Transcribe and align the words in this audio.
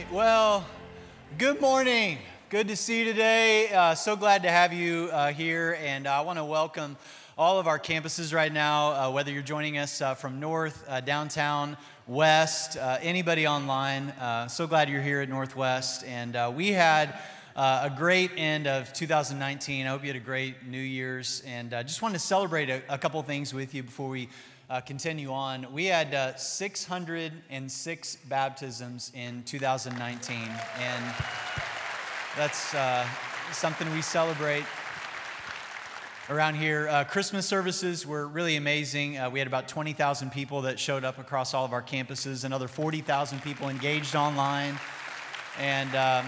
right. 0.00 0.12
Well, 0.12 0.66
good 1.36 1.60
morning. 1.60 2.18
Good 2.48 2.68
to 2.68 2.76
see 2.76 3.00
you 3.00 3.04
today. 3.04 3.70
Uh, 3.70 3.94
so 3.94 4.16
glad 4.16 4.44
to 4.44 4.50
have 4.50 4.72
you 4.72 5.10
uh, 5.12 5.32
here. 5.32 5.76
And 5.82 6.06
I 6.06 6.22
want 6.22 6.38
to 6.38 6.44
welcome 6.44 6.96
all 7.36 7.58
of 7.58 7.66
our 7.66 7.78
campuses 7.78 8.32
right 8.32 8.52
now, 8.52 8.92
uh, 8.92 9.10
whether 9.10 9.30
you're 9.30 9.42
joining 9.42 9.76
us 9.76 10.00
uh, 10.00 10.14
from 10.14 10.40
North, 10.40 10.84
uh, 10.88 11.00
downtown, 11.00 11.76
West, 12.06 12.78
uh, 12.78 12.98
anybody 13.02 13.46
online. 13.46 14.12
so 14.48 14.66
glad 14.66 14.88
you're 14.88 15.02
here 15.02 15.20
at 15.20 15.28
Northwest. 15.28 16.04
And 16.04 16.56
we 16.56 16.68
had 16.72 17.18
a 17.56 17.92
great 17.94 18.30
end 18.38 18.66
of 18.66 18.92
2019. 18.94 19.86
I 19.86 19.90
hope 19.90 20.02
you 20.02 20.08
had 20.08 20.16
a 20.16 20.20
great 20.20 20.66
New 20.66 20.78
Year's. 20.78 21.42
And 21.46 21.74
I 21.74 21.82
just 21.82 22.00
wanted 22.00 22.14
to 22.14 22.20
celebrate 22.20 22.70
a, 22.70 22.82
a 22.88 22.96
couple 22.96 23.22
things 23.22 23.52
with 23.52 23.74
you 23.74 23.82
before 23.82 24.08
we 24.08 24.30
uh, 24.70 24.80
continue 24.80 25.32
on, 25.32 25.66
we 25.72 25.86
had 25.86 26.14
uh, 26.14 26.36
606 26.36 28.16
baptisms 28.28 29.10
in 29.16 29.42
2019, 29.42 30.36
and 30.78 31.04
that's 32.36 32.72
uh, 32.72 33.04
something 33.50 33.92
we 33.92 34.00
celebrate 34.00 34.62
around 36.28 36.54
here. 36.54 36.88
Uh, 36.88 37.02
Christmas 37.02 37.46
services 37.46 38.06
were 38.06 38.28
really 38.28 38.54
amazing. 38.54 39.18
Uh, 39.18 39.28
we 39.28 39.40
had 39.40 39.48
about 39.48 39.66
20,000 39.66 40.30
people 40.30 40.62
that 40.62 40.78
showed 40.78 41.02
up 41.02 41.18
across 41.18 41.52
all 41.52 41.64
of 41.64 41.72
our 41.72 41.82
campuses, 41.82 42.44
another 42.44 42.68
40,000 42.68 43.42
people 43.42 43.68
engaged 43.68 44.14
online, 44.14 44.78
and 45.58 45.92
um, 45.96 46.24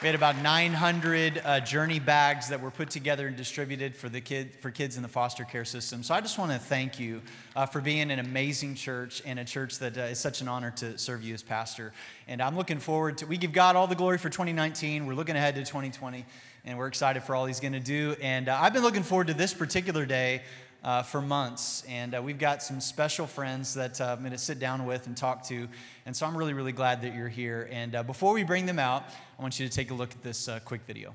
we 0.00 0.06
had 0.06 0.14
about 0.14 0.38
900 0.38 1.42
uh, 1.44 1.60
journey 1.60 1.98
bags 1.98 2.48
that 2.48 2.62
were 2.62 2.70
put 2.70 2.88
together 2.88 3.26
and 3.26 3.36
distributed 3.36 3.94
for 3.94 4.08
the 4.08 4.22
kid 4.22 4.56
for 4.60 4.70
kids 4.70 4.96
in 4.96 5.02
the 5.02 5.08
foster 5.08 5.44
care 5.44 5.66
system. 5.66 6.02
So 6.02 6.14
I 6.14 6.22
just 6.22 6.38
want 6.38 6.52
to 6.52 6.58
thank 6.58 6.98
you 6.98 7.20
uh, 7.54 7.66
for 7.66 7.82
being 7.82 8.10
an 8.10 8.18
amazing 8.18 8.76
church 8.76 9.20
and 9.26 9.38
a 9.38 9.44
church 9.44 9.78
that 9.80 9.98
uh, 9.98 10.02
is 10.02 10.18
such 10.18 10.40
an 10.40 10.48
honor 10.48 10.70
to 10.76 10.96
serve 10.96 11.22
you 11.22 11.34
as 11.34 11.42
pastor. 11.42 11.92
And 12.28 12.40
I'm 12.40 12.56
looking 12.56 12.78
forward 12.78 13.18
to. 13.18 13.26
We 13.26 13.36
give 13.36 13.52
God 13.52 13.76
all 13.76 13.86
the 13.86 13.94
glory 13.94 14.16
for 14.16 14.30
2019. 14.30 15.04
We're 15.04 15.12
looking 15.12 15.36
ahead 15.36 15.54
to 15.56 15.60
2020, 15.60 16.24
and 16.64 16.78
we're 16.78 16.86
excited 16.86 17.22
for 17.22 17.34
all 17.34 17.44
He's 17.44 17.60
going 17.60 17.74
to 17.74 17.80
do. 17.80 18.16
And 18.22 18.48
uh, 18.48 18.58
I've 18.58 18.72
been 18.72 18.82
looking 18.82 19.02
forward 19.02 19.26
to 19.26 19.34
this 19.34 19.52
particular 19.52 20.06
day 20.06 20.40
uh, 20.82 21.02
for 21.02 21.20
months. 21.20 21.84
And 21.88 22.14
uh, 22.14 22.22
we've 22.22 22.38
got 22.38 22.62
some 22.62 22.80
special 22.80 23.26
friends 23.26 23.74
that 23.74 24.00
uh, 24.00 24.14
I'm 24.16 24.20
going 24.20 24.32
to 24.32 24.38
sit 24.38 24.58
down 24.58 24.86
with 24.86 25.06
and 25.06 25.16
talk 25.16 25.44
to. 25.48 25.68
And 26.06 26.16
so 26.16 26.26
I'm 26.26 26.36
really, 26.36 26.54
really 26.54 26.72
glad 26.72 27.02
that 27.02 27.14
you're 27.14 27.28
here. 27.28 27.68
And 27.70 27.94
uh, 27.94 28.02
before 28.02 28.32
we 28.32 28.44
bring 28.44 28.66
them 28.66 28.78
out, 28.78 29.04
I 29.38 29.42
want 29.42 29.58
you 29.60 29.68
to 29.68 29.72
take 29.72 29.90
a 29.90 29.94
look 29.94 30.12
at 30.12 30.22
this 30.22 30.48
uh, 30.48 30.60
quick 30.64 30.82
video. 30.86 31.14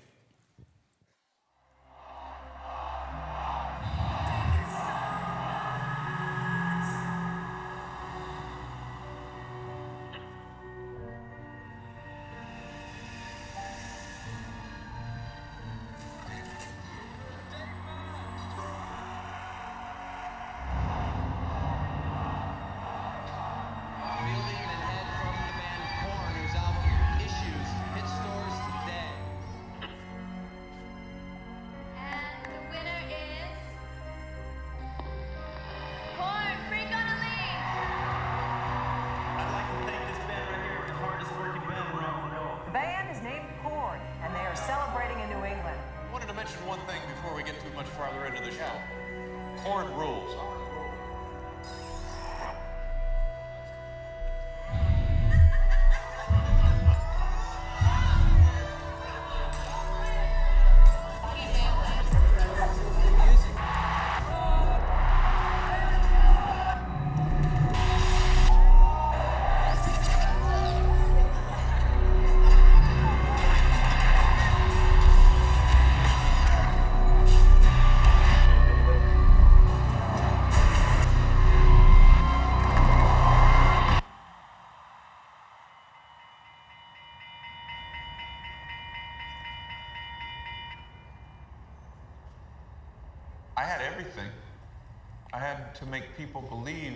To 95.80 95.86
make 95.86 96.18
people 96.18 96.42
believe 96.42 96.94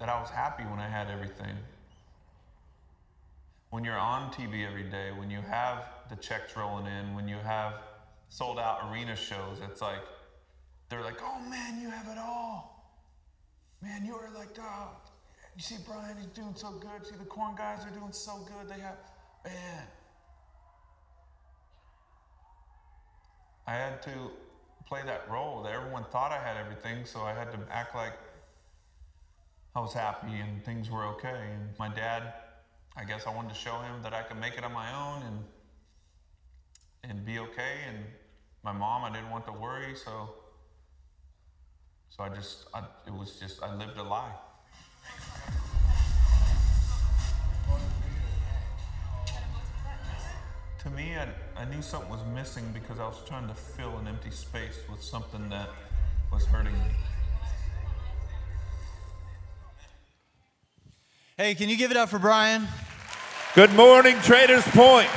that 0.00 0.08
I 0.08 0.18
was 0.18 0.30
happy 0.30 0.64
when 0.64 0.78
I 0.78 0.88
had 0.88 1.10
everything. 1.10 1.54
When 3.70 3.84
you're 3.84 3.98
on 3.98 4.32
TV 4.32 4.66
every 4.66 4.84
day, 4.84 5.10
when 5.16 5.30
you 5.30 5.40
have 5.42 5.86
the 6.08 6.16
checks 6.16 6.56
rolling 6.56 6.86
in, 6.86 7.14
when 7.14 7.28
you 7.28 7.36
have 7.36 7.74
sold 8.30 8.58
out 8.58 8.90
arena 8.90 9.14
shows, 9.14 9.58
it's 9.62 9.82
like, 9.82 10.00
they're 10.88 11.02
like, 11.02 11.20
oh 11.22 11.40
man, 11.48 11.80
you 11.80 11.90
have 11.90 12.08
it 12.08 12.18
all. 12.18 12.96
Man, 13.82 14.04
you 14.04 14.14
are 14.14 14.30
like, 14.34 14.56
oh, 14.58 14.88
you 15.54 15.62
see 15.62 15.76
Brian, 15.86 16.16
he's 16.16 16.26
doing 16.28 16.54
so 16.54 16.70
good. 16.70 17.06
See 17.06 17.16
the 17.18 17.26
Korn 17.26 17.54
guys 17.54 17.84
are 17.84 17.90
doing 17.98 18.12
so 18.12 18.46
good. 18.46 18.68
They 18.74 18.80
have, 18.80 18.96
man. 19.44 19.84
I 23.66 23.74
had 23.74 24.02
to 24.02 24.30
play 24.92 25.00
that 25.06 25.26
role 25.30 25.62
that 25.62 25.72
everyone 25.72 26.04
thought 26.12 26.32
I 26.32 26.38
had 26.46 26.58
everything, 26.58 27.06
so 27.06 27.22
I 27.22 27.32
had 27.32 27.50
to 27.52 27.58
act 27.70 27.94
like 27.94 28.12
I 29.74 29.80
was 29.80 29.94
happy 29.94 30.34
and 30.38 30.62
things 30.66 30.90
were 30.90 31.06
okay. 31.14 31.48
And 31.54 31.70
my 31.78 31.88
dad, 31.88 32.34
I 32.94 33.04
guess 33.04 33.26
I 33.26 33.34
wanted 33.34 33.54
to 33.54 33.54
show 33.54 33.78
him 33.78 34.02
that 34.02 34.12
I 34.12 34.22
could 34.22 34.38
make 34.38 34.58
it 34.58 34.64
on 34.64 34.72
my 34.74 34.92
own 34.92 35.22
and 35.22 35.38
and 37.04 37.24
be 37.24 37.38
okay. 37.38 37.74
And 37.88 38.04
my 38.62 38.72
mom, 38.72 39.02
I 39.04 39.10
didn't 39.10 39.30
want 39.30 39.46
to 39.46 39.52
worry, 39.52 39.94
so 39.94 40.34
so 42.10 42.24
I 42.24 42.28
just, 42.28 42.66
I, 42.74 42.80
it 43.06 43.14
was 43.14 43.40
just, 43.40 43.62
I 43.62 43.74
lived 43.74 43.96
a 43.96 44.02
lie. 44.02 44.34
To 50.82 50.90
me, 50.90 51.14
I, 51.16 51.28
I 51.62 51.64
knew 51.66 51.80
something 51.80 52.10
was 52.10 52.24
missing 52.34 52.64
because 52.74 52.98
I 52.98 53.06
was 53.06 53.22
trying 53.24 53.46
to 53.46 53.54
fill 53.54 53.96
an 53.98 54.08
empty 54.08 54.32
space 54.32 54.80
with 54.90 55.00
something 55.00 55.48
that 55.48 55.68
was 56.32 56.44
hurting 56.44 56.72
me. 56.72 56.78
Hey, 61.36 61.54
can 61.54 61.68
you 61.68 61.76
give 61.76 61.92
it 61.92 61.96
up 61.96 62.08
for 62.08 62.18
Brian? 62.18 62.66
Good 63.54 63.72
morning, 63.74 64.16
Traders 64.22 64.64
Point. 64.68 65.08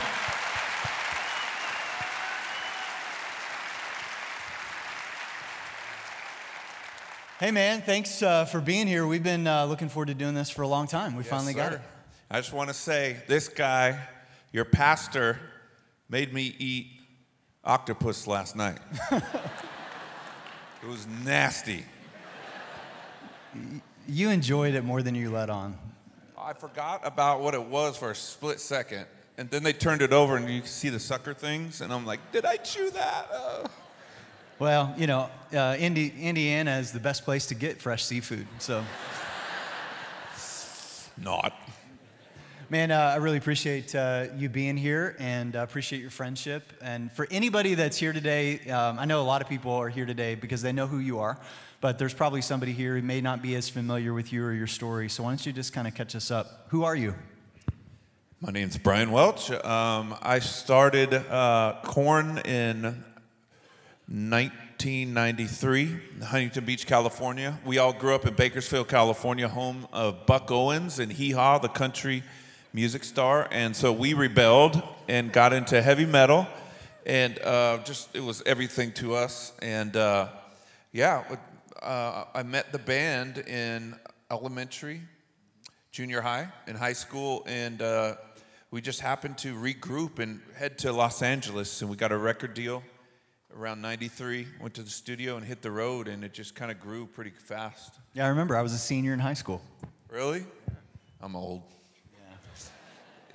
Hey, 7.40 7.50
man, 7.50 7.82
thanks 7.82 8.22
uh, 8.22 8.46
for 8.46 8.62
being 8.62 8.86
here. 8.86 9.08
We've 9.08 9.24
been 9.24 9.48
uh, 9.48 9.66
looking 9.66 9.90
forward 9.90 10.08
to 10.08 10.14
doing 10.14 10.36
this 10.36 10.52
for 10.52 10.62
a 10.62 10.68
long 10.68 10.86
time. 10.86 11.16
We 11.16 11.24
yes, 11.24 11.30
finally 11.30 11.54
sir. 11.54 11.58
got 11.58 11.74
it. 11.74 11.82
I 12.30 12.40
just 12.40 12.54
want 12.54 12.70
to 12.70 12.76
say 12.76 13.18
this 13.28 13.48
guy, 13.48 14.00
your 14.52 14.66
pastor, 14.66 15.40
made 16.10 16.34
me 16.34 16.56
eat 16.60 16.88
octopus 17.64 18.28
last 18.28 18.56
night. 18.56 18.78
it 19.12 19.24
was 20.88 21.08
nasty. 21.24 21.86
You 24.08 24.30
enjoyed 24.30 24.76
it 24.76 24.84
more 24.84 25.02
than 25.02 25.16
you 25.16 25.32
let 25.32 25.50
on. 25.50 25.78
I 26.38 26.54
forgot 26.54 27.02
about 27.04 27.42
what 27.42 27.56
it 27.56 27.64
was 27.64 27.98
for 27.98 28.12
a 28.12 28.16
split 28.16 28.60
second. 28.60 29.08
And 29.38 29.50
then 29.50 29.64
they 29.64 29.74
turned 29.74 30.02
it 30.02 30.14
over 30.14 30.38
and 30.38 30.50
you 30.50 30.62
see 30.64 30.90
the 30.90 31.00
sucker 31.00 31.34
things. 31.34 31.82
And 31.82 31.92
I'm 31.92 32.06
like, 32.06 32.20
did 32.32 32.46
I 32.46 32.58
chew 32.58 32.90
that? 32.92 33.28
Uh. 33.34 33.68
Well, 34.60 34.94
you 34.96 35.08
know, 35.08 35.30
uh, 35.54 35.76
Indi- 35.78 36.14
Indiana 36.22 36.78
is 36.78 36.92
the 36.92 37.00
best 37.00 37.26
place 37.26 37.48
to 37.48 37.56
get 37.56 37.82
fresh 37.82 38.06
seafood. 38.06 38.48
So. 38.60 38.86
Not. 41.18 41.54
Man, 42.68 42.90
uh, 42.90 42.98
I 43.14 43.18
really 43.18 43.38
appreciate 43.38 43.94
uh, 43.94 44.26
you 44.36 44.50
being 44.50 44.76
here 44.76 45.16
and 45.20 45.56
uh, 45.56 45.60
appreciate 45.60 46.02
your 46.02 46.10
friendship. 46.10 46.74
And 46.82 47.12
for 47.12 47.28
anybody 47.30 47.76
that's 47.76 47.96
here 47.96 48.12
today, 48.12 48.60
um, 48.72 48.98
I 48.98 49.06
know 49.06 49.22
a 49.22 49.24
lot 49.24 49.44
of 49.44 49.48
people 49.48 49.72
are 49.74 49.90
here 49.90 50.08
today 50.08 50.34
because 50.34 50.64
they 50.64 50.72
know 50.72 50.88
who 50.88 50.98
you 50.98 51.20
are, 51.20 51.38
but 51.80 52.00
there's 52.00 52.16
probably 52.16 52.42
somebody 52.42 52.72
here 52.72 52.96
who 52.96 53.04
may 53.04 53.22
not 53.22 53.44
be 53.44 53.54
as 53.54 53.70
familiar 53.70 54.16
with 54.16 54.34
you 54.34 54.44
or 54.44 54.52
your 54.52 54.66
story. 54.66 55.10
So 55.10 55.22
why 55.22 55.30
don't 55.30 55.46
you 55.46 55.54
just 55.54 55.74
kind 55.74 55.88
of 55.88 55.94
catch 55.94 56.16
us 56.16 56.32
up? 56.32 56.66
Who 56.70 56.84
are 56.84 56.96
you? 56.96 57.14
My 58.42 58.52
name's 58.52 58.80
Brian 58.80 59.12
Welch. 59.12 59.52
Um, 59.52 60.16
I 60.24 60.40
started 60.40 61.14
uh, 61.14 61.76
Korn 61.84 62.40
in 62.40 62.82
1993, 64.08 66.00
Huntington 66.24 66.66
Beach, 66.66 66.88
California. 66.88 67.60
We 67.64 67.78
all 67.78 67.94
grew 67.94 68.16
up 68.16 68.26
in 68.26 68.34
Bakersfield, 68.34 68.88
California, 68.88 69.48
home 69.48 69.88
of 69.94 70.26
Buck 70.26 70.50
Owens 70.50 70.98
and 70.98 71.12
Hee 71.12 71.34
Haw, 71.34 71.60
the 71.60 71.70
country 71.70 72.24
music 72.76 73.06
star. 73.06 73.48
And 73.52 73.74
so 73.74 73.94
we 73.94 74.14
rebelled 74.14 74.84
and 75.08 75.32
got 75.32 75.54
into 75.54 75.82
heavy 75.82 76.06
metal. 76.06 76.46
And 77.06 77.40
uh, 77.40 77.78
just, 77.86 78.14
it 78.14 78.20
was 78.20 78.44
everything 78.46 78.92
to 78.94 79.16
us. 79.16 79.54
And 79.62 79.96
uh, 79.96 80.28
yeah, 80.92 81.24
uh, 81.82 82.26
I 82.34 82.44
met 82.44 82.74
the 82.74 82.80
band 82.80 83.38
in 83.38 83.96
elementary, 84.30 85.02
junior 85.94 86.20
high, 86.20 86.50
in 86.68 86.76
high 86.76 86.94
school. 86.94 87.46
And 87.48 87.82
uh, 87.82 88.16
we 88.72 88.82
just 88.82 89.00
happened 89.00 89.38
to 89.40 89.56
regroup 89.56 90.20
and 90.20 90.42
head 90.58 90.78
to 90.80 90.92
Los 90.92 91.22
Angeles. 91.22 91.82
And 91.82 91.90
we 91.90 91.96
got 91.96 92.12
a 92.12 92.18
record 92.18 92.54
deal 92.54 92.84
around 93.58 93.82
93 93.82 94.46
went 94.60 94.74
to 94.74 94.84
the 94.84 94.90
studio 94.90 95.38
and 95.38 95.46
hit 95.46 95.62
the 95.62 95.72
road 95.72 96.10
and 96.10 96.26
it 96.26 96.34
just 96.34 96.56
kind 96.56 96.70
of 96.70 96.78
grew 96.78 97.06
pretty 97.06 97.30
fast 97.30 97.94
Yeah, 98.14 98.26
I 98.26 98.28
remember. 98.28 98.58
I 98.58 98.62
was 98.62 98.74
a 98.74 98.78
senior 98.78 99.14
in 99.14 99.20
high 99.20 99.34
school. 99.34 99.62
really 100.10 100.44
i'm 101.22 101.38
old 101.38 101.62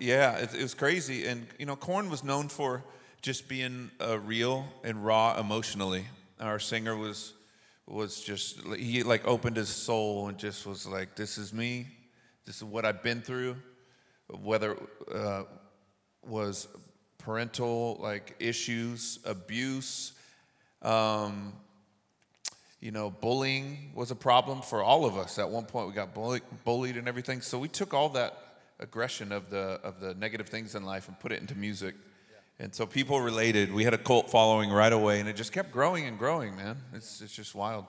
yeah 0.00 0.37
it, 0.38 0.55
it 0.55 0.62
was 0.62 0.75
crazy 0.75 1.26
and 1.26 1.47
you 1.58 1.67
know 1.67 1.76
Korn 1.76 2.11
was 2.11 2.25
known 2.25 2.49
for 2.49 2.82
just 3.23 3.49
being 3.49 3.91
uh, 4.00 4.19
real 4.19 4.67
and 4.82 5.05
raw 5.05 5.38
emotionally 5.38 6.06
our 6.41 6.58
singer 6.58 6.97
was 6.97 7.35
was 7.87 8.20
just 8.20 8.61
he 8.76 9.02
like 9.02 9.26
opened 9.26 9.56
his 9.56 9.69
soul 9.69 10.29
and 10.29 10.38
just 10.38 10.67
was 10.67 10.87
like 10.87 11.17
this 11.17 11.38
is 11.38 11.52
me 11.52 11.87
this 12.47 12.56
is 12.56 12.64
what 12.64 12.85
i've 12.85 13.02
been 13.02 13.20
through 13.20 13.56
whether 14.29 14.76
uh, 15.12 15.43
was 16.26 16.69
parental 17.20 17.99
like 18.00 18.35
issues, 18.38 19.19
abuse, 19.25 20.12
um, 20.82 21.53
you 22.81 22.91
know, 22.91 23.11
bullying 23.11 23.93
was 23.94 24.11
a 24.11 24.17
problem 24.17 24.62
for 24.62 24.82
all 24.82 25.05
of 25.05 25.17
us. 25.17 25.38
At 25.38 25.50
one 25.50 25.64
point, 25.64 25.87
we 25.87 25.93
got 25.93 26.14
bullied, 26.14 26.43
bullied 26.64 26.96
and 26.96 27.06
everything. 27.06 27.43
So 27.43 27.58
we 27.58 27.69
took 27.69 27.93
all 27.93 28.08
that 28.11 28.50
aggression 28.81 29.31
of 29.32 29.50
the 29.50 29.79
of 29.85 30.00
the 30.00 30.15
negative 30.15 30.49
things 30.49 30.75
in 30.75 30.85
life 30.85 31.09
and 31.09 31.19
put 31.21 31.32
it 31.32 31.41
into 31.41 31.55
music. 31.55 31.94
And 32.59 32.75
so 32.75 32.85
people 32.87 33.21
related. 33.21 33.73
We 33.73 33.85
had 33.85 33.94
a 33.94 33.99
cult 33.99 34.31
following 34.31 34.71
right 34.71 34.93
away, 34.93 35.21
and 35.21 35.29
it 35.29 35.37
just 35.37 35.53
kept 35.53 35.73
growing 35.73 36.05
and 36.06 36.19
growing. 36.19 36.56
Man, 36.56 36.77
it's 36.93 37.21
it's 37.23 37.35
just 37.35 37.55
wild. 37.55 37.87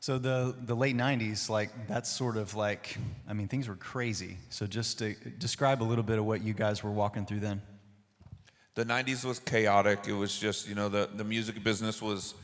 So 0.00 0.18
the 0.18 0.54
the 0.64 0.74
late 0.76 0.96
'90s, 0.96 1.48
like 1.48 1.70
that's 1.88 2.08
sort 2.10 2.36
of 2.36 2.54
like, 2.54 2.96
I 3.28 3.32
mean, 3.32 3.48
things 3.48 3.68
were 3.68 3.76
crazy. 3.76 4.36
So 4.50 4.66
just 4.66 4.98
to 4.98 5.14
describe 5.38 5.82
a 5.82 5.84
little 5.84 6.04
bit 6.04 6.18
of 6.18 6.24
what 6.24 6.42
you 6.42 6.54
guys 6.54 6.82
were 6.84 6.90
walking 6.90 7.26
through 7.26 7.40
then. 7.40 7.62
the 8.74 8.84
90s 8.84 9.24
was 9.24 9.38
chaotic 9.38 9.98
it 10.08 10.14
was 10.14 10.38
just 10.38 10.68
you 10.68 10.74
know 10.74 10.88
the, 10.88 11.08
the 11.14 11.24
music 11.24 11.62
business 11.62 12.00
was 12.00 12.34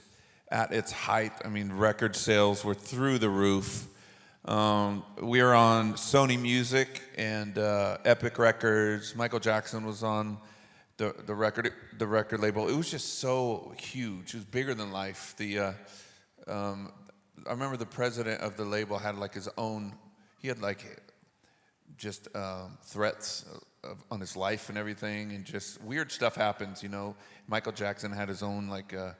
at 0.51 0.73
its 0.73 0.93
height 0.93 1.33
i 1.45 1.49
mean 1.49 1.73
record 1.73 2.15
sales 2.15 2.65
were 2.65 2.75
through 2.75 3.19
the 3.19 3.31
roof 3.31 3.87
um, 4.49 5.05
we 5.21 5.43
were 5.43 5.55
on 5.55 5.93
sony 5.93 6.41
music 6.41 7.03
and 7.19 7.59
uh, 7.59 7.99
epic 8.07 8.39
records. 8.39 9.15
Michael 9.15 9.41
jackson 9.41 9.85
was 9.85 10.03
on 10.03 10.39
the, 10.97 11.15
the 11.27 11.35
record 11.35 11.71
the 11.99 12.07
record 12.07 12.41
label. 12.41 12.67
It 12.67 12.75
was 12.75 12.91
just 12.91 13.19
so 13.19 13.75
huge. 13.79 14.33
It 14.33 14.39
was 14.39 14.45
bigger 14.47 14.75
than 14.75 14.91
life. 14.91 15.35
The 15.37 15.59
uh, 15.59 15.73
um, 16.47 16.93
i 17.47 17.51
remember 17.51 17.77
the 17.77 17.85
president 17.85 18.41
of 18.41 18.57
the 18.57 18.65
label 18.65 18.97
had 18.97 19.19
like 19.19 19.35
his 19.35 19.51
own 19.59 19.95
he 20.39 20.49
had 20.49 20.63
like 20.63 21.03
just 21.99 22.35
um, 22.35 22.79
threats 22.83 23.45
of, 23.85 24.03
on 24.11 24.19
his 24.19 24.35
life 24.35 24.71
and 24.71 24.79
everything, 24.79 25.33
and 25.33 25.45
just 25.45 25.79
weird 25.83 26.11
stuff 26.11 26.35
happens. 26.35 26.83
You 26.83 26.89
know, 26.89 27.15
Michael 27.49 27.73
Jackson 27.73 28.11
had 28.13 28.31
his 28.31 28.43
own 28.43 28.69
like 28.69 28.95
uh, 28.95 29.11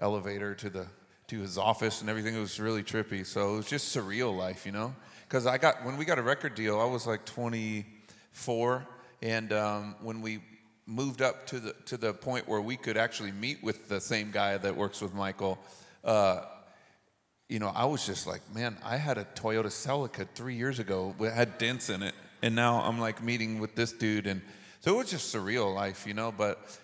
elevator 0.00 0.56
to 0.56 0.70
the 0.70 0.88
to 1.32 1.40
his 1.40 1.56
office 1.56 2.02
and 2.02 2.10
everything. 2.10 2.34
It 2.34 2.40
was 2.40 2.60
really 2.60 2.82
trippy. 2.82 3.24
So 3.24 3.54
it 3.54 3.56
was 3.56 3.66
just 3.66 3.96
surreal 3.96 4.36
life, 4.36 4.66
you 4.66 4.72
know. 4.72 4.94
Because 5.26 5.46
I 5.46 5.56
got 5.56 5.82
when 5.82 5.96
we 5.96 6.04
got 6.04 6.18
a 6.18 6.22
record 6.22 6.54
deal, 6.54 6.78
I 6.78 6.84
was 6.84 7.06
like 7.06 7.24
24, 7.24 8.86
and 9.22 9.50
um, 9.54 9.96
when 10.02 10.20
we 10.20 10.40
moved 10.84 11.22
up 11.22 11.46
to 11.46 11.58
the 11.58 11.72
to 11.86 11.96
the 11.96 12.12
point 12.12 12.46
where 12.46 12.60
we 12.60 12.76
could 12.76 12.98
actually 12.98 13.32
meet 13.32 13.62
with 13.62 13.88
the 13.88 13.98
same 13.98 14.30
guy 14.30 14.58
that 14.58 14.76
works 14.76 15.00
with 15.00 15.14
Michael. 15.14 15.58
Uh, 16.04 16.42
you 17.48 17.58
know, 17.58 17.72
I 17.74 17.86
was 17.86 18.04
just 18.04 18.26
like, 18.26 18.42
man, 18.54 18.76
I 18.84 18.98
had 18.98 19.16
a 19.16 19.24
Toyota 19.24 19.68
Celica 19.68 20.28
three 20.34 20.56
years 20.56 20.80
ago. 20.80 21.14
It 21.18 21.32
had 21.32 21.56
dents 21.56 21.88
in 21.88 22.02
it, 22.02 22.14
and 22.42 22.54
now 22.54 22.82
I'm 22.82 23.00
like 23.00 23.22
meeting 23.22 23.58
with 23.58 23.74
this 23.74 23.92
dude, 23.92 24.26
and 24.26 24.42
so 24.80 24.92
it 24.94 24.98
was 24.98 25.10
just 25.10 25.34
surreal 25.34 25.74
life, 25.74 26.06
you 26.06 26.12
know. 26.12 26.30
But 26.30 26.78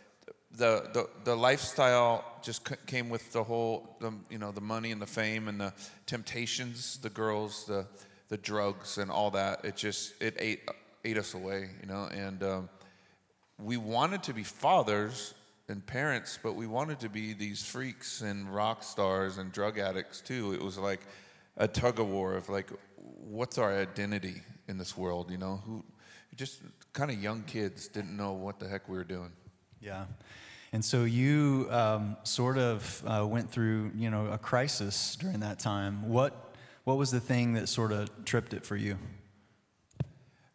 the 0.53 0.89
the, 0.93 1.09
the 1.25 1.37
lifestyle 1.37 2.25
just 2.43 2.69
came 2.87 3.09
with 3.09 3.33
the 3.33 3.45
whole, 3.45 3.97
the, 4.01 4.13
you 4.31 4.39
know, 4.39 4.53
the 4.53 4.61
money 4.61 4.93
and 4.93 5.03
the 5.03 5.07
fame 5.07 5.49
and 5.49 5.61
the 5.61 5.73
temptations, 6.07 6.99
the 6.99 7.11
girls, 7.11 7.65
the 7.65 7.87
the 8.29 8.37
drugs, 8.39 8.99
and 8.99 9.11
all 9.11 9.31
that. 9.31 9.65
It 9.65 9.77
just 9.77 10.15
it 10.21 10.37
ate 10.39 10.69
ate 11.05 11.19
us 11.19 11.35
away, 11.35 11.71
you 11.81 11.87
know, 11.87 12.09
and. 12.13 12.43
Um, 12.43 12.69
we 13.59 13.77
wanted 13.77 14.23
to 14.25 14.33
be 14.33 14.45
fathers 14.45 15.35
and 15.69 15.85
parents, 15.85 16.39
but 16.43 16.55
we 16.55 16.67
wanted 16.67 17.01
to 17.01 17.09
be 17.09 17.33
these 17.33 17.65
freaks 17.65 18.23
and 18.23 18.53
rock 18.55 18.83
stars 18.83 19.39
and 19.39 19.53
drug 19.53 19.79
addicts 19.79 20.21
too. 20.21 20.53
It 20.55 20.63
was 20.63 20.79
like 20.79 21.01
a 21.57 21.69
tug 21.69 22.01
of 22.01 22.09
war 22.09 22.35
of 22.35 22.49
like, 22.49 22.71
what's 22.97 23.59
our 23.59 23.77
identity 23.77 24.43
in 24.69 24.79
this 24.79 24.97
world? 24.97 25.31
You 25.31 25.39
know, 25.39 25.61
who 25.67 25.85
just 26.37 26.61
kind 26.93 27.11
of 27.11 27.21
young 27.21 27.43
kids 27.43 27.89
didn't 27.89 28.17
know 28.17 28.33
what 28.33 28.61
the 28.61 28.69
heck 28.69 28.89
we 28.89 28.97
were 28.97 29.05
doing. 29.05 29.33
Yeah. 29.81 30.05
And 30.73 30.85
so 30.85 31.05
you 31.05 31.67
um, 31.71 32.17
sort 32.25 32.59
of 32.59 33.03
uh, 33.07 33.27
went 33.27 33.51
through, 33.51 33.93
you 33.95 34.11
know, 34.11 34.27
a 34.27 34.39
crisis 34.39 35.17
during 35.17 35.41
that 35.41 35.59
time. 35.59 36.09
What 36.09 36.45
what 36.85 36.97
was 36.97 37.11
the 37.11 37.21
thing 37.21 37.53
that 37.53 37.69
sort 37.69 37.93
of 37.93 38.09
tripped 38.25 38.55
it 38.55 38.65
for 38.65 38.77
you? 38.77 38.97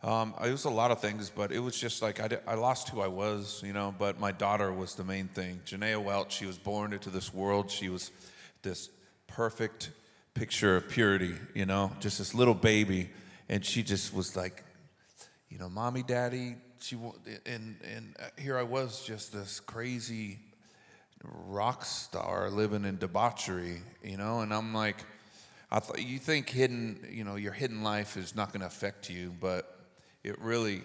Um, 0.04 0.34
it 0.44 0.52
was 0.52 0.66
a 0.66 0.70
lot 0.70 0.92
of 0.92 1.00
things, 1.00 1.30
but 1.30 1.52
it 1.52 1.60
was 1.60 1.80
just 1.80 2.02
like 2.02 2.20
I, 2.20 2.28
di- 2.28 2.42
I 2.46 2.56
lost 2.56 2.90
who 2.90 3.02
I 3.02 3.08
was, 3.08 3.62
you 3.66 3.72
know. 3.72 3.94
But 3.98 4.20
my 4.20 4.32
daughter 4.32 4.74
was 4.74 4.96
the 4.96 5.04
main 5.04 5.28
thing. 5.30 5.62
Jennea 5.66 6.02
Welch, 6.02 6.34
she 6.34 6.46
was 6.46 6.58
born 6.58 6.92
into 6.92 7.10
this 7.10 7.34
world. 7.34 7.72
She 7.72 7.88
was 7.90 8.12
this 8.64 8.90
perfect 9.28 9.92
picture 10.34 10.76
of 10.76 10.90
purity, 10.90 11.36
you 11.54 11.66
know, 11.66 11.92
just 12.00 12.18
this 12.18 12.34
little 12.34 12.56
baby, 12.56 13.10
and 13.48 13.64
she 13.64 13.84
just 13.84 14.14
was 14.14 14.36
like, 14.36 14.64
you 15.50 15.58
know, 15.58 15.70
mommy, 15.70 16.04
daddy. 16.04 16.56
She 16.84 16.98
and 17.46 17.78
and 17.96 18.14
uh, 18.20 18.26
here 18.38 18.58
I 18.58 18.64
was, 18.64 19.06
just 19.06 19.32
this 19.32 19.62
crazy 19.62 20.38
rock 21.24 21.86
star 21.86 22.50
living 22.50 22.84
in 22.84 22.98
debauchery, 22.98 23.82
you 24.04 24.18
know. 24.18 24.42
And 24.42 24.54
I'm 24.54 24.74
like, 24.74 24.98
I 25.72 25.80
thought 25.80 26.06
you 26.06 26.20
think 26.20 26.50
hidden, 26.50 27.08
you 27.10 27.24
know, 27.24 27.38
your 27.38 27.54
hidden 27.54 27.84
life 27.84 28.18
is 28.18 28.36
not 28.36 28.52
going 28.52 28.60
to 28.60 28.68
affect 28.68 29.10
you, 29.10 29.34
but 29.40 29.80
it 30.26 30.38
really, 30.42 30.82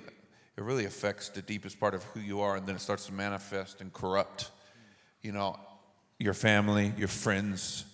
it 0.56 0.62
really 0.62 0.84
affects 0.84 1.30
the 1.30 1.42
deepest 1.42 1.80
part 1.80 1.94
of 1.94 2.04
who 2.04 2.20
you 2.20 2.42
are, 2.42 2.54
and 2.54 2.64
then 2.64 2.76
it 2.76 2.80
starts 2.80 3.06
to 3.06 3.12
manifest 3.12 3.80
and 3.80 3.92
corrupt, 3.92 4.52
you 5.22 5.32
know, 5.32 5.58
your 6.20 6.34
family, 6.34 6.92
your 6.96 7.08
friends, 7.08 7.86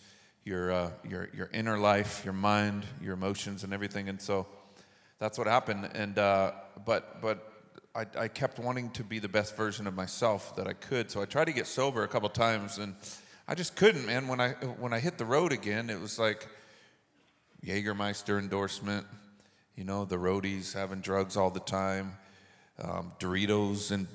your 0.45 0.73
uh, 0.73 0.91
your 1.09 1.31
your 1.35 1.49
inner 1.55 1.79
life, 1.79 2.21
your 2.23 2.35
mind, 2.35 2.85
your 3.01 3.15
emotions, 3.15 3.65
and 3.65 3.73
everything. 3.73 4.11
And 4.11 4.21
so, 4.21 4.47
that's 5.19 5.39
what 5.39 5.47
happened. 5.47 5.89
And 5.95 6.19
uh, 6.19 6.53
but 6.85 7.23
but. 7.23 7.53
I, 7.97 8.07
I 8.19 8.29
kept 8.29 8.59
wanting 8.59 8.91
to 8.91 9.05
be 9.05 9.21
the 9.21 9.29
best 9.29 9.57
version 9.57 9.87
of 9.87 9.95
myself 9.95 10.57
that 10.57 10.67
I 10.67 10.73
could, 10.73 11.13
so 11.13 11.23
I 11.23 11.27
tried 11.27 11.45
to 11.45 11.53
get 11.53 11.69
sober 11.69 12.03
a 12.03 12.09
couple 12.09 12.29
times, 12.29 12.79
and 12.79 12.97
I 13.47 13.55
just 13.55 13.77
couldn't, 13.77 14.05
man. 14.05 14.27
When 14.27 14.41
I 14.41 14.51
when 14.81 14.93
I 14.93 14.99
hit 14.99 15.17
the 15.17 15.25
road 15.25 15.53
again, 15.53 15.91
it 15.91 16.01
was 16.01 16.19
like 16.19 16.49
Jägermeister 17.65 18.39
endorsement, 18.41 19.07
you 19.77 19.85
know, 19.85 20.05
the 20.05 20.17
roadies 20.17 20.75
having 20.75 21.01
drugs 21.01 21.37
all 21.37 21.51
the 21.51 21.61
time, 21.61 22.17
um, 22.83 23.13
Doritos 23.21 23.93
and 23.93 24.09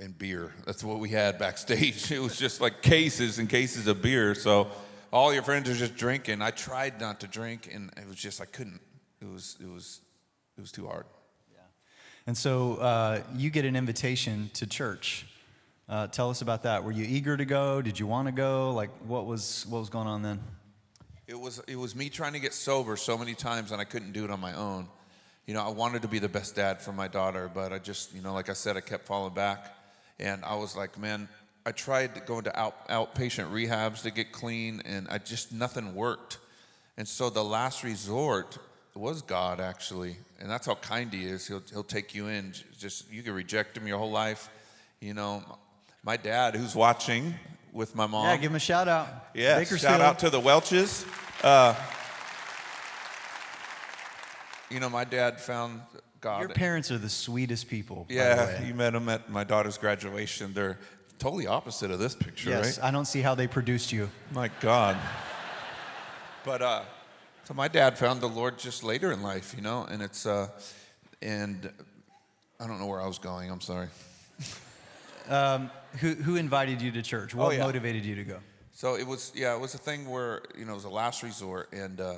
and 0.00 0.18
beer. 0.18 0.52
That's 0.66 0.82
what 0.82 0.98
we 0.98 1.10
had 1.10 1.38
backstage. 1.38 2.10
It 2.10 2.18
was 2.18 2.36
just 2.36 2.60
like 2.60 2.82
cases 2.82 3.38
and 3.38 3.48
cases 3.48 3.86
of 3.86 4.02
beer. 4.02 4.34
So 4.34 4.72
all 5.12 5.32
your 5.32 5.44
friends 5.44 5.70
are 5.70 5.74
just 5.74 5.94
drinking. 5.94 6.42
I 6.42 6.50
tried 6.50 7.00
not 7.00 7.20
to 7.20 7.28
drink, 7.28 7.70
and 7.72 7.92
it 7.96 8.08
was 8.08 8.16
just 8.16 8.40
I 8.40 8.46
couldn't. 8.46 8.80
It 9.22 9.28
was 9.28 9.56
it 9.60 9.68
was 9.68 10.00
it 10.58 10.60
was 10.60 10.72
too 10.72 10.88
hard. 10.88 11.06
And 12.26 12.36
so 12.36 12.76
uh, 12.76 13.22
you 13.36 13.50
get 13.50 13.64
an 13.66 13.76
invitation 13.76 14.50
to 14.54 14.66
church. 14.66 15.26
Uh, 15.88 16.06
tell 16.06 16.30
us 16.30 16.40
about 16.40 16.62
that. 16.62 16.82
Were 16.82 16.92
you 16.92 17.04
eager 17.04 17.36
to 17.36 17.44
go? 17.44 17.82
Did 17.82 18.00
you 18.00 18.06
want 18.06 18.28
to 18.28 18.32
go? 18.32 18.72
Like, 18.72 18.90
what 19.06 19.26
was 19.26 19.66
what 19.68 19.80
was 19.80 19.90
going 19.90 20.06
on 20.06 20.22
then? 20.22 20.40
It 21.26 21.38
was 21.38 21.60
it 21.68 21.76
was 21.76 21.94
me 21.94 22.08
trying 22.08 22.32
to 22.32 22.38
get 22.38 22.54
sober 22.54 22.96
so 22.96 23.18
many 23.18 23.34
times 23.34 23.72
and 23.72 23.80
I 23.80 23.84
couldn't 23.84 24.12
do 24.12 24.24
it 24.24 24.30
on 24.30 24.40
my 24.40 24.54
own. 24.54 24.88
You 25.46 25.52
know, 25.52 25.62
I 25.62 25.68
wanted 25.68 26.00
to 26.02 26.08
be 26.08 26.18
the 26.18 26.28
best 26.28 26.56
dad 26.56 26.80
for 26.80 26.92
my 26.92 27.06
daughter, 27.06 27.50
but 27.52 27.74
I 27.74 27.78
just, 27.78 28.14
you 28.14 28.22
know, 28.22 28.32
like 28.32 28.48
I 28.48 28.54
said, 28.54 28.78
I 28.78 28.80
kept 28.80 29.04
falling 29.04 29.34
back. 29.34 29.76
And 30.18 30.42
I 30.42 30.54
was 30.54 30.74
like, 30.74 30.98
man, 30.98 31.28
I 31.66 31.72
tried 31.72 32.24
going 32.24 32.44
to 32.44 32.58
out, 32.58 32.88
outpatient 32.88 33.50
rehabs 33.50 34.02
to 34.02 34.10
get 34.10 34.32
clean 34.32 34.80
and 34.86 35.06
I 35.10 35.18
just 35.18 35.52
nothing 35.52 35.94
worked. 35.94 36.38
And 36.96 37.06
so 37.06 37.28
the 37.28 37.44
last 37.44 37.84
resort 37.84 38.56
was 38.96 39.22
God 39.22 39.60
actually, 39.60 40.16
and 40.40 40.48
that's 40.50 40.66
how 40.66 40.74
kind 40.76 41.12
He 41.12 41.24
is. 41.24 41.46
He'll 41.46 41.62
He'll 41.72 41.82
take 41.82 42.14
you 42.14 42.28
in. 42.28 42.52
Just 42.78 43.10
you 43.12 43.22
can 43.22 43.34
reject 43.34 43.76
Him 43.76 43.86
your 43.86 43.98
whole 43.98 44.10
life. 44.10 44.48
You 45.00 45.14
know, 45.14 45.42
my 46.02 46.16
dad, 46.16 46.54
who's 46.54 46.74
watching 46.74 47.34
with 47.72 47.94
my 47.94 48.06
mom. 48.06 48.26
Yeah, 48.26 48.36
give 48.36 48.50
him 48.50 48.56
a 48.56 48.60
shout 48.60 48.88
out. 48.88 49.08
Yeah, 49.34 49.62
shout 49.64 50.00
out 50.00 50.20
to 50.20 50.30
the 50.30 50.40
Welches. 50.40 51.04
Uh, 51.42 51.74
you 54.70 54.80
know, 54.80 54.88
my 54.88 55.04
dad 55.04 55.40
found 55.40 55.82
God. 56.20 56.40
Your 56.40 56.48
parents 56.48 56.90
are 56.90 56.98
the 56.98 57.10
sweetest 57.10 57.68
people. 57.68 58.06
yeah, 58.08 58.64
you 58.64 58.74
met 58.74 58.92
them 58.92 59.08
at 59.08 59.28
my 59.28 59.44
daughter's 59.44 59.76
graduation. 59.76 60.54
They're 60.54 60.78
totally 61.18 61.46
opposite 61.46 61.90
of 61.90 61.98
this 61.98 62.14
picture, 62.14 62.50
Yes, 62.50 62.78
right? 62.78 62.88
I 62.88 62.90
don't 62.90 63.04
see 63.04 63.20
how 63.20 63.34
they 63.34 63.46
produced 63.46 63.92
you. 63.92 64.10
My 64.32 64.50
God. 64.60 64.96
But 66.44 66.62
uh, 66.62 66.82
so 67.44 67.54
my 67.54 67.68
dad 67.68 67.98
found 67.98 68.20
the 68.20 68.28
Lord 68.28 68.58
just 68.58 68.82
later 68.84 69.12
in 69.12 69.22
life, 69.22 69.54
you 69.56 69.62
know, 69.62 69.84
and 69.90 70.02
it's 70.02 70.26
uh, 70.26 70.48
and 71.22 71.70
I 72.60 72.66
don't 72.66 72.78
know 72.78 72.86
where 72.86 73.00
I 73.00 73.06
was 73.06 73.18
going. 73.18 73.50
I'm 73.50 73.60
sorry. 73.60 73.88
Who, 76.00 76.14
who 76.14 76.36
invited 76.36 76.82
you 76.82 76.90
to 76.92 77.02
church? 77.02 77.34
What 77.34 77.46
Oh, 77.46 77.50
yeah. 77.50 77.62
motivated 77.64 78.04
you 78.04 78.14
to 78.16 78.24
go? 78.24 78.38
So 78.72 78.96
it 78.96 79.06
was, 79.06 79.30
yeah, 79.34 79.54
it 79.54 79.60
was 79.60 79.74
a 79.74 79.78
thing 79.78 80.10
where 80.10 80.42
you 80.58 80.64
know 80.64 80.72
it 80.72 80.76
was 80.76 80.84
a 80.84 80.88
last 80.90 81.22
resort, 81.22 81.72
and 81.72 82.00
uh, 82.00 82.14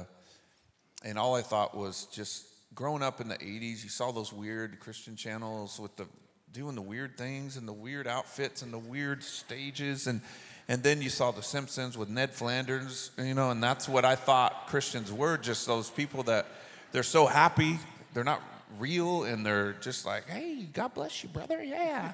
and 1.04 1.18
all 1.18 1.34
I 1.34 1.42
thought 1.42 1.76
was 1.76 2.06
just 2.10 2.46
growing 2.74 3.02
up 3.02 3.20
in 3.20 3.28
the 3.28 3.36
'80s, 3.36 3.84
you 3.84 3.90
saw 3.90 4.10
those 4.12 4.32
weird 4.32 4.80
Christian 4.80 5.14
channels 5.16 5.78
with 5.78 5.94
the 5.96 6.06
doing 6.52 6.74
the 6.74 6.82
weird 6.82 7.18
things 7.18 7.58
and 7.58 7.68
the 7.68 7.72
weird 7.72 8.06
outfits 8.06 8.62
and 8.62 8.72
the 8.72 8.78
weird 8.78 9.22
stages, 9.22 10.06
and 10.06 10.22
and 10.68 10.82
then 10.82 11.00
you 11.00 11.08
saw 11.08 11.30
The 11.30 11.42
Simpsons 11.42 11.96
with 11.96 12.08
Ned 12.08 12.32
Flanders, 12.32 13.10
you 13.18 13.34
know, 13.34 13.50
and 13.50 13.62
that's 13.62 13.88
what 13.88 14.04
I 14.04 14.16
thought 14.16 14.66
Christians 14.66 15.12
were, 15.12 15.36
just 15.36 15.66
those 15.66 15.90
people 15.90 16.22
that 16.24 16.46
they're 16.92 17.02
so 17.02 17.26
happy, 17.26 17.78
they're 18.14 18.24
not 18.24 18.42
real, 18.78 19.24
and 19.24 19.44
they're 19.44 19.74
just 19.74 20.04
like, 20.04 20.28
hey, 20.28 20.68
God 20.72 20.94
bless 20.94 21.22
you, 21.22 21.28
brother, 21.28 21.62
yeah, 21.62 22.12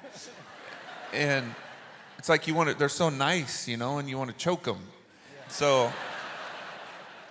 and 1.13 1.45
it's 2.17 2.29
like 2.29 2.47
you 2.47 2.55
want 2.55 2.69
to 2.69 2.75
they're 2.75 2.89
so 2.89 3.09
nice 3.09 3.67
you 3.67 3.77
know 3.77 3.99
and 3.99 4.09
you 4.09 4.17
want 4.17 4.29
to 4.29 4.37
choke 4.37 4.63
them 4.63 4.79
so 5.47 5.91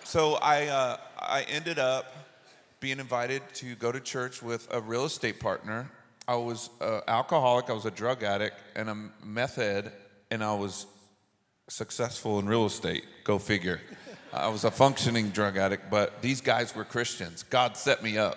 so 0.05 0.35
i 0.35 0.67
uh, 0.67 0.97
i 1.19 1.43
ended 1.49 1.79
up 1.79 2.15
being 2.81 3.01
invited 3.01 3.43
to 3.55 3.75
go 3.77 3.91
to 3.91 4.01
church 4.01 4.43
with 4.43 4.67
a 4.73 4.81
real 4.81 5.05
estate 5.05 5.39
partner. 5.39 5.89
I 6.27 6.35
was 6.35 6.71
an 6.81 7.01
alcoholic 7.09 7.71
i 7.71 7.73
was 7.73 7.87
a 7.87 7.91
drug 7.91 8.23
addict 8.23 8.57
and 8.77 8.89
a 8.89 8.97
meth 9.25 9.57
head 9.57 9.93
and 10.31 10.43
i 10.45 10.55
was 10.55 10.87
successful 11.73 12.39
in 12.39 12.47
real 12.47 12.67
estate 12.67 13.05
go 13.25 13.39
figure 13.39 13.81
i 14.33 14.49
was 14.49 14.65
a 14.65 14.71
functioning 14.71 15.31
drug 15.31 15.57
addict 15.57 15.91
but 15.91 16.21
these 16.21 16.41
guys 16.41 16.75
were 16.77 16.85
christians 16.85 17.43
god 17.45 17.77
set 17.77 18.03
me 18.03 18.19
up 18.19 18.37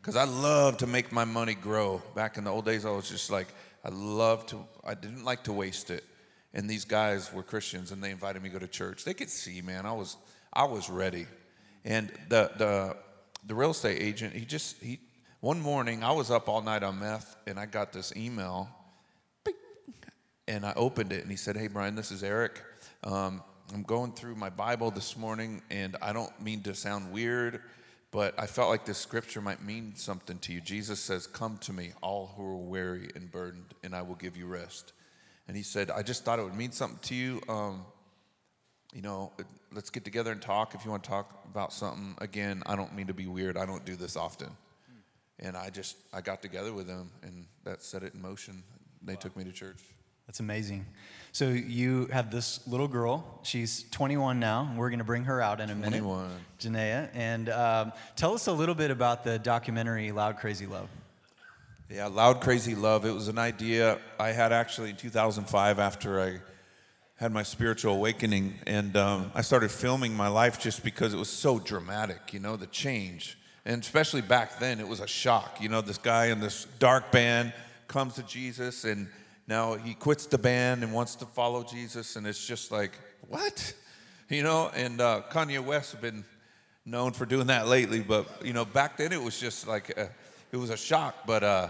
because 0.00 0.16
I 0.16 0.24
love 0.24 0.78
to 0.78 0.86
make 0.86 1.12
my 1.12 1.24
money 1.24 1.54
grow. 1.54 2.02
Back 2.14 2.38
in 2.38 2.44
the 2.44 2.50
old 2.50 2.64
days, 2.64 2.86
I 2.86 2.90
was 2.90 3.08
just 3.08 3.30
like, 3.30 3.48
I 3.84 3.90
love 3.90 4.46
to, 4.46 4.64
I 4.84 4.94
didn't 4.94 5.24
like 5.24 5.44
to 5.44 5.52
waste 5.52 5.90
it. 5.90 6.04
And 6.54 6.68
these 6.68 6.84
guys 6.84 7.32
were 7.32 7.42
Christians, 7.42 7.92
and 7.92 8.02
they 8.02 8.10
invited 8.10 8.42
me 8.42 8.48
to 8.48 8.54
go 8.54 8.58
to 8.58 8.66
church. 8.66 9.04
They 9.04 9.14
could 9.14 9.30
see, 9.30 9.60
man, 9.60 9.86
I 9.86 9.92
was, 9.92 10.16
I 10.52 10.64
was 10.64 10.90
ready. 10.90 11.26
And 11.84 12.10
the 12.28 12.50
the 12.58 12.96
the 13.46 13.54
real 13.54 13.70
estate 13.70 14.02
agent, 14.02 14.34
he 14.34 14.44
just 14.44 14.82
he. 14.82 14.98
One 15.40 15.60
morning, 15.60 16.02
I 16.02 16.12
was 16.12 16.30
up 16.30 16.48
all 16.48 16.60
night 16.60 16.82
on 16.82 16.98
meth, 16.98 17.36
and 17.46 17.58
I 17.58 17.64
got 17.64 17.92
this 17.92 18.12
email 18.14 18.68
and 20.48 20.66
I 20.66 20.72
opened 20.74 21.12
it, 21.12 21.22
and 21.22 21.30
he 21.30 21.36
said, 21.36 21.56
"Hey, 21.56 21.68
Brian, 21.68 21.94
this 21.94 22.10
is 22.10 22.22
Eric. 22.22 22.60
Um, 23.02 23.42
I'm 23.72 23.82
going 23.82 24.12
through 24.12 24.34
my 24.34 24.50
Bible 24.50 24.90
this 24.90 25.16
morning, 25.16 25.62
and 25.70 25.96
I 26.02 26.12
don't 26.12 26.38
mean 26.42 26.62
to 26.64 26.74
sound 26.74 27.12
weird, 27.12 27.62
but 28.10 28.38
I 28.38 28.46
felt 28.46 28.68
like 28.68 28.84
this 28.84 28.98
scripture 28.98 29.40
might 29.40 29.62
mean 29.62 29.94
something 29.96 30.38
to 30.40 30.52
you. 30.52 30.60
Jesus 30.60 31.00
says, 31.00 31.26
"Come 31.26 31.56
to 31.58 31.72
me, 31.72 31.92
all 32.02 32.34
who 32.36 32.44
are 32.44 32.56
weary 32.56 33.10
and 33.14 33.30
burdened, 33.30 33.74
and 33.82 33.94
I 33.94 34.02
will 34.02 34.16
give 34.16 34.36
you 34.36 34.46
rest." 34.46 34.92
And 35.48 35.56
he 35.56 35.62
said, 35.62 35.90
"I 35.90 36.02
just 36.02 36.24
thought 36.24 36.38
it 36.38 36.42
would 36.42 36.54
mean 36.54 36.72
something 36.72 36.98
to 37.04 37.14
you. 37.14 37.40
Um, 37.48 37.86
you 38.92 39.00
know, 39.00 39.32
let's 39.72 39.88
get 39.88 40.04
together 40.04 40.32
and 40.32 40.42
talk. 40.42 40.74
If 40.74 40.84
you 40.84 40.90
want 40.90 41.04
to 41.04 41.10
talk 41.10 41.44
about 41.46 41.72
something, 41.72 42.16
again, 42.18 42.62
I 42.66 42.76
don't 42.76 42.94
mean 42.94 43.06
to 43.06 43.14
be 43.14 43.26
weird. 43.26 43.56
I 43.56 43.64
don't 43.64 43.84
do 43.86 43.96
this 43.96 44.14
often." 44.16 44.54
And 45.38 45.56
I 45.56 45.70
just 45.70 45.96
I 46.12 46.20
got 46.20 46.42
together 46.42 46.74
with 46.74 46.86
them, 46.86 47.10
and 47.22 47.46
that 47.64 47.82
set 47.82 48.02
it 48.02 48.12
in 48.12 48.20
motion. 48.20 48.62
They 49.00 49.16
took 49.16 49.34
me 49.38 49.44
to 49.44 49.52
church. 49.52 49.82
That's 50.30 50.38
amazing. 50.38 50.86
So 51.32 51.48
you 51.48 52.06
have 52.12 52.30
this 52.30 52.64
little 52.68 52.86
girl. 52.86 53.40
She's 53.42 53.82
21 53.90 54.38
now. 54.38 54.72
We're 54.76 54.90
going 54.90 55.00
to 55.00 55.04
bring 55.04 55.24
her 55.24 55.42
out 55.42 55.60
in 55.60 55.70
a 55.70 55.74
minute. 55.74 56.02
21. 56.02 56.30
Jennea. 56.60 57.10
And 57.14 57.48
um, 57.48 57.92
tell 58.14 58.32
us 58.34 58.46
a 58.46 58.52
little 58.52 58.76
bit 58.76 58.92
about 58.92 59.24
the 59.24 59.40
documentary 59.40 60.12
Loud 60.12 60.38
Krazy 60.38 60.70
Love. 60.70 60.88
Yeah, 61.90 62.06
Loud 62.06 62.40
Krazy 62.40 62.80
Love. 62.80 63.04
It 63.04 63.10
was 63.10 63.26
an 63.26 63.38
idea 63.38 63.98
I 64.20 64.28
had 64.28 64.52
actually 64.52 64.90
in 64.90 64.96
2005 64.96 65.80
after 65.80 66.20
I 66.20 66.38
had 67.16 67.32
my 67.32 67.42
spiritual 67.42 67.94
awakening. 67.94 68.54
And 68.68 68.96
um, 68.96 69.32
I 69.34 69.40
started 69.40 69.72
filming 69.72 70.14
my 70.14 70.28
life 70.28 70.60
just 70.60 70.84
because 70.84 71.12
it 71.12 71.18
was 71.18 71.28
so 71.28 71.58
dramatic, 71.58 72.32
you 72.32 72.38
know, 72.38 72.54
the 72.54 72.68
change. 72.68 73.36
And 73.64 73.82
especially 73.82 74.22
back 74.22 74.60
then, 74.60 74.78
it 74.78 74.86
was 74.86 75.00
a 75.00 75.08
shock. 75.08 75.58
You 75.60 75.70
know, 75.70 75.80
this 75.80 75.98
guy 75.98 76.26
in 76.26 76.38
this 76.38 76.68
dark 76.78 77.10
band 77.10 77.52
comes 77.88 78.14
to 78.14 78.22
Jesus 78.22 78.84
and 78.84 79.08
now 79.50 79.74
he 79.74 79.94
quits 79.94 80.26
the 80.26 80.38
band 80.38 80.84
and 80.84 80.92
wants 80.92 81.16
to 81.16 81.26
follow 81.26 81.64
Jesus. 81.64 82.14
And 82.14 82.24
it's 82.24 82.46
just 82.46 82.70
like, 82.70 82.92
what? 83.28 83.74
You 84.32 84.44
know, 84.44 84.70
and 84.76 85.00
uh, 85.00 85.22
Kanye 85.28 85.58
West 85.58 85.90
has 85.90 86.00
been 86.00 86.24
known 86.86 87.10
for 87.10 87.26
doing 87.26 87.48
that 87.48 87.66
lately. 87.66 87.98
But, 87.98 88.28
you 88.44 88.52
know, 88.52 88.64
back 88.64 88.96
then 88.96 89.12
it 89.12 89.20
was 89.20 89.40
just 89.40 89.66
like, 89.66 89.90
a, 89.90 90.08
it 90.52 90.56
was 90.56 90.70
a 90.70 90.76
shock. 90.76 91.26
But, 91.26 91.42
uh, 91.42 91.68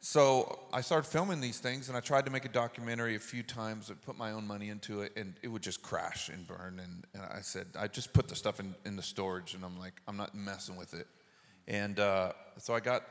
so 0.00 0.58
I 0.70 0.82
started 0.82 1.08
filming 1.08 1.40
these 1.40 1.58
things, 1.58 1.88
and 1.88 1.96
I 1.96 2.00
tried 2.00 2.26
to 2.26 2.30
make 2.30 2.44
a 2.44 2.50
documentary 2.50 3.16
a 3.16 3.18
few 3.18 3.42
times. 3.42 3.90
I 3.90 3.94
put 3.94 4.18
my 4.18 4.32
own 4.32 4.46
money 4.46 4.68
into 4.68 5.00
it, 5.00 5.12
and 5.16 5.32
it 5.42 5.48
would 5.48 5.62
just 5.62 5.82
crash 5.82 6.28
and 6.28 6.46
burn. 6.46 6.78
And, 6.84 7.06
and 7.14 7.22
I 7.22 7.40
said, 7.40 7.68
I 7.74 7.88
just 7.88 8.12
put 8.12 8.28
the 8.28 8.36
stuff 8.36 8.60
in, 8.60 8.74
in 8.84 8.94
the 8.94 9.02
storage, 9.02 9.54
and 9.54 9.64
I'm 9.64 9.78
like, 9.78 9.94
I'm 10.06 10.18
not 10.18 10.34
messing 10.34 10.76
with 10.76 10.92
it. 10.92 11.06
And 11.68 11.98
uh, 11.98 12.32
so 12.58 12.74
I 12.74 12.80
got 12.80 13.02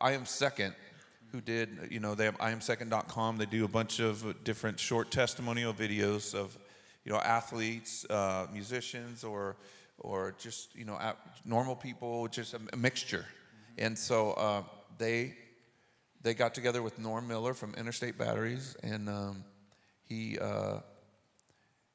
I 0.00 0.12
Am 0.12 0.24
Second, 0.24 0.74
who 1.32 1.40
did, 1.40 1.88
you 1.90 1.98
know, 1.98 2.14
they 2.14 2.26
have 2.26 2.38
IamSecond.com. 2.38 3.38
They 3.38 3.46
do 3.46 3.64
a 3.64 3.68
bunch 3.68 3.98
of 3.98 4.44
different 4.44 4.78
short 4.78 5.10
testimonial 5.10 5.72
videos 5.72 6.34
of, 6.34 6.56
you 7.04 7.12
know, 7.12 7.18
athletes, 7.18 8.04
uh, 8.08 8.46
musicians, 8.52 9.24
or 9.24 9.56
or 9.98 10.34
just 10.38 10.74
you 10.74 10.84
know 10.84 10.98
normal 11.44 11.76
people, 11.76 12.28
just 12.28 12.54
a, 12.54 12.60
a 12.72 12.76
mixture. 12.76 13.24
And 13.78 13.98
so 13.98 14.32
uh, 14.32 14.62
they 14.98 15.34
they 16.22 16.34
got 16.34 16.54
together 16.54 16.82
with 16.82 16.98
Norm 16.98 17.26
Miller 17.26 17.54
from 17.54 17.74
Interstate 17.74 18.18
Batteries, 18.18 18.76
and 18.82 19.08
um, 19.08 19.44
he 20.04 20.38
uh, 20.38 20.80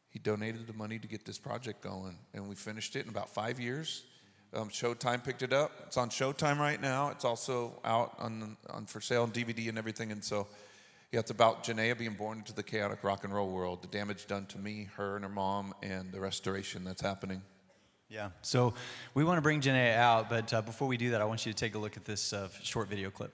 he 0.10 0.20
donated 0.20 0.68
the 0.68 0.74
money 0.74 1.00
to 1.00 1.08
get 1.08 1.26
this 1.26 1.38
project 1.38 1.82
going, 1.82 2.18
and 2.34 2.48
we 2.50 2.56
finished 2.56 2.96
it 2.96 3.04
in 3.04 3.10
about 3.10 3.30
five 3.30 3.60
years. 3.60 4.04
Um, 4.54 4.70
Showtime 4.70 5.24
picked 5.24 5.42
it 5.42 5.54
up. 5.54 5.72
It's 5.86 5.98
on 5.98 6.10
Showtime 6.10 6.58
right 6.58 6.82
now. 6.82 7.10
It's 7.10 7.26
also 7.26 7.80
out 7.84 8.16
on, 8.18 8.58
on 8.70 8.86
for 8.86 9.02
sale 9.02 9.24
on 9.24 9.32
DVD 9.32 9.70
and 9.70 9.78
everything. 9.78 10.12
And 10.12 10.24
so, 10.24 10.48
yeah, 11.12 11.20
it's 11.20 11.32
about 11.32 11.64
Jennea 11.64 11.98
being 11.98 12.14
born 12.14 12.40
into 12.40 12.54
the 12.54 12.64
chaotic 12.64 13.04
rock 13.04 13.24
and 13.24 13.34
roll 13.34 13.50
world, 13.50 13.82
the 13.82 13.88
damage 13.88 14.26
done 14.28 14.46
to 14.48 14.58
me, 14.58 14.88
her, 14.96 15.16
and 15.16 15.26
her 15.26 15.30
mom, 15.30 15.74
and 15.84 16.12
the 16.12 16.20
restoration 16.20 16.84
that's 16.84 17.02
happening. 17.02 17.42
Yeah. 18.10 18.30
So 18.42 18.74
we 19.14 19.26
want 19.26 19.38
to 19.38 19.42
bring 19.42 19.60
Jennea 19.60 19.96
out, 19.98 20.30
but 20.30 20.54
uh, 20.54 20.62
before 20.62 20.88
we 20.88 20.96
do 20.96 21.12
that, 21.12 21.22
I 21.22 21.26
want 21.26 21.46
you 21.46 21.52
to 21.52 21.58
take 21.58 21.76
a 21.76 21.78
look 21.78 21.98
at 21.98 22.06
this 22.06 22.32
uh, 22.32 22.48
short 22.64 22.88
video 22.88 23.10
clip. 23.10 23.34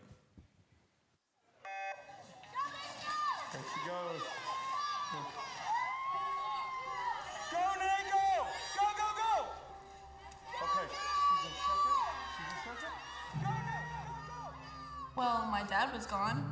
My 15.54 15.62
dad 15.62 15.94
was 15.94 16.08
gone. 16.08 16.44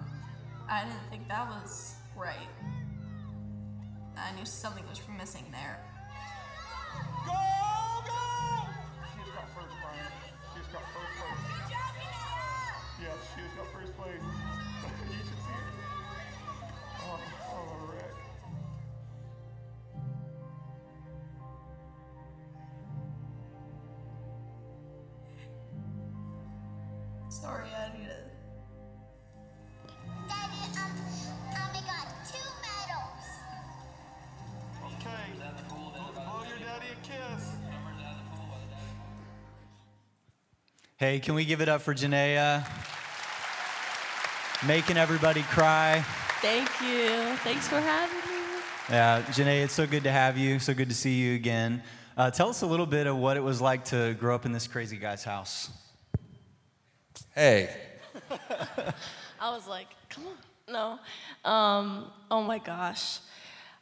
I 0.70 0.84
didn't 0.84 1.10
think 1.10 1.28
that 1.28 1.50
was 1.50 1.96
right. 2.16 2.54
I 4.16 4.32
knew 4.36 4.46
something 4.46 4.84
was 4.88 5.02
missing 5.18 5.46
there. 5.50 5.80
Go, 7.26 7.34
go! 7.34 8.22
She's 9.18 9.34
got 9.34 9.50
first, 9.58 9.74
Brian. 9.82 10.06
She's 10.54 10.68
got 10.72 10.84
first 10.94 11.18
place. 11.18 11.74
Yes, 13.02 13.18
she's 13.34 13.52
got 13.58 13.74
first 13.74 13.98
place. 13.98 14.41
Hey, 41.02 41.20
can 41.20 41.34
we 41.34 41.46
give 41.46 41.62
it 41.62 41.68
up 41.68 41.82
for 41.82 41.96
Jennea? 41.96 42.64
Making 44.68 44.98
everybody 44.98 45.42
cry. 45.42 46.06
Thank 46.44 46.70
you. 46.80 47.36
Thanks 47.38 47.68
for 47.68 47.80
having 47.80 48.18
me. 48.18 48.62
Yeah, 48.88 49.24
Janae, 49.24 49.64
it's 49.64 49.74
so 49.74 49.88
good 49.88 50.04
to 50.04 50.12
have 50.12 50.38
you. 50.38 50.60
So 50.60 50.76
good 50.76 50.90
to 50.90 50.94
see 50.94 51.16
you 51.16 51.34
again. 51.34 51.82
Uh, 52.16 52.30
tell 52.30 52.50
us 52.50 52.62
a 52.62 52.68
little 52.68 52.86
bit 52.86 53.08
of 53.08 53.18
what 53.18 53.36
it 53.36 53.40
was 53.40 53.60
like 53.60 53.84
to 53.86 54.16
grow 54.20 54.36
up 54.36 54.46
in 54.46 54.52
this 54.52 54.68
crazy 54.68 54.96
guy's 54.96 55.24
house. 55.24 55.72
Hey, 57.34 57.76
I 59.42 59.50
was 59.50 59.68
like, 59.68 59.88
come 60.08 60.26
on. 60.28 60.38
No. 61.44 61.52
Um, 61.52 62.12
oh 62.30 62.44
my 62.44 62.60
gosh. 62.60 63.22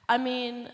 I 0.08 0.18
mean, 0.18 0.70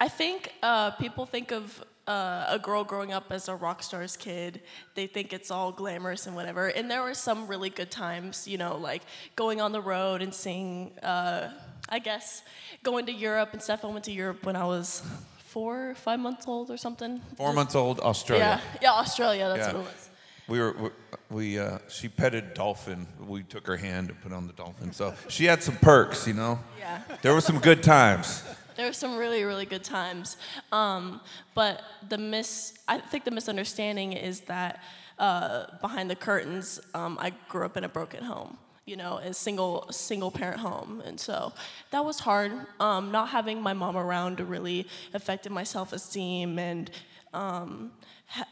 I 0.00 0.08
think 0.08 0.52
uh, 0.60 0.90
people 0.90 1.24
think 1.24 1.52
of 1.52 1.84
uh, 2.08 2.46
a 2.48 2.58
girl 2.58 2.84
growing 2.84 3.12
up 3.12 3.26
as 3.30 3.48
a 3.48 3.54
rock 3.54 3.82
star's 3.82 4.16
kid. 4.16 4.62
They 4.94 5.06
think 5.06 5.32
it's 5.32 5.50
all 5.50 5.70
glamorous 5.70 6.26
and 6.26 6.34
whatever. 6.34 6.68
And 6.68 6.90
there 6.90 7.02
were 7.02 7.14
some 7.14 7.46
really 7.46 7.70
good 7.70 7.90
times, 7.90 8.48
you 8.48 8.56
know, 8.58 8.76
like 8.78 9.02
going 9.36 9.60
on 9.60 9.72
the 9.72 9.80
road 9.82 10.22
and 10.22 10.32
seeing, 10.34 10.98
uh, 11.02 11.52
I 11.88 11.98
guess, 11.98 12.42
going 12.82 13.06
to 13.06 13.12
Europe 13.12 13.50
and 13.52 13.62
stuff. 13.62 13.84
I 13.84 13.88
went 13.88 14.04
to 14.06 14.12
Europe 14.12 14.44
when 14.46 14.56
I 14.56 14.64
was 14.64 15.02
four, 15.38 15.94
five 15.96 16.18
months 16.18 16.48
old 16.48 16.70
or 16.70 16.78
something. 16.78 17.20
four 17.36 17.52
months 17.52 17.74
old, 17.74 18.00
Australia. 18.00 18.60
Yeah, 18.62 18.78
yeah, 18.82 18.92
Australia. 18.92 19.48
That's 19.48 19.68
Yeah. 19.68 19.74
what 19.74 19.86
it 19.86 19.92
was. 19.92 20.04
We 20.48 20.60
were, 20.60 20.92
we, 21.28 21.58
uh, 21.58 21.78
she 21.88 22.08
petted 22.08 22.54
dolphin. 22.54 23.06
We 23.20 23.42
took 23.42 23.66
her 23.66 23.76
hand 23.76 24.08
and 24.08 24.18
put 24.22 24.32
on 24.32 24.46
the 24.46 24.54
dolphin. 24.54 24.92
So 24.92 25.12
she 25.28 25.44
had 25.44 25.62
some 25.62 25.76
perks, 25.76 26.26
you 26.26 26.32
know. 26.32 26.58
Yeah. 26.78 27.02
There 27.20 27.34
were 27.34 27.42
some 27.42 27.58
good 27.58 27.82
times. 27.82 28.42
There 28.78 28.86
were 28.86 28.92
some 28.92 29.16
really, 29.16 29.42
really 29.42 29.66
good 29.66 29.82
times. 29.82 30.36
Um, 30.70 31.20
but 31.52 31.82
the 32.08 32.16
mis, 32.16 32.74
I 32.86 32.98
think 32.98 33.24
the 33.24 33.32
misunderstanding 33.32 34.12
is 34.12 34.42
that 34.42 34.84
uh, 35.18 35.66
behind 35.80 36.08
the 36.08 36.14
curtains, 36.14 36.78
um, 36.94 37.18
I 37.20 37.32
grew 37.48 37.64
up 37.64 37.76
in 37.76 37.82
a 37.82 37.88
broken 37.88 38.22
home. 38.22 38.56
You 38.86 38.94
know, 38.94 39.18
a 39.18 39.34
single, 39.34 39.88
single 39.90 40.30
parent 40.30 40.60
home, 40.60 41.02
and 41.04 41.20
so 41.20 41.52
that 41.90 42.04
was 42.04 42.20
hard. 42.20 42.52
Um, 42.80 43.10
not 43.10 43.28
having 43.28 43.60
my 43.60 43.74
mom 43.74 43.98
around 43.98 44.40
really 44.40 44.86
affected 45.12 45.52
my 45.52 45.64
self 45.64 45.92
esteem, 45.92 46.58
and 46.58 46.90
um, 47.34 47.90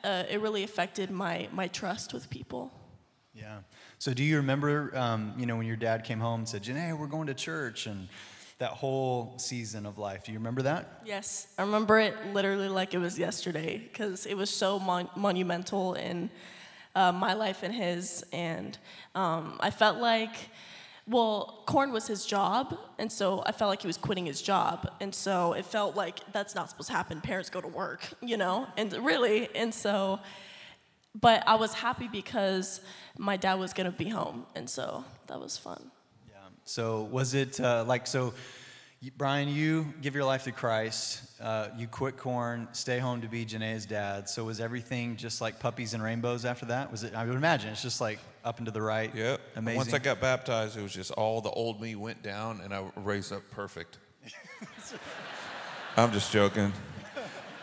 uh, 0.05 0.25
it 0.29 0.43
really 0.43 0.63
affected 0.63 1.11
my 1.11 1.49
my 1.53 1.69
trust 1.69 2.13
with 2.13 2.29
people. 2.29 2.71
Yeah. 3.33 3.61
So 3.99 4.13
do 4.13 4.23
you 4.23 4.37
remember, 4.37 4.95
um, 4.95 5.33
you 5.39 5.47
know, 5.47 5.57
when 5.57 5.67
your 5.67 5.77
dad 5.77 6.05
came 6.05 6.21
home 6.21 6.41
and 6.41 6.49
said, 6.49 6.63
Janae, 6.63 6.99
we're 6.99 7.07
going 7.07 7.29
to 7.29 7.35
church 7.35 7.87
and 7.87 8.09
that 8.59 8.71
whole 8.71 9.35
season 9.39 9.85
of 9.85 9.99
life? 9.99 10.25
Do 10.25 10.33
you 10.33 10.39
remember 10.39 10.63
that? 10.63 11.03
Yes, 11.05 11.49
I 11.59 11.63
remember 11.63 11.99
it 11.99 12.15
literally 12.33 12.69
like 12.69 12.95
it 12.95 12.99
was 12.99 13.19
yesterday 13.19 13.79
because 13.79 14.27
it 14.27 14.35
was 14.35 14.51
so 14.51 14.79
mon- 14.79 15.11
monumental 15.15 15.95
in 15.95 16.31
uh, 16.95 17.13
my 17.13 17.35
life 17.35 17.63
and 17.63 17.75
his. 17.75 18.25
And 18.33 18.77
um, 19.15 19.59
I 19.61 19.71
felt 19.71 19.99
like, 19.99 20.35
well, 21.07 21.63
Korn 21.67 21.93
was 21.93 22.07
his 22.07 22.25
job, 22.25 22.77
and 22.99 23.13
so 23.13 23.43
I 23.47 23.53
felt 23.53 23.69
like 23.69 23.83
he 23.83 23.87
was 23.87 23.99
quitting 23.99 24.27
his 24.27 24.43
job. 24.43 24.91
And 25.01 25.15
so 25.15 25.53
it 25.53 25.67
felt 25.67 25.95
like 25.95 26.21
that's 26.33 26.55
not 26.55 26.71
supposed 26.71 26.89
to 26.89 26.95
happen. 26.95 27.21
Parents 27.21 27.51
go 27.51 27.61
to 27.61 27.69
work, 27.69 28.09
you 28.23 28.37
know? 28.37 28.67
And 28.77 28.93
really, 28.93 29.55
and 29.55 29.73
so, 29.73 30.19
but 31.15 31.45
I 31.47 31.55
was 31.57 31.75
happy 31.75 32.09
because 32.09 32.81
my 33.19 33.37
dad 33.37 33.55
was 33.55 33.73
gonna 33.73 33.93
be 33.93 34.09
home, 34.09 34.47
and 34.57 34.69
so 34.69 35.05
that 35.29 35.39
was 35.39 35.57
fun. 35.57 35.91
So 36.67 37.03
was 37.05 37.35
it 37.35 37.61
uh, 37.61 37.85
like, 37.87 38.09
so 38.09 38.35
Brian, 39.17 39.49
you 39.49 39.95
give 40.03 40.17
your 40.17 40.25
life 40.25 40.45
to 40.45 40.53
Christ, 40.53 41.23
uh, 41.41 41.69
you 41.79 41.87
quit 41.87 42.17
Korn, 42.17 42.67
stay 42.73 42.99
home 42.99 43.21
to 43.21 43.29
be 43.29 43.47
Janae's 43.47 43.87
dad. 43.87 44.29
So 44.29 44.45
was 44.45 44.61
everything 44.61 45.17
just 45.17 45.41
like 45.41 45.61
puppies 45.61 45.95
and 45.95 46.03
rainbows 46.03 46.45
after 46.45 46.67
that? 46.67 46.91
Was 46.91 47.05
it, 47.05 47.15
I 47.15 47.25
would 47.25 47.37
imagine 47.37 47.71
it's 47.71 47.83
just 47.83 48.01
like 48.01 48.19
up 48.45 48.59
and 48.59 48.67
to 48.67 48.73
the 48.73 48.83
right. 48.83 49.15
Yep. 49.15 49.41
Amazing. 49.55 49.77
Once 49.77 49.95
I 49.95 49.99
got 49.99 50.21
baptized, 50.21 50.77
it 50.77 50.83
was 50.83 50.93
just 50.93 51.13
all 51.13 51.41
the 51.41 51.51
old 51.51 51.81
me 51.81 51.95
went 51.95 52.23
down, 52.23 52.61
and 52.63 52.75
I 52.75 52.85
raised 52.97 53.33
up 53.33 53.43
perfect. 53.53 53.99
I'm 55.97 56.11
just 56.11 56.33
joking. 56.33 56.73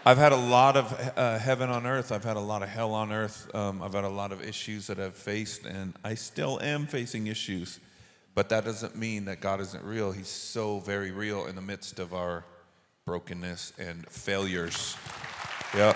I've 0.05 0.17
had 0.17 0.31
a 0.31 0.37
lot 0.37 0.77
of 0.77 1.11
uh, 1.17 1.39
heaven 1.39 1.69
on 1.69 1.85
earth. 1.85 2.11
I've 2.11 2.23
had 2.23 2.37
a 2.37 2.41
lot 2.41 2.63
of 2.63 2.69
hell 2.69 2.93
on 2.93 3.11
earth. 3.11 3.53
Um, 3.53 3.81
I've 3.81 3.93
had 3.93 4.03
a 4.03 4.09
lot 4.09 4.31
of 4.31 4.41
issues 4.41 4.87
that 4.87 4.99
I've 4.99 5.15
faced, 5.15 5.65
and 5.65 5.93
I 6.05 6.15
still 6.15 6.61
am 6.61 6.87
facing 6.87 7.27
issues. 7.27 7.79
But 8.35 8.49
that 8.49 8.65
doesn't 8.65 8.95
mean 8.95 9.25
that 9.25 9.41
God 9.41 9.61
isn't 9.61 9.83
real. 9.83 10.11
He's 10.11 10.27
so 10.27 10.79
very 10.79 11.11
real 11.11 11.45
in 11.45 11.55
the 11.55 11.61
midst 11.61 11.99
of 11.99 12.13
our 12.13 12.43
brokenness 13.05 13.73
and 13.77 14.07
failures. 14.09 14.95
Yep. 15.75 15.95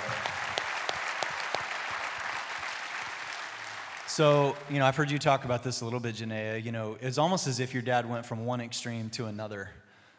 So, 4.07 4.55
you 4.69 4.79
know, 4.79 4.85
I've 4.85 4.95
heard 4.95 5.11
you 5.11 5.19
talk 5.19 5.45
about 5.45 5.63
this 5.63 5.81
a 5.81 5.85
little 5.85 5.99
bit, 5.99 6.15
Jennea. 6.15 6.63
You 6.63 6.71
know, 6.71 6.97
it's 7.01 7.19
almost 7.19 7.45
as 7.47 7.59
if 7.59 7.73
your 7.73 7.83
dad 7.83 8.09
went 8.09 8.25
from 8.25 8.45
one 8.45 8.61
extreme 8.61 9.09
to 9.11 9.25
another. 9.25 9.69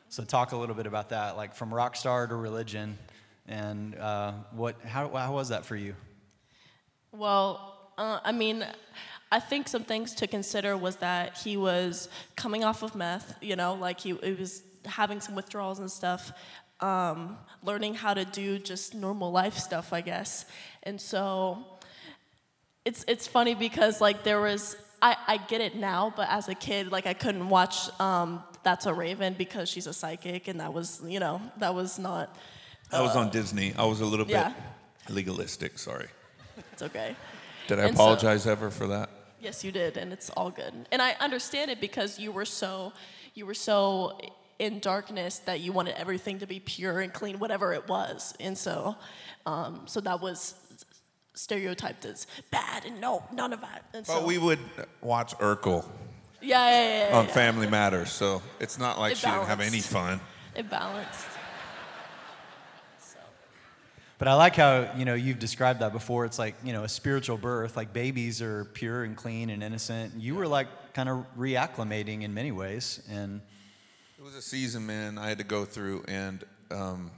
So, 0.09 0.23
talk 0.23 0.53
a 0.53 0.57
little 0.57 0.77
bit 0.77 0.87
about 0.87 1.09
that, 1.11 1.37
like 1.37 1.55
from 1.55 1.75
rock 1.75 1.97
star 1.97 2.27
to 2.27 2.37
religion, 2.37 2.97
and 3.49 3.97
uh, 3.97 4.33
what, 4.53 4.81
how, 4.83 5.09
how 5.09 5.33
was 5.33 5.49
that 5.49 5.67
for 5.67 5.75
you? 5.75 5.95
Well, 7.11 7.91
uh, 7.99 8.21
I 8.23 8.31
mean, 8.31 8.65
I 9.31 9.41
think 9.41 9.69
some 9.69 9.85
things 9.85 10.15
to 10.15 10.27
consider 10.27 10.77
was 10.77 10.97
that 10.97 11.37
he 11.39 11.57
was 11.57 12.09
coming 12.37 12.65
off 12.65 12.83
of 12.83 12.95
meth, 12.95 13.37
you 13.43 13.57
know, 13.57 13.75
like 13.75 14.01
he, 14.01 14.15
he 14.23 14.33
was 14.33 14.63
having 14.87 15.21
some 15.21 15.35
withdrawals 15.35 15.79
and 15.81 15.91
stuff, 15.91 16.33
um, 16.81 17.37
learning 17.63 17.95
how 17.95 18.15
to 18.15 18.25
do 18.25 18.59
just 18.59 18.95
normal 18.95 19.31
life 19.31 19.59
stuff, 19.59 19.93
I 19.93 20.01
guess. 20.01 20.47
And 20.83 20.99
so 21.01 21.65
it's 22.85 23.05
it's 23.07 23.27
funny 23.27 23.55
because 23.55 24.01
like 24.01 24.23
there 24.25 24.41
was 24.41 24.77
I, 25.03 25.17
I 25.27 25.37
get 25.37 25.61
it 25.61 25.77
now, 25.77 26.13
but 26.17 26.29
as 26.31 26.49
a 26.49 26.55
kid, 26.55 26.91
like 26.91 27.07
I 27.07 27.15
couldn't 27.15 27.49
watch 27.51 27.89
um, 28.01 28.43
That's 28.63 28.87
a 28.87 28.95
Raven 28.95 29.35
because 29.37 29.69
she's 29.69 29.87
a 29.87 29.93
psychic, 29.93 30.49
and 30.49 30.61
that 30.61 30.73
was 30.73 31.03
you 31.07 31.21
know 31.21 31.41
that 31.59 31.75
was 31.75 31.99
not. 31.99 32.35
I 32.91 33.03
was 33.03 33.15
on 33.15 33.29
Disney. 33.31 33.75
I 33.77 33.85
was 33.85 34.01
a 34.01 34.07
little 34.07 34.25
bit 34.25 34.47
legalistic. 35.11 35.79
Sorry. 35.79 36.09
It's 36.73 36.83
okay. 36.83 37.15
Did 37.67 37.79
I 37.79 37.85
And 37.89 37.97
so- 37.97 38.03
apologize 38.05 38.47
ever 38.47 38.71
for 38.71 38.87
that? 38.87 39.11
Yes, 39.41 39.65
you 39.65 39.73
did, 39.73 39.97
and 39.97 40.13
it's 40.13 40.31
all 40.31 40.51
good. 40.51 40.73
And 40.91 41.01
I 41.01 41.13
understand 41.21 41.71
it 41.71 41.81
because 41.81 42.19
you 42.19 42.33
were 42.33 42.45
so, 42.45 42.93
you 43.35 43.47
were 43.47 43.55
so 43.55 44.19
in 44.59 44.81
darkness 44.81 45.39
that 45.41 45.61
you 45.61 45.73
wanted 45.73 45.95
everything 45.97 46.41
to 46.41 46.47
be 46.47 46.59
pure 46.61 47.01
and 47.01 47.13
clean, 47.13 47.39
whatever 47.39 47.73
it 47.73 47.87
was. 47.89 48.35
And 48.41 48.59
so, 48.59 48.97
um, 49.47 49.83
so 49.87 50.01
that 50.01 50.21
was 50.21 50.55
stereotyped 51.35 52.05
as 52.05 52.27
bad, 52.51 52.85
and 52.85 53.01
no, 53.01 53.23
none 53.33 53.53
of 53.53 53.61
that. 53.61 53.85
And 53.95 54.05
so, 54.05 54.15
But 54.15 54.27
we 54.27 54.39
would 54.39 54.59
watch 55.01 55.37
Urkel 55.39 55.85
yeah, 56.41 56.71
yeah, 56.71 56.71
yeah, 56.71 57.09
yeah, 57.11 57.19
on 57.19 57.27
yeah. 57.27 57.33
Family 57.33 57.67
Matters, 57.69 58.11
so 58.11 58.43
it's 58.61 58.79
not 58.79 58.99
like 58.99 59.13
It 59.13 59.19
she 59.19 59.27
didn't 59.27 59.47
have 59.47 59.61
any 59.61 59.81
fun. 59.81 60.21
It 60.55 60.71
balanced. 60.71 61.27
But 64.19 64.27
I 64.27 64.35
like 64.35 64.57
how, 64.57 64.91
you 64.97 65.05
know, 65.05 65.15
you've 65.15 65.39
described 65.39 65.81
that 65.81 65.93
before. 65.93 66.25
It's 66.25 66.41
like, 66.41 66.57
you 66.65 66.73
know, 66.73 66.83
a 66.83 66.89
spiritual 66.89 67.39
birth. 67.39 67.77
Like 67.77 67.93
babies 67.93 68.43
are 68.43 68.65
pure 68.65 69.05
and 69.05 69.17
clean 69.17 69.49
and 69.49 69.63
innocent. 69.63 70.15
You 70.19 70.35
were 70.35 70.49
like 70.49 70.67
kind 70.93 71.09
of 71.09 71.25
reacclimating 71.39 72.23
in 72.23 72.35
many 72.35 72.51
ways. 72.51 73.01
And 73.09 73.41
It 74.19 74.25
was 74.25 74.35
a 74.35 74.43
season, 74.43 74.85
man. 74.87 75.19
I 75.19 75.29
had 75.29 75.39
to 75.39 75.45
go 75.45 75.65
through, 75.65 76.05
and 76.09 76.43
um, 76.73 77.13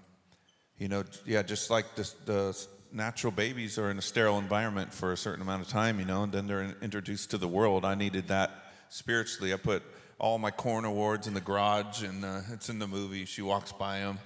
you 0.79 0.89
know, 0.89 1.05
yeah, 1.25 1.43
just 1.43 1.71
like 1.71 1.95
the, 1.95 2.13
the 2.27 2.67
natural 2.93 3.31
babies 3.33 3.79
are 3.79 3.91
in 3.91 3.99
a 3.99 4.03
sterile 4.03 4.39
environment 4.39 4.93
for 4.93 5.13
a 5.13 5.17
certain 5.17 5.41
amount 5.41 5.63
of 5.63 5.69
time, 5.69 5.99
you 5.99 6.05
know, 6.05 6.25
and 6.25 6.33
then 6.33 6.47
they're 6.47 6.75
introduced 6.83 7.31
to 7.31 7.39
the 7.39 7.49
world. 7.49 7.87
I 7.87 7.95
needed 7.95 8.29
that 8.29 8.51
spiritually. 8.91 9.55
I 9.55 9.57
put 9.57 9.83
all 10.19 10.39
my 10.39 10.51
Korn 10.51 10.85
awards 10.85 11.27
in 11.27 11.33
the 11.33 11.41
garage, 11.41 12.03
and 12.03 12.25
uh, 12.25 12.41
it's 12.53 12.69
in 12.69 12.79
the 12.79 12.87
movie. 12.87 13.25
She 13.25 13.41
walks 13.41 13.73
by 13.73 14.01
them, 14.01 14.19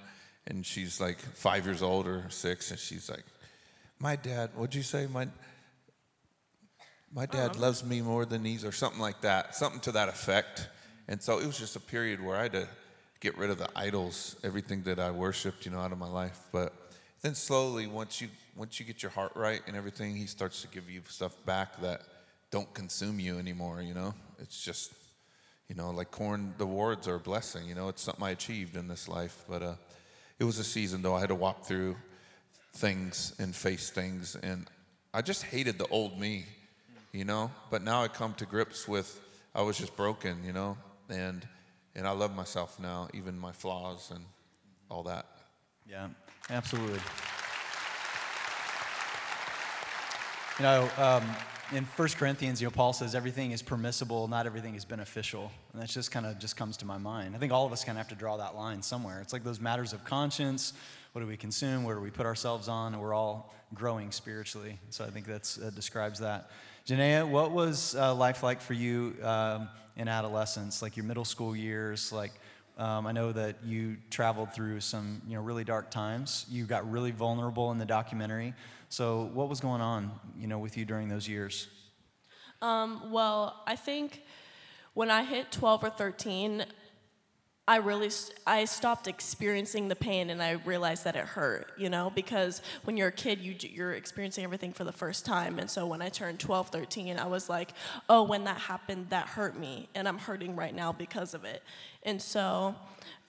and 0.47 0.65
she's 0.65 0.99
like 0.99 1.19
five 1.19 1.65
years 1.65 1.81
old 1.81 2.07
or 2.07 2.25
six, 2.29 2.71
and 2.71 2.79
she's 2.79 3.09
like, 3.09 3.23
"My 3.99 4.15
dad, 4.15 4.51
what'd 4.55 4.75
you 4.75 4.83
say? 4.83 5.07
My 5.07 5.27
my 7.15 7.25
dad 7.25 7.55
loves 7.55 7.83
me 7.83 8.01
more 8.01 8.25
than 8.25 8.43
these, 8.43 8.65
or 8.65 8.73
something 8.73 8.99
like 8.99 9.21
that, 9.21 9.55
something 9.55 9.79
to 9.81 9.93
that 9.93 10.09
effect. 10.09 10.67
And 11.07 11.21
so 11.21 11.39
it 11.39 11.45
was 11.45 11.57
just 11.57 11.77
a 11.77 11.79
period 11.79 12.21
where 12.21 12.35
I 12.35 12.43
had 12.43 12.51
to 12.53 12.67
get 13.21 13.37
rid 13.37 13.49
of 13.49 13.57
the 13.57 13.69
idols, 13.75 14.35
everything 14.43 14.83
that 14.83 14.99
I 14.99 15.11
worshipped, 15.11 15.65
you 15.65 15.71
know, 15.71 15.79
out 15.79 15.93
of 15.93 15.97
my 15.97 16.09
life. 16.09 16.39
But 16.51 16.73
then 17.21 17.33
slowly, 17.33 17.87
once 17.87 18.21
you 18.21 18.27
once 18.55 18.79
you 18.79 18.85
get 18.85 19.01
your 19.01 19.11
heart 19.11 19.31
right 19.35 19.61
and 19.65 19.75
everything, 19.75 20.15
he 20.15 20.25
starts 20.25 20.61
to 20.61 20.67
give 20.67 20.89
you 20.89 21.01
stuff 21.07 21.33
back 21.45 21.79
that 21.81 22.01
don't 22.51 22.71
consume 22.73 23.19
you 23.19 23.39
anymore. 23.39 23.81
You 23.81 23.93
know, 23.93 24.13
it's 24.39 24.63
just, 24.63 24.93
you 25.69 25.75
know, 25.75 25.91
like 25.91 26.11
Korn. 26.11 26.53
The 26.57 26.65
awards 26.65 27.07
are 27.07 27.15
a 27.15 27.19
blessing. 27.19 27.67
You 27.67 27.75
know, 27.75 27.87
it's 27.87 28.01
something 28.01 28.23
I 28.23 28.31
achieved 28.31 28.75
in 28.75 28.87
this 28.87 29.07
life. 29.07 29.43
But 29.47 29.61
uh, 29.61 29.73
it 30.39 30.43
was 30.43 30.59
a 30.59 30.63
season 30.63 31.01
though. 31.01 31.15
I 31.15 31.19
had 31.19 31.29
to 31.29 31.35
walk 31.35 31.65
through 31.65 31.95
things 32.73 33.33
and 33.39 33.55
face 33.55 33.89
things, 33.89 34.35
and 34.35 34.67
I 35.13 35.21
just 35.21 35.43
hated 35.43 35.77
the 35.77 35.87
old 35.87 36.19
me 36.19 36.45
you 37.11 37.23
know 37.23 37.49
but 37.71 37.81
now 37.81 38.03
i 38.03 38.09
come 38.09 38.33
to 38.33 38.45
grips 38.45 38.89
with 38.89 39.21
i 39.55 39.61
was 39.61 39.77
just 39.77 39.95
broken 39.95 40.43
you 40.43 40.51
know 40.51 40.75
and 41.07 41.47
and 41.95 42.05
i 42.05 42.11
love 42.11 42.35
myself 42.35 42.77
now 42.77 43.07
even 43.13 43.39
my 43.39 43.53
flaws 43.53 44.11
and 44.13 44.25
all 44.89 45.03
that 45.03 45.25
yeah, 45.87 46.07
absolutely. 46.49 46.99
You 50.57 50.63
know, 50.63 50.89
um, 50.97 51.23
in 51.71 51.83
1 51.83 52.07
Corinthians, 52.09 52.61
you 52.61 52.67
know, 52.67 52.71
Paul 52.71 52.93
says 52.93 53.15
everything 53.15 53.51
is 53.51 53.61
permissible, 53.61 54.27
not 54.27 54.45
everything 54.45 54.75
is 54.75 54.85
beneficial. 54.85 55.51
And 55.73 55.81
that 55.81 55.89
just 55.89 56.11
kind 56.11 56.25
of 56.25 56.37
just 56.37 56.55
comes 56.55 56.77
to 56.77 56.85
my 56.85 56.97
mind. 56.97 57.35
I 57.35 57.39
think 57.39 57.51
all 57.51 57.65
of 57.65 57.71
us 57.71 57.83
kind 57.83 57.97
of 57.97 58.05
have 58.05 58.09
to 58.09 58.15
draw 58.15 58.37
that 58.37 58.55
line 58.55 58.81
somewhere. 58.81 59.19
It's 59.21 59.33
like 59.33 59.43
those 59.43 59.59
matters 59.59 59.91
of 59.91 60.03
conscience. 60.05 60.73
What 61.13 61.21
do 61.21 61.27
we 61.27 61.37
consume? 61.37 61.83
Where 61.83 61.95
do 61.95 62.01
we 62.01 62.11
put 62.11 62.25
ourselves 62.25 62.67
on? 62.67 62.93
And 62.93 63.01
we're 63.01 63.13
all 63.13 63.53
growing 63.73 64.11
spiritually. 64.11 64.77
So 64.89 65.05
I 65.05 65.09
think 65.09 65.25
that 65.25 65.71
describes 65.73 66.19
that. 66.19 66.51
Jennea, 66.87 67.27
what 67.27 67.51
was 67.51 67.95
uh, 67.95 68.13
life 68.13 68.43
like 68.43 68.61
for 68.61 68.73
you 68.73 69.15
um, 69.23 69.67
in 69.95 70.07
adolescence, 70.07 70.81
like 70.81 70.95
your 70.95 71.05
middle 71.05 71.25
school 71.25 71.55
years? 71.55 72.11
Like, 72.11 72.31
um, 72.77 73.07
I 73.07 73.11
know 73.13 73.31
that 73.31 73.63
you 73.63 73.97
traveled 74.09 74.53
through 74.53 74.81
some, 74.81 75.21
you 75.27 75.35
know, 75.35 75.41
really 75.41 75.63
dark 75.63 75.89
times. 75.89 76.45
You 76.49 76.65
got 76.65 76.89
really 76.89 77.11
vulnerable 77.11 77.71
in 77.71 77.77
the 77.77 77.85
documentary. 77.85 78.53
So, 78.89 79.29
what 79.33 79.49
was 79.49 79.59
going 79.59 79.81
on, 79.81 80.11
you 80.37 80.47
know, 80.47 80.59
with 80.59 80.77
you 80.77 80.85
during 80.85 81.07
those 81.07 81.27
years? 81.27 81.67
Um, 82.61 83.11
well, 83.11 83.63
I 83.65 83.75
think 83.75 84.23
when 84.93 85.09
I 85.09 85.23
hit 85.23 85.51
12 85.51 85.83
or 85.85 85.89
13, 85.89 86.65
I 87.67 87.77
really 87.77 88.11
I 88.45 88.65
stopped 88.65 89.07
experiencing 89.07 89.87
the 89.87 89.95
pain 89.95 90.29
and 90.29 90.41
I 90.41 90.51
realized 90.51 91.03
that 91.05 91.15
it 91.15 91.25
hurt, 91.25 91.71
you 91.77 91.89
know, 91.89 92.11
because 92.13 92.61
when 92.83 92.95
you're 92.95 93.07
a 93.07 93.11
kid 93.11 93.39
you 93.39 93.55
you're 93.59 93.93
experiencing 93.93 94.43
everything 94.43 94.71
for 94.71 94.83
the 94.83 94.91
first 94.91 95.25
time 95.25 95.57
and 95.57 95.69
so 95.69 95.87
when 95.87 96.01
I 96.01 96.09
turned 96.09 96.39
12, 96.39 96.69
13, 96.69 97.17
I 97.17 97.25
was 97.25 97.49
like, 97.49 97.71
"Oh, 98.07 98.21
when 98.21 98.43
that 98.43 98.59
happened, 98.59 99.07
that 99.09 99.25
hurt 99.25 99.57
me 99.57 99.89
and 99.95 100.07
I'm 100.07 100.19
hurting 100.19 100.55
right 100.55 100.75
now 100.75 100.91
because 100.91 101.33
of 101.33 101.43
it." 101.43 101.63
And 102.03 102.21
so 102.21 102.75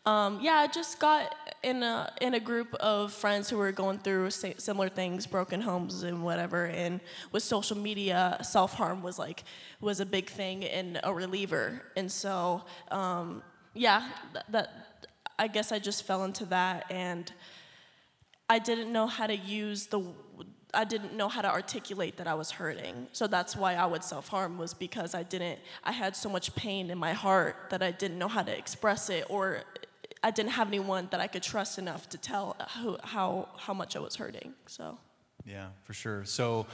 um, 0.06 0.38
yeah, 0.40 0.54
I 0.54 0.68
just 0.68 1.00
got 1.00 1.34
in 1.64 1.82
a 1.82 2.12
in 2.20 2.34
a 2.34 2.40
group 2.40 2.74
of 2.74 3.12
friends 3.12 3.50
who 3.50 3.56
were 3.56 3.72
going 3.72 3.98
through 3.98 4.30
similar 4.30 4.88
things, 4.88 5.26
broken 5.26 5.60
homes 5.60 6.04
and 6.04 6.22
whatever. 6.22 6.66
And 6.66 7.00
with 7.32 7.42
social 7.42 7.76
media, 7.76 8.38
self 8.42 8.74
harm 8.74 9.02
was 9.02 9.18
like 9.18 9.42
was 9.80 9.98
a 9.98 10.06
big 10.06 10.28
thing 10.28 10.64
and 10.64 11.00
a 11.02 11.12
reliever. 11.12 11.82
And 11.96 12.10
so 12.10 12.62
um, 12.92 13.42
yeah, 13.76 14.08
that, 14.50 14.72
I 15.38 15.48
guess 15.48 15.70
I 15.70 15.78
just 15.78 16.04
fell 16.04 16.24
into 16.24 16.46
that, 16.46 16.86
and 16.90 17.30
I 18.48 18.58
didn't 18.58 18.92
know 18.92 19.06
how 19.06 19.26
to 19.26 19.36
use 19.36 19.86
the. 19.86 20.02
I 20.74 20.84
didn't 20.84 21.14
know 21.14 21.28
how 21.28 21.40
to 21.40 21.50
articulate 21.50 22.18
that 22.18 22.26
I 22.26 22.34
was 22.34 22.50
hurting. 22.50 23.06
So 23.12 23.26
that's 23.26 23.56
why 23.56 23.74
I 23.74 23.86
would 23.86 24.04
self 24.04 24.28
harm 24.28 24.58
was 24.58 24.74
because 24.74 25.14
I 25.14 25.22
didn't. 25.22 25.58
I 25.84 25.92
had 25.92 26.16
so 26.16 26.28
much 26.28 26.54
pain 26.54 26.90
in 26.90 26.98
my 26.98 27.12
heart 27.12 27.56
that 27.70 27.82
I 27.82 27.90
didn't 27.90 28.18
know 28.18 28.28
how 28.28 28.42
to 28.42 28.56
express 28.56 29.10
it, 29.10 29.24
or 29.28 29.62
I 30.22 30.30
didn't 30.30 30.52
have 30.52 30.68
anyone 30.68 31.08
that 31.10 31.20
I 31.20 31.26
could 31.26 31.42
trust 31.42 31.78
enough 31.78 32.08
to 32.10 32.18
tell 32.18 32.56
who, 32.82 32.96
how 33.04 33.48
how 33.58 33.74
much 33.74 33.94
I 33.96 34.00
was 34.00 34.16
hurting. 34.16 34.54
So. 34.66 34.98
Yeah, 35.44 35.68
for 35.84 35.92
sure. 35.92 36.24
So 36.24 36.66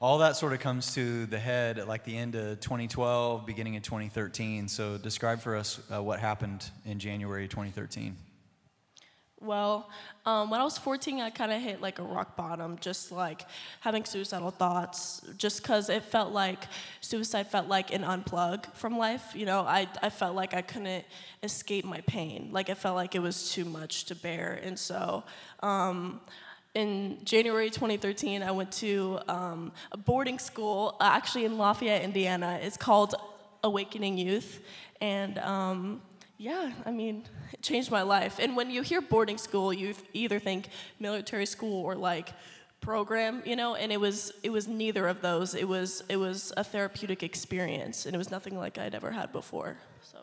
all 0.00 0.18
that 0.18 0.36
sort 0.36 0.52
of 0.52 0.60
comes 0.60 0.94
to 0.94 1.26
the 1.26 1.38
head 1.38 1.78
at 1.78 1.88
like 1.88 2.04
the 2.04 2.16
end 2.16 2.34
of 2.34 2.60
2012, 2.60 3.44
beginning 3.44 3.76
of 3.76 3.82
2013. 3.82 4.68
So 4.68 4.96
describe 4.96 5.40
for 5.40 5.56
us 5.56 5.80
uh, 5.92 6.02
what 6.02 6.20
happened 6.20 6.70
in 6.84 6.98
January 6.98 7.48
2013. 7.48 8.16
Well, 9.40 9.88
um, 10.26 10.50
when 10.50 10.60
I 10.60 10.64
was 10.64 10.78
14, 10.78 11.20
I 11.20 11.30
kind 11.30 11.52
of 11.52 11.62
hit 11.62 11.80
like 11.80 12.00
a 12.00 12.02
rock 12.02 12.36
bottom, 12.36 12.76
just 12.80 13.12
like 13.12 13.46
having 13.80 14.04
suicidal 14.04 14.50
thoughts, 14.50 15.22
just 15.36 15.62
because 15.62 15.88
it 15.90 16.02
felt 16.02 16.32
like 16.32 16.64
suicide 17.00 17.46
felt 17.46 17.68
like 17.68 17.92
an 17.92 18.02
unplug 18.02 18.72
from 18.74 18.98
life. 18.98 19.32
You 19.34 19.46
know, 19.46 19.60
I, 19.60 19.86
I 20.02 20.10
felt 20.10 20.34
like 20.34 20.54
I 20.54 20.62
couldn't 20.62 21.04
escape 21.44 21.84
my 21.84 22.00
pain. 22.02 22.48
Like 22.50 22.68
it 22.68 22.78
felt 22.78 22.96
like 22.96 23.14
it 23.14 23.20
was 23.20 23.52
too 23.52 23.64
much 23.64 24.06
to 24.06 24.16
bear. 24.16 24.58
And 24.60 24.76
so 24.76 25.22
um, 25.60 26.20
in 26.74 27.18
January 27.24 27.70
2013, 27.70 28.42
I 28.42 28.50
went 28.50 28.72
to 28.72 29.18
um, 29.28 29.72
a 29.92 29.96
boarding 29.96 30.38
school, 30.38 30.96
uh, 31.00 31.10
actually 31.12 31.44
in 31.44 31.58
Lafayette, 31.58 32.02
Indiana. 32.02 32.58
It's 32.62 32.76
called 32.76 33.14
Awakening 33.64 34.18
Youth. 34.18 34.60
And 35.00 35.38
um, 35.38 36.02
yeah, 36.36 36.72
I 36.86 36.90
mean, 36.90 37.24
it 37.52 37.62
changed 37.62 37.90
my 37.90 38.02
life. 38.02 38.38
And 38.38 38.56
when 38.56 38.70
you 38.70 38.82
hear 38.82 39.00
boarding 39.00 39.38
school, 39.38 39.72
you 39.72 39.94
either 40.12 40.38
think 40.38 40.68
military 41.00 41.46
school 41.46 41.84
or 41.84 41.94
like 41.94 42.32
program, 42.80 43.42
you 43.44 43.56
know, 43.56 43.74
and 43.74 43.90
it 43.92 44.00
was 44.00 44.32
it 44.42 44.50
was 44.50 44.68
neither 44.68 45.08
of 45.08 45.20
those. 45.20 45.54
It 45.54 45.66
was 45.66 46.02
it 46.08 46.16
was 46.16 46.52
a 46.56 46.62
therapeutic 46.62 47.22
experience, 47.22 48.06
and 48.06 48.14
it 48.14 48.18
was 48.18 48.30
nothing 48.30 48.56
like 48.56 48.78
I'd 48.78 48.94
ever 48.94 49.10
had 49.10 49.32
before. 49.32 49.78
So. 50.02 50.18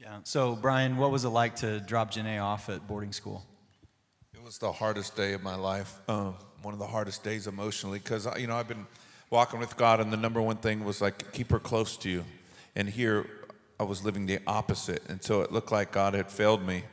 Yeah. 0.00 0.18
So 0.24 0.56
Brian, 0.56 0.96
what 0.96 1.10
was 1.10 1.24
it 1.24 1.30
like 1.30 1.56
to 1.56 1.80
drop 1.80 2.12
Janae 2.12 2.42
off 2.42 2.68
at 2.68 2.86
boarding 2.86 3.12
school? 3.12 3.44
Was 4.46 4.58
the 4.58 4.70
hardest 4.70 5.16
day 5.16 5.32
of 5.32 5.42
my 5.42 5.56
life. 5.56 5.98
Uh, 6.06 6.30
one 6.62 6.72
of 6.72 6.78
the 6.78 6.86
hardest 6.86 7.24
days 7.24 7.48
emotionally, 7.48 7.98
because 7.98 8.28
you 8.38 8.46
know 8.46 8.54
I've 8.54 8.68
been 8.68 8.86
walking 9.28 9.58
with 9.58 9.76
God, 9.76 9.98
and 9.98 10.12
the 10.12 10.16
number 10.16 10.40
one 10.40 10.58
thing 10.58 10.84
was 10.84 11.00
like 11.00 11.32
keep 11.32 11.50
her 11.50 11.58
close 11.58 11.96
to 11.96 12.08
you. 12.08 12.24
And 12.76 12.88
here 12.88 13.28
I 13.80 13.82
was 13.82 14.04
living 14.04 14.24
the 14.24 14.38
opposite, 14.46 15.02
and 15.08 15.20
so 15.20 15.40
it 15.40 15.50
looked 15.50 15.72
like 15.72 15.90
God 15.90 16.14
had 16.14 16.30
failed 16.30 16.64
me. 16.64 16.84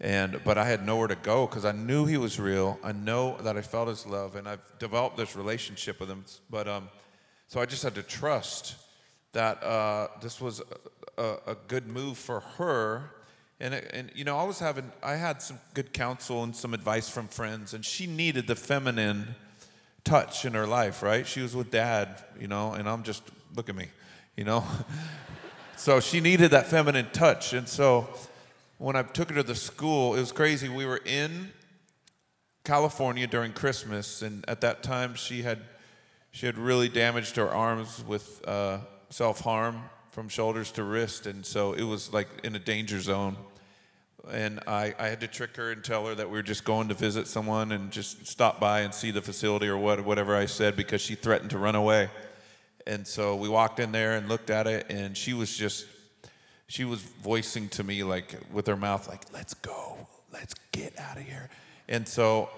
And 0.00 0.40
but 0.44 0.58
I 0.58 0.64
had 0.64 0.84
nowhere 0.84 1.06
to 1.06 1.14
go 1.14 1.46
because 1.46 1.64
I 1.64 1.70
knew 1.70 2.04
He 2.04 2.16
was 2.16 2.40
real. 2.40 2.80
I 2.82 2.90
know 2.90 3.36
that 3.42 3.56
I 3.56 3.62
felt 3.62 3.86
His 3.86 4.04
love, 4.04 4.34
and 4.34 4.48
I've 4.48 4.78
developed 4.80 5.16
this 5.16 5.36
relationship 5.36 6.00
with 6.00 6.08
Him. 6.08 6.24
But 6.50 6.66
um, 6.66 6.88
so 7.46 7.60
I 7.60 7.66
just 7.66 7.84
had 7.84 7.94
to 7.94 8.02
trust 8.02 8.74
that 9.34 9.62
uh, 9.62 10.08
this 10.20 10.40
was 10.40 10.62
a, 11.16 11.36
a, 11.46 11.56
good 11.68 11.86
move 11.86 12.18
for 12.18 12.40
her 12.40 13.10
and, 13.60 13.74
and 13.74 14.10
you 14.14 14.24
know, 14.24 14.36
I 14.38 14.44
was 14.44 14.60
having, 14.60 14.90
I 15.02 15.16
had 15.16 15.42
some 15.42 15.58
good 15.74 15.92
counsel 15.92 16.44
and 16.44 16.54
some 16.54 16.74
advice 16.74 17.08
from 17.08 17.26
friends, 17.26 17.74
and 17.74 17.84
she 17.84 18.06
needed 18.06 18.46
the 18.46 18.54
feminine 18.54 19.34
touch 20.04 20.44
in 20.44 20.54
her 20.54 20.66
life, 20.66 21.02
right? 21.02 21.26
She 21.26 21.40
was 21.40 21.56
with 21.56 21.70
dad, 21.70 22.22
you 22.40 22.46
know, 22.46 22.72
and 22.72 22.88
I'm 22.88 23.02
just, 23.02 23.22
look 23.56 23.68
at 23.68 23.74
me, 23.74 23.88
you 24.36 24.44
know? 24.44 24.64
so 25.76 25.98
she 25.98 26.20
needed 26.20 26.52
that 26.52 26.66
feminine 26.66 27.08
touch. 27.12 27.52
And 27.52 27.68
so 27.68 28.08
when 28.78 28.94
I 28.94 29.02
took 29.02 29.30
her 29.30 29.36
to 29.36 29.42
the 29.42 29.56
school, 29.56 30.14
it 30.14 30.20
was 30.20 30.30
crazy. 30.30 30.68
We 30.68 30.86
were 30.86 31.00
in 31.04 31.50
California 32.62 33.26
during 33.26 33.52
Christmas, 33.52 34.22
and 34.22 34.44
at 34.48 34.60
that 34.60 34.84
time 34.84 35.14
she 35.16 35.42
had, 35.42 35.58
she 36.30 36.46
had 36.46 36.56
really 36.58 36.88
damaged 36.88 37.34
her 37.36 37.48
arms 37.48 38.04
with 38.06 38.46
uh, 38.46 38.78
self 39.10 39.40
harm 39.40 39.82
from 40.18 40.28
shoulders 40.28 40.72
to 40.72 40.82
wrist, 40.82 41.28
and 41.28 41.46
so 41.46 41.74
it 41.74 41.84
was 41.84 42.12
like 42.12 42.26
in 42.42 42.56
a 42.56 42.58
danger 42.58 43.00
zone. 43.00 43.36
And 44.28 44.58
I, 44.66 44.92
I 44.98 45.06
had 45.06 45.20
to 45.20 45.28
trick 45.28 45.54
her 45.54 45.70
and 45.70 45.84
tell 45.84 46.08
her 46.08 46.14
that 46.16 46.28
we 46.28 46.32
were 46.32 46.42
just 46.42 46.64
going 46.64 46.88
to 46.88 46.94
visit 46.94 47.28
someone 47.28 47.70
and 47.70 47.92
just 47.92 48.26
stop 48.26 48.58
by 48.58 48.80
and 48.80 48.92
see 48.92 49.12
the 49.12 49.22
facility 49.22 49.68
or 49.68 49.78
what, 49.78 50.04
whatever 50.04 50.34
I 50.34 50.46
said 50.46 50.74
because 50.74 51.00
she 51.00 51.14
threatened 51.14 51.50
to 51.50 51.58
run 51.58 51.76
away. 51.76 52.10
And 52.84 53.06
so 53.06 53.36
we 53.36 53.48
walked 53.48 53.78
in 53.78 53.92
there 53.92 54.16
and 54.16 54.28
looked 54.28 54.50
at 54.50 54.66
it, 54.66 54.86
and 54.90 55.16
she 55.16 55.34
was 55.34 55.56
just, 55.56 55.86
she 56.66 56.84
was 56.84 57.00
voicing 57.00 57.68
to 57.68 57.84
me 57.84 58.02
like 58.02 58.34
with 58.52 58.66
her 58.66 58.76
mouth, 58.76 59.06
like, 59.06 59.22
let's 59.32 59.54
go, 59.54 60.04
let's 60.32 60.56
get 60.72 60.98
out 60.98 61.16
of 61.16 61.22
here. 61.22 61.48
And 61.88 62.08
so 62.08 62.50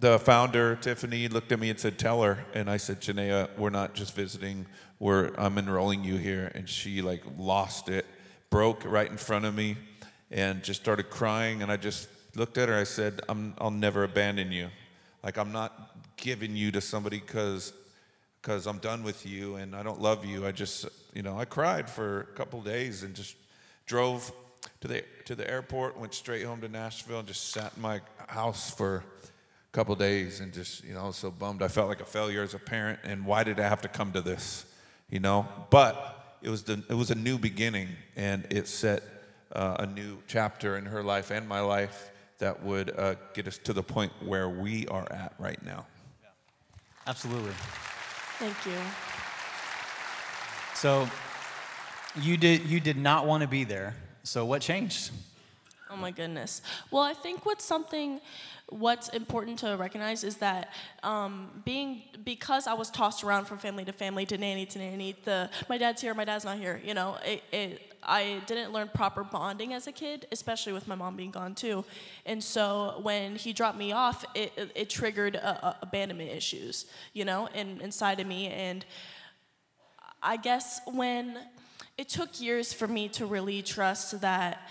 the 0.00 0.18
founder, 0.18 0.76
Tiffany, 0.76 1.28
looked 1.28 1.52
at 1.52 1.58
me 1.58 1.70
and 1.70 1.78
said, 1.78 1.98
Tell 1.98 2.22
her. 2.22 2.44
And 2.54 2.68
I 2.68 2.76
said, 2.76 3.00
Jennea, 3.00 3.48
we're 3.56 3.70
not 3.70 3.94
just 3.94 4.14
visiting, 4.14 4.66
we're, 4.98 5.32
I'm 5.36 5.58
enrolling 5.58 6.04
you 6.04 6.16
here. 6.16 6.50
And 6.54 6.68
she 6.68 7.02
like 7.02 7.22
lost 7.38 7.88
it, 7.88 8.06
broke 8.50 8.84
right 8.84 9.10
in 9.10 9.16
front 9.16 9.44
of 9.44 9.54
me, 9.54 9.76
and 10.30 10.62
just 10.62 10.80
started 10.80 11.10
crying. 11.10 11.62
And 11.62 11.70
I 11.70 11.76
just 11.76 12.08
looked 12.34 12.58
at 12.58 12.68
her. 12.68 12.74
I 12.74 12.84
said, 12.84 13.20
I'm, 13.28 13.54
I'll 13.58 13.70
never 13.70 14.04
abandon 14.04 14.52
you. 14.52 14.68
Like, 15.22 15.38
I'm 15.38 15.52
not 15.52 15.96
giving 16.16 16.54
you 16.56 16.70
to 16.72 16.80
somebody 16.80 17.20
because 17.20 17.72
because 18.40 18.66
I'm 18.66 18.76
done 18.76 19.02
with 19.02 19.24
you 19.24 19.56
and 19.56 19.74
I 19.74 19.82
don't 19.82 20.02
love 20.02 20.22
you. 20.22 20.46
I 20.46 20.52
just, 20.52 20.84
you 21.14 21.22
know, 21.22 21.38
I 21.38 21.46
cried 21.46 21.88
for 21.88 22.20
a 22.20 22.36
couple 22.36 22.60
days 22.60 23.02
and 23.02 23.14
just 23.14 23.36
drove 23.86 24.30
to 24.82 24.88
the 24.88 25.02
to 25.24 25.34
the 25.34 25.50
airport, 25.50 25.98
went 25.98 26.12
straight 26.12 26.42
home 26.44 26.60
to 26.60 26.68
Nashville, 26.68 27.20
and 27.20 27.28
just 27.28 27.52
sat 27.52 27.72
in 27.74 27.80
my 27.80 28.02
house 28.28 28.70
for 28.70 29.02
couple 29.74 29.94
days 29.96 30.40
and 30.40 30.52
just 30.52 30.84
you 30.84 30.94
know 30.94 31.10
so 31.10 31.30
bummed. 31.30 31.62
I 31.62 31.68
felt 31.68 31.88
like 31.88 32.00
a 32.00 32.06
failure 32.06 32.42
as 32.42 32.54
a 32.54 32.58
parent 32.58 33.00
and 33.02 33.26
why 33.26 33.42
did 33.42 33.58
i 33.58 33.68
have 33.68 33.82
to 33.82 33.88
come 33.88 34.12
to 34.12 34.22
this 34.22 34.64
you 35.10 35.20
know? 35.20 35.46
But 35.70 36.38
it 36.42 36.50
was 36.50 36.62
the, 36.64 36.82
it 36.88 36.94
was 36.94 37.10
a 37.10 37.14
new 37.14 37.38
beginning 37.38 37.88
and 38.16 38.46
it 38.50 38.68
set 38.68 39.02
uh, 39.52 39.76
a 39.80 39.86
new 39.86 40.18
chapter 40.26 40.76
in 40.76 40.86
her 40.86 41.02
life 41.02 41.30
and 41.30 41.48
my 41.48 41.60
life 41.60 42.10
that 42.38 42.62
would 42.62 42.98
uh, 42.98 43.14
get 43.32 43.46
us 43.46 43.58
to 43.58 43.72
the 43.72 43.82
point 43.82 44.12
where 44.24 44.48
we 44.48 44.86
are 44.88 45.10
at 45.12 45.34
right 45.38 45.62
now. 45.64 45.86
Absolutely. 47.06 47.52
Thank 48.38 48.66
you. 48.66 48.80
So 50.74 51.08
you 52.20 52.36
did 52.36 52.64
you 52.66 52.80
did 52.80 52.96
not 52.96 53.26
want 53.26 53.42
to 53.42 53.48
be 53.48 53.64
there 53.64 53.96
so 54.22 54.44
what 54.44 54.62
changed 54.62 55.10
oh 55.90 55.96
my 55.96 56.10
goodness 56.10 56.62
well 56.90 57.02
i 57.02 57.12
think 57.12 57.44
what's 57.44 57.64
something 57.64 58.20
what's 58.68 59.08
important 59.10 59.58
to 59.58 59.76
recognize 59.76 60.24
is 60.24 60.36
that 60.36 60.72
um, 61.02 61.50
being 61.64 62.02
because 62.24 62.66
I 62.66 62.72
was 62.72 62.90
tossed 62.90 63.22
around 63.22 63.44
from 63.44 63.58
family 63.58 63.84
to 63.84 63.92
family 63.92 64.24
to 64.26 64.38
nanny 64.38 64.66
to 64.66 64.78
nanny, 64.78 65.16
the 65.24 65.50
my 65.68 65.78
dad's 65.78 66.00
here, 66.00 66.14
my 66.14 66.24
dad's 66.24 66.44
not 66.44 66.58
here. 66.58 66.80
You 66.84 66.94
know, 66.94 67.18
it, 67.24 67.42
it 67.52 67.94
I 68.02 68.40
didn't 68.46 68.72
learn 68.72 68.90
proper 68.92 69.22
bonding 69.22 69.72
as 69.74 69.86
a 69.86 69.92
kid, 69.92 70.26
especially 70.32 70.72
with 70.72 70.88
my 70.88 70.94
mom 70.94 71.16
being 71.16 71.30
gone 71.30 71.54
too. 71.54 71.84
And 72.26 72.42
so 72.42 73.00
when 73.02 73.36
he 73.36 73.52
dropped 73.52 73.78
me 73.78 73.92
off, 73.92 74.24
it, 74.34 74.52
it, 74.56 74.72
it 74.74 74.90
triggered 74.90 75.38
abandonment 75.82 76.30
issues, 76.30 76.86
you 77.12 77.24
know, 77.24 77.48
in, 77.54 77.80
inside 77.80 78.20
of 78.20 78.26
me. 78.26 78.48
And 78.48 78.84
I 80.22 80.36
guess 80.36 80.80
when 80.86 81.38
it 81.96 82.08
took 82.08 82.40
years 82.40 82.72
for 82.72 82.86
me 82.88 83.08
to 83.10 83.24
really 83.26 83.62
trust 83.62 84.20
that 84.20 84.68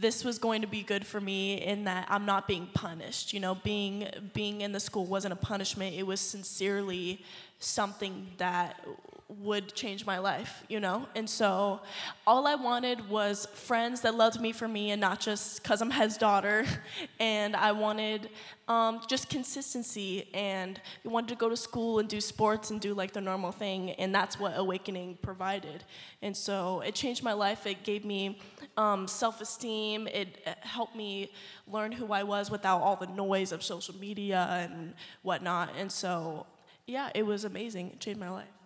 this 0.00 0.24
was 0.24 0.38
going 0.38 0.60
to 0.62 0.66
be 0.66 0.82
good 0.82 1.06
for 1.06 1.20
me 1.20 1.54
in 1.54 1.84
that 1.84 2.06
I'm 2.10 2.26
not 2.26 2.46
being 2.46 2.68
punished. 2.74 3.32
You 3.32 3.40
know, 3.40 3.54
being 3.56 4.08
being 4.34 4.60
in 4.60 4.72
the 4.72 4.80
school 4.80 5.06
wasn't 5.06 5.32
a 5.32 5.36
punishment. 5.36 5.94
It 5.94 6.06
was 6.06 6.20
sincerely 6.20 7.24
something 7.58 8.28
that 8.38 8.84
would 9.28 9.74
change 9.74 10.06
my 10.06 10.18
life, 10.18 10.64
you 10.68 10.80
know? 10.80 11.06
And 11.14 11.28
so 11.28 11.80
all 12.26 12.46
I 12.46 12.54
wanted 12.54 13.10
was 13.10 13.46
friends 13.52 14.00
that 14.00 14.14
loved 14.14 14.40
me 14.40 14.52
for 14.52 14.66
me 14.66 14.90
and 14.90 15.00
not 15.00 15.20
just 15.20 15.62
because 15.62 15.82
I'm 15.82 15.90
his 15.90 16.16
daughter. 16.16 16.64
And 17.20 17.56
I 17.56 17.72
wanted 17.72 18.30
um, 18.68 19.00
just 19.08 19.28
consistency 19.28 20.28
and 20.32 20.80
we 21.04 21.10
wanted 21.10 21.28
to 21.30 21.34
go 21.34 21.48
to 21.48 21.56
school 21.56 21.98
and 21.98 22.08
do 22.08 22.20
sports 22.20 22.70
and 22.70 22.80
do 22.80 22.94
like 22.94 23.12
the 23.12 23.20
normal 23.20 23.50
thing. 23.50 23.90
And 23.92 24.14
that's 24.14 24.38
what 24.38 24.52
Awakening 24.56 25.18
provided. 25.20 25.84
And 26.22 26.36
so 26.36 26.80
it 26.80 26.94
changed 26.94 27.22
my 27.22 27.32
life. 27.32 27.66
It 27.66 27.82
gave 27.82 28.04
me 28.04 28.38
um, 28.76 29.08
self 29.08 29.40
esteem. 29.40 30.06
It 30.06 30.40
uh, 30.46 30.54
helped 30.60 30.94
me 30.96 31.32
learn 31.66 31.92
who 31.92 32.12
I 32.12 32.22
was 32.22 32.50
without 32.50 32.80
all 32.80 32.96
the 32.96 33.06
noise 33.06 33.52
of 33.52 33.62
social 33.62 33.96
media 33.96 34.68
and 34.70 34.94
whatnot. 35.22 35.70
And 35.76 35.90
so, 35.90 36.46
yeah, 36.86 37.10
it 37.14 37.26
was 37.26 37.44
amazing. 37.44 37.88
It 37.88 38.00
changed 38.00 38.20
my 38.20 38.30
life. 38.30 38.57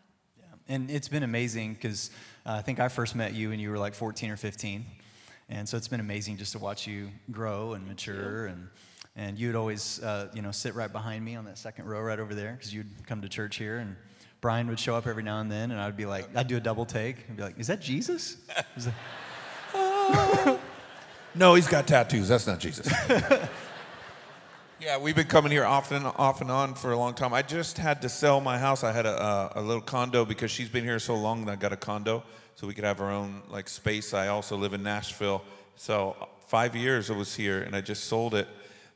And 0.68 0.90
it's 0.90 1.08
been 1.08 1.22
amazing 1.22 1.74
because 1.74 2.10
uh, 2.46 2.52
I 2.52 2.62
think 2.62 2.80
I 2.80 2.88
first 2.88 3.14
met 3.14 3.34
you 3.34 3.50
when 3.50 3.58
you 3.60 3.70
were 3.70 3.78
like 3.78 3.94
14 3.94 4.30
or 4.30 4.36
15. 4.36 4.84
And 5.48 5.68
so 5.68 5.76
it's 5.76 5.88
been 5.88 6.00
amazing 6.00 6.36
just 6.38 6.52
to 6.52 6.58
watch 6.58 6.86
you 6.86 7.08
grow 7.30 7.72
and 7.74 7.86
mature. 7.86 8.46
And, 8.46 8.68
and 9.16 9.38
you'd 9.38 9.56
always, 9.56 10.02
uh, 10.02 10.28
you 10.32 10.40
know, 10.40 10.50
sit 10.52 10.74
right 10.74 10.90
behind 10.90 11.24
me 11.24 11.36
on 11.36 11.44
that 11.44 11.58
second 11.58 11.86
row 11.86 12.00
right 12.00 12.18
over 12.18 12.34
there 12.34 12.52
because 12.52 12.72
you'd 12.72 12.88
come 13.06 13.20
to 13.22 13.28
church 13.28 13.56
here. 13.56 13.78
And 13.78 13.96
Brian 14.40 14.66
would 14.68 14.80
show 14.80 14.94
up 14.96 15.06
every 15.06 15.22
now 15.22 15.40
and 15.40 15.50
then, 15.50 15.70
and 15.70 15.80
I'd 15.80 15.96
be 15.96 16.06
like, 16.06 16.34
I'd 16.34 16.48
do 16.48 16.56
a 16.56 16.60
double 16.60 16.86
take 16.86 17.16
and 17.28 17.36
be 17.36 17.42
like, 17.42 17.58
is 17.58 17.66
that 17.66 17.80
Jesus? 17.80 18.36
Is 18.76 18.86
that- 19.72 20.58
No, 21.34 21.54
he's 21.54 21.68
got 21.68 21.86
tattoos. 21.86 22.28
That's 22.28 22.46
not 22.46 22.58
Jesus. 22.60 22.90
yeah, 24.82 24.98
we've 24.98 25.14
been 25.14 25.28
coming 25.28 25.52
here 25.52 25.64
off 25.64 25.92
and 25.92 26.04
off 26.04 26.40
and 26.40 26.50
on 26.50 26.74
for 26.74 26.90
a 26.90 26.96
long 26.96 27.14
time. 27.14 27.32
I 27.32 27.42
just 27.42 27.78
had 27.78 28.02
to 28.02 28.08
sell 28.08 28.40
my 28.40 28.58
house. 28.58 28.82
I 28.82 28.90
had 28.90 29.06
a, 29.06 29.22
a, 29.22 29.52
a 29.56 29.62
little 29.62 29.82
condo 29.82 30.24
because 30.24 30.50
she's 30.50 30.68
been 30.68 30.82
here 30.82 30.98
so 30.98 31.14
long 31.14 31.44
that 31.44 31.52
I 31.52 31.56
got 31.56 31.72
a 31.72 31.76
condo 31.76 32.24
so 32.56 32.66
we 32.66 32.74
could 32.74 32.84
have 32.84 33.00
our 33.00 33.10
own 33.10 33.42
like 33.48 33.68
space. 33.68 34.12
I 34.12 34.28
also 34.28 34.56
live 34.56 34.72
in 34.72 34.82
Nashville, 34.82 35.44
so 35.76 36.16
five 36.48 36.74
years 36.74 37.10
I 37.10 37.14
was 37.14 37.34
here, 37.34 37.62
and 37.62 37.76
I 37.76 37.80
just 37.80 38.04
sold 38.04 38.34
it. 38.34 38.48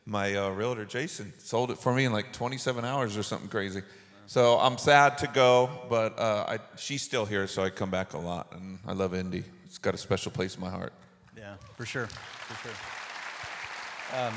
My 0.07 0.35
uh, 0.35 0.51
realtor 0.51 0.85
Jason 0.85 1.33
sold 1.39 1.71
it 1.71 1.79
for 1.79 1.95
me 1.95 2.05
in 2.05 2.13
like 2.13 2.33
27 2.33 2.85
hours 2.85 3.17
or 3.17 3.23
something 3.23 3.49
crazy. 3.49 3.83
So 4.27 4.59
I'm 4.59 4.79
sad 4.79 5.19
to 5.19 5.29
go, 5.29 5.71
but 5.89 6.19
uh, 6.19 6.47
I, 6.49 6.59
she's 6.77 7.03
still 7.03 7.27
here, 7.27 7.47
so 7.47 7.63
I 7.63 7.71
come 7.71 7.91
back 7.91 8.15
a 8.15 8.19
lot, 8.19 8.53
and 8.53 8.81
I 8.87 8.93
love 8.93 9.15
Indy. 9.15 9.45
It's 9.65 9.79
got 9.79 9.95
a 9.95 9.99
special 9.99 10.33
place 10.33 10.57
in 10.57 10.61
my 10.61 10.71
heart. 10.71 10.93
Yeah, 11.37 11.55
for 11.77 11.87
sure, 11.87 12.07
for 12.07 12.69
sure. 12.69 12.77
Um, 14.21 14.35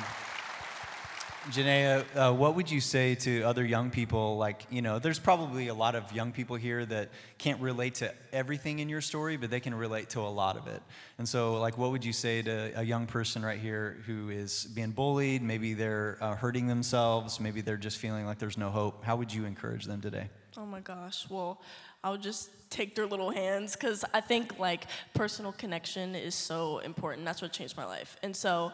Jennea, 1.47 2.03
uh, 2.15 2.33
what 2.33 2.55
would 2.55 2.69
you 2.69 2.81
say 2.81 3.15
to 3.15 3.43
other 3.43 3.65
young 3.65 3.89
people? 3.89 4.37
Like, 4.37 4.67
you 4.69 4.81
know, 4.81 4.99
there's 4.99 5.19
probably 5.19 5.69
a 5.69 5.73
lot 5.73 5.95
of 5.95 6.11
young 6.11 6.33
people 6.33 6.57
here 6.57 6.85
that 6.85 7.09
can't 7.37 7.59
relate 7.61 7.95
to 7.95 8.13
everything 8.33 8.79
in 8.79 8.89
your 8.89 8.99
story, 8.99 9.37
but 9.37 9.49
they 9.49 9.61
can 9.61 9.73
relate 9.73 10.09
to 10.09 10.19
a 10.19 10.29
lot 10.29 10.57
of 10.57 10.67
it. 10.67 10.81
And 11.17 11.27
so, 11.27 11.55
like, 11.59 11.77
what 11.77 11.91
would 11.91 12.03
you 12.03 12.11
say 12.11 12.41
to 12.41 12.73
a 12.75 12.83
young 12.83 13.07
person 13.07 13.43
right 13.43 13.57
here 13.57 13.97
who 14.05 14.29
is 14.29 14.65
being 14.65 14.91
bullied? 14.91 15.41
Maybe 15.41 15.73
they're 15.73 16.17
uh, 16.19 16.35
hurting 16.35 16.67
themselves. 16.67 17.39
Maybe 17.39 17.61
they're 17.61 17.77
just 17.77 17.97
feeling 17.99 18.25
like 18.25 18.37
there's 18.37 18.57
no 18.57 18.69
hope. 18.69 19.05
How 19.05 19.15
would 19.15 19.33
you 19.33 19.45
encourage 19.45 19.85
them 19.85 20.01
today? 20.01 20.29
Oh 20.57 20.65
my 20.65 20.81
gosh. 20.81 21.25
Well, 21.29 21.61
I 22.03 22.11
would 22.11 22.21
just 22.21 22.49
take 22.69 22.95
their 22.95 23.05
little 23.05 23.31
hands 23.31 23.73
because 23.77 24.03
I 24.13 24.19
think 24.19 24.59
like 24.59 24.85
personal 25.13 25.53
connection 25.53 26.15
is 26.15 26.35
so 26.35 26.79
important. 26.79 27.25
That's 27.25 27.41
what 27.41 27.53
changed 27.53 27.77
my 27.77 27.85
life. 27.85 28.17
And 28.23 28.35
so 28.35 28.73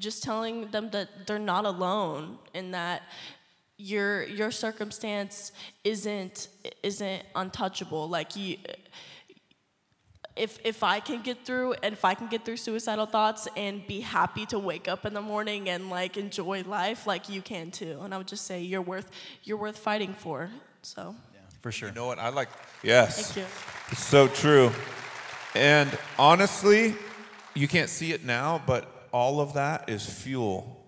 just 0.00 0.22
telling 0.22 0.70
them 0.70 0.90
that 0.90 1.26
they're 1.26 1.38
not 1.38 1.64
alone 1.64 2.38
and 2.54 2.74
that 2.74 3.02
your 3.76 4.24
your 4.24 4.50
circumstance 4.50 5.52
isn't 5.84 6.48
isn't 6.82 7.22
untouchable. 7.34 8.08
Like 8.08 8.36
you 8.36 8.56
if 10.36 10.58
if 10.64 10.82
I 10.82 11.00
can 11.00 11.22
get 11.22 11.44
through 11.44 11.74
and 11.82 11.92
if 11.92 12.04
I 12.04 12.14
can 12.14 12.26
get 12.26 12.44
through 12.44 12.56
suicidal 12.56 13.06
thoughts 13.06 13.48
and 13.56 13.86
be 13.86 14.00
happy 14.00 14.46
to 14.46 14.58
wake 14.58 14.88
up 14.88 15.06
in 15.06 15.14
the 15.14 15.20
morning 15.20 15.68
and 15.68 15.90
like 15.90 16.16
enjoy 16.16 16.62
life, 16.62 17.06
like 17.06 17.28
you 17.28 17.42
can 17.42 17.70
too. 17.70 18.00
And 18.02 18.14
I 18.14 18.18
would 18.18 18.28
just 18.28 18.46
say 18.46 18.60
you're 18.60 18.82
worth 18.82 19.10
you're 19.44 19.58
worth 19.58 19.78
fighting 19.78 20.14
for. 20.14 20.50
So 20.82 21.14
Yeah, 21.34 21.40
for 21.62 21.72
sure. 21.72 21.88
You 21.88 21.94
know 21.94 22.06
what? 22.06 22.18
I 22.18 22.28
like, 22.30 22.48
yes. 22.82 23.32
thank 23.32 23.46
you. 23.46 23.96
So 23.96 24.28
true. 24.28 24.70
And 25.54 25.90
honestly, 26.18 26.94
you 27.54 27.66
can't 27.66 27.88
see 27.90 28.12
it 28.12 28.24
now, 28.24 28.62
but 28.66 28.99
all 29.12 29.40
of 29.40 29.54
that 29.54 29.88
is 29.88 30.04
fuel 30.04 30.84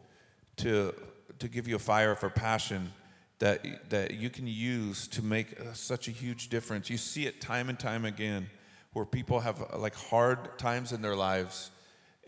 to, 0.56 0.94
to 1.38 1.48
give 1.48 1.66
you 1.66 1.76
a 1.76 1.80
fire 1.80 2.14
for 2.14 2.30
passion 2.30 2.92
that, 3.38 3.90
that 3.90 4.14
you 4.14 4.30
can 4.30 4.46
use 4.46 5.08
to 5.08 5.22
make 5.22 5.60
uh, 5.60 5.72
such 5.72 6.06
a 6.06 6.12
huge 6.12 6.48
difference. 6.48 6.88
You 6.88 6.96
see 6.96 7.26
it 7.26 7.40
time 7.40 7.68
and 7.68 7.78
time 7.78 8.04
again 8.04 8.48
where 8.92 9.04
people 9.04 9.40
have 9.40 9.60
uh, 9.60 9.78
like 9.78 9.96
hard 9.96 10.58
times 10.58 10.92
in 10.92 11.02
their 11.02 11.16
lives 11.16 11.70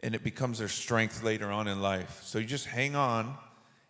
and 0.02 0.14
it 0.14 0.24
becomes 0.24 0.58
their 0.58 0.68
strength 0.68 1.22
later 1.22 1.50
on 1.52 1.68
in 1.68 1.80
life. 1.80 2.20
So 2.24 2.38
you 2.38 2.46
just 2.46 2.66
hang 2.66 2.96
on 2.96 3.36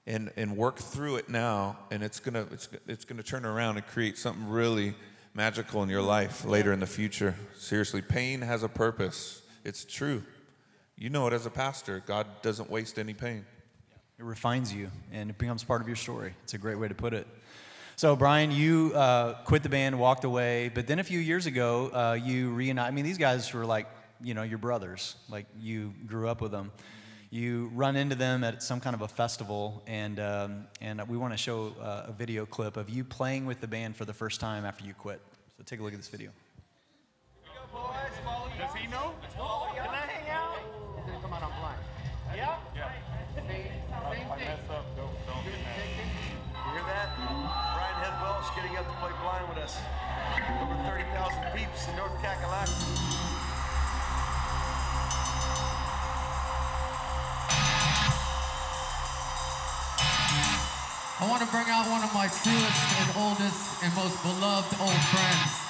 and, 0.07 0.31
and 0.37 0.55
work 0.57 0.77
through 0.77 1.17
it 1.17 1.31
now 1.31 1.79
and 1.91 2.03
it's 2.03 2.21
gonna, 2.21 2.47
it's, 2.51 2.69
it's 2.87 3.07
gonna 3.07 3.23
turn 3.23 3.47
around 3.47 3.77
and 3.77 3.87
create 3.87 4.19
something 4.19 4.47
really 4.47 4.95
magical 5.33 5.83
in 5.83 5.89
your 5.89 6.03
life 6.03 6.45
later 6.45 6.73
in 6.73 6.81
the 6.81 6.87
future. 6.87 7.35
Seriously, 7.57 8.03
pain 8.03 8.43
has 8.43 8.63
a 8.63 8.69
purpose. 8.69 9.43
It's 9.65 9.85
true. 9.85 10.23
You 10.97 11.11
know 11.11 11.27
it 11.27 11.33
as 11.33 11.45
a 11.45 11.51
pastor. 11.51 12.03
God 12.07 12.27
doesn't 12.43 12.71
waste 12.71 12.99
any 12.99 13.15
pain. 13.15 13.45
It 14.19 14.25
refines 14.25 14.73
you 14.73 14.91
and 15.13 15.31
it 15.31 15.39
becomes 15.39 15.65
part 15.65 15.81
of 15.81 15.89
your 15.89 15.97
story. 15.97 16.35
It's 16.45 16.55
a 16.55 16.59
great 16.59 16.79
way 16.79 16.87
to 16.87 16.95
put 16.95 17.15
it. 17.15 17.27
So, 17.97 18.17
Brian, 18.17 18.51
you 18.51 18.93
uh, 18.95 19.35
quit 19.45 19.63
the 19.63 19.69
band, 19.69 19.99
walked 19.99 20.25
away, 20.25 20.69
but 20.69 20.89
then 20.89 20.99
a 20.99 21.05
few 21.05 21.21
years 21.21 21.47
ago, 21.47 21.91
uh, 21.93 22.19
you 22.21 22.51
reunited. 22.51 22.89
I 22.89 22.95
mean, 22.95 23.05
these 23.05 23.19
guys 23.19 23.53
were 23.53 23.65
like, 23.65 23.87
you 24.21 24.35
know, 24.35 24.43
your 24.43 24.59
brothers. 24.59 25.15
Like, 25.29 25.47
you 25.61 25.95
grew 26.05 26.29
up 26.29 26.41
with 26.41 26.51
them. 26.51 26.73
You 27.31 27.71
run 27.73 27.95
into 27.95 28.17
them 28.17 28.43
at 28.43 28.65
some 28.65 28.81
kind 28.81 28.95
of 28.95 29.03
a 29.03 29.09
festival, 29.09 29.83
and, 29.87 30.19
um, 30.19 30.67
and 30.81 31.07
we 31.09 31.17
want 31.17 31.35
to 31.35 31.37
show 31.37 31.75
uh, 31.81 32.07
a 32.09 32.13
video 32.13 32.47
clip 32.47 32.77
of 32.77 32.91
you 32.91 33.05
playing 33.05 33.47
with 33.47 33.61
the 33.61 33.69
band 33.69 33.97
for 33.97 34.05
the 34.05 34.15
first 34.15 34.41
time 34.41 34.65
after 34.65 34.85
you 34.85 34.95
quit. 34.95 35.21
So, 35.57 35.63
take 35.65 35.79
a 35.79 35.83
look 35.85 35.93
at 35.93 35.99
this 35.99 36.09
video. 36.09 36.31
Does 38.59 38.75
he 38.75 38.87
know? 38.89 39.15
Want 61.35 61.47
to 61.47 61.51
bring 61.51 61.69
out 61.69 61.85
one 61.91 62.05
of 62.05 62.15
my 62.15 62.29
truest 62.29 63.01
and 63.01 63.11
oldest 63.19 63.83
and 63.83 63.93
most 63.97 64.23
beloved 64.23 64.81
old 64.81 65.03
friends. 65.11 65.64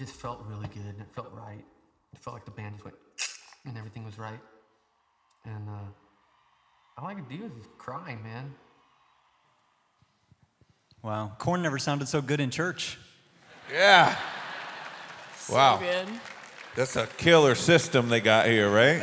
Just 0.00 0.14
felt 0.14 0.42
really 0.48 0.66
good. 0.68 0.86
and 0.86 1.02
It 1.02 1.08
felt 1.12 1.30
right. 1.34 1.62
It 2.14 2.18
felt 2.18 2.32
like 2.32 2.46
the 2.46 2.50
band 2.52 2.76
just 2.76 2.86
went, 2.86 2.96
and 3.66 3.76
everything 3.76 4.02
was 4.02 4.18
right. 4.18 4.40
And 5.44 5.68
uh, 5.68 6.96
all 6.96 7.06
I 7.06 7.12
could 7.12 7.28
do 7.28 7.44
is 7.44 7.52
just 7.52 7.76
cry, 7.76 8.16
man. 8.24 8.54
Wow. 11.02 11.32
Korn 11.36 11.60
never 11.60 11.78
sounded 11.78 12.08
so 12.08 12.22
good 12.22 12.40
in 12.40 12.48
church. 12.50 12.96
Yeah. 13.70 14.16
So 15.36 15.54
Wow. 15.54 15.76
good. 15.76 16.08
That's 16.74 16.96
a 16.96 17.06
killer 17.18 17.54
system 17.54 18.08
they 18.08 18.22
got 18.22 18.46
here, 18.46 18.70
right? 18.70 19.02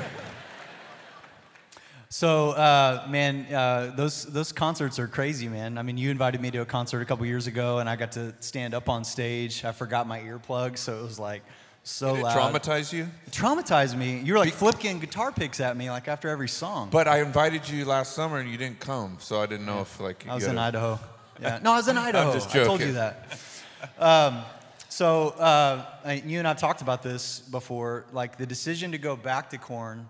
So, 2.09 2.51
uh, 2.51 3.05
man, 3.09 3.53
uh, 3.53 3.93
those 3.95 4.25
those 4.25 4.53
concerts 4.53 4.97
are 4.97 5.07
crazy, 5.07 5.49
man. 5.49 5.77
I 5.77 5.81
mean, 5.81 5.97
you 5.97 6.09
invited 6.09 6.39
me 6.39 6.51
to 6.51 6.59
a 6.59 6.65
concert 6.65 7.01
a 7.01 7.05
couple 7.05 7.25
years 7.25 7.47
ago, 7.47 7.79
and 7.79 7.89
I 7.89 7.97
got 7.97 8.13
to 8.13 8.33
stand 8.39 8.73
up 8.73 8.87
on 8.87 9.03
stage. 9.03 9.65
I 9.65 9.73
forgot 9.73 10.07
my 10.07 10.19
earplugs, 10.21 10.77
so 10.77 10.99
it 10.99 11.03
was 11.03 11.19
like 11.19 11.43
so 11.83 12.13
Did 12.13 12.19
it 12.19 12.23
loud. 12.23 12.53
traumatize 12.53 12.93
you? 12.93 13.07
It 13.25 13.31
traumatized 13.31 13.97
me. 13.97 14.19
You 14.19 14.33
were 14.33 14.39
like 14.39 14.53
flipping 14.53 14.99
guitar 14.99 15.31
picks 15.31 15.59
at 15.59 15.75
me 15.75 15.89
like 15.89 16.07
after 16.07 16.29
every 16.29 16.49
song. 16.49 16.89
But 16.91 17.07
I 17.07 17.21
invited 17.21 17.67
you 17.67 17.85
last 17.85 18.13
summer 18.13 18.39
and 18.39 18.49
you 18.49 18.57
didn't 18.57 18.79
come, 18.79 19.17
so 19.19 19.41
I 19.41 19.45
didn't 19.45 19.65
know 19.65 19.81
if 19.81 19.99
like 19.99 20.25
you 20.25 20.31
I 20.31 20.35
was 20.35 20.47
in 20.47 20.57
Idaho. 20.57 20.99
Yeah. 21.39 21.59
No, 21.61 21.73
I 21.73 21.75
was 21.75 21.87
in 21.87 21.99
Idaho. 21.99 22.33
just 22.33 22.49
I 22.49 22.63
told 22.63 22.79
joking. 22.79 22.87
you 22.87 22.93
that. 22.93 23.39
Um, 23.99 24.41
so 24.89 25.29
uh, 25.37 25.85
you 26.25 26.39
and 26.39 26.47
I've 26.47 26.57
talked 26.57 26.81
about 26.81 27.03
this 27.03 27.41
before. 27.41 28.05
Like 28.11 28.37
the 28.37 28.47
decision 28.47 28.91
to 28.93 28.97
go 28.97 29.15
back 29.15 29.51
to 29.51 29.59
Korn. 29.59 30.07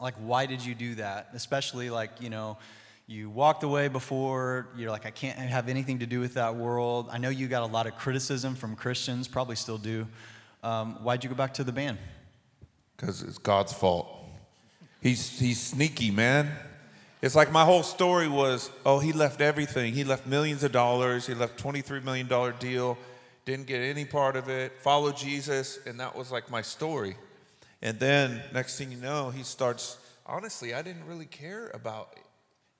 Like, 0.00 0.14
why 0.16 0.46
did 0.46 0.64
you 0.64 0.74
do 0.74 0.94
that? 0.96 1.30
Especially 1.34 1.90
like 1.90 2.20
you 2.20 2.30
know, 2.30 2.58
you 3.06 3.30
walked 3.30 3.62
away 3.62 3.88
before. 3.88 4.68
You're 4.76 4.90
like, 4.90 5.06
I 5.06 5.10
can't 5.10 5.38
have 5.38 5.68
anything 5.68 6.00
to 6.00 6.06
do 6.06 6.20
with 6.20 6.34
that 6.34 6.54
world. 6.54 7.08
I 7.10 7.18
know 7.18 7.30
you 7.30 7.48
got 7.48 7.62
a 7.62 7.72
lot 7.72 7.86
of 7.86 7.96
criticism 7.96 8.54
from 8.54 8.76
Christians. 8.76 9.26
Probably 9.26 9.56
still 9.56 9.78
do. 9.78 10.06
Um, 10.62 11.02
why'd 11.02 11.24
you 11.24 11.30
go 11.30 11.36
back 11.36 11.54
to 11.54 11.64
the 11.64 11.72
band? 11.72 11.98
Because 12.96 13.22
it's 13.22 13.38
God's 13.38 13.72
fault. 13.72 14.08
He's, 15.00 15.38
he's 15.38 15.60
sneaky, 15.60 16.10
man. 16.10 16.50
It's 17.22 17.34
like 17.34 17.50
my 17.50 17.64
whole 17.64 17.82
story 17.82 18.28
was 18.28 18.70
oh, 18.86 18.98
he 18.98 19.12
left 19.12 19.40
everything. 19.40 19.94
He 19.94 20.04
left 20.04 20.26
millions 20.26 20.62
of 20.62 20.72
dollars. 20.72 21.26
He 21.26 21.34
left 21.34 21.62
$23 21.62 22.04
million 22.04 22.28
deal, 22.58 22.98
didn't 23.44 23.66
get 23.66 23.80
any 23.80 24.04
part 24.04 24.36
of 24.36 24.48
it, 24.48 24.72
followed 24.80 25.16
Jesus, 25.16 25.80
and 25.86 25.98
that 25.98 26.14
was 26.14 26.30
like 26.30 26.50
my 26.50 26.62
story. 26.62 27.16
And 27.82 27.98
then 27.98 28.42
next 28.52 28.76
thing 28.76 28.90
you 28.90 28.98
know, 28.98 29.30
he 29.30 29.42
starts, 29.42 29.98
honestly, 30.26 30.74
I 30.74 30.82
didn't 30.82 31.06
really 31.06 31.26
care 31.26 31.70
about 31.74 32.14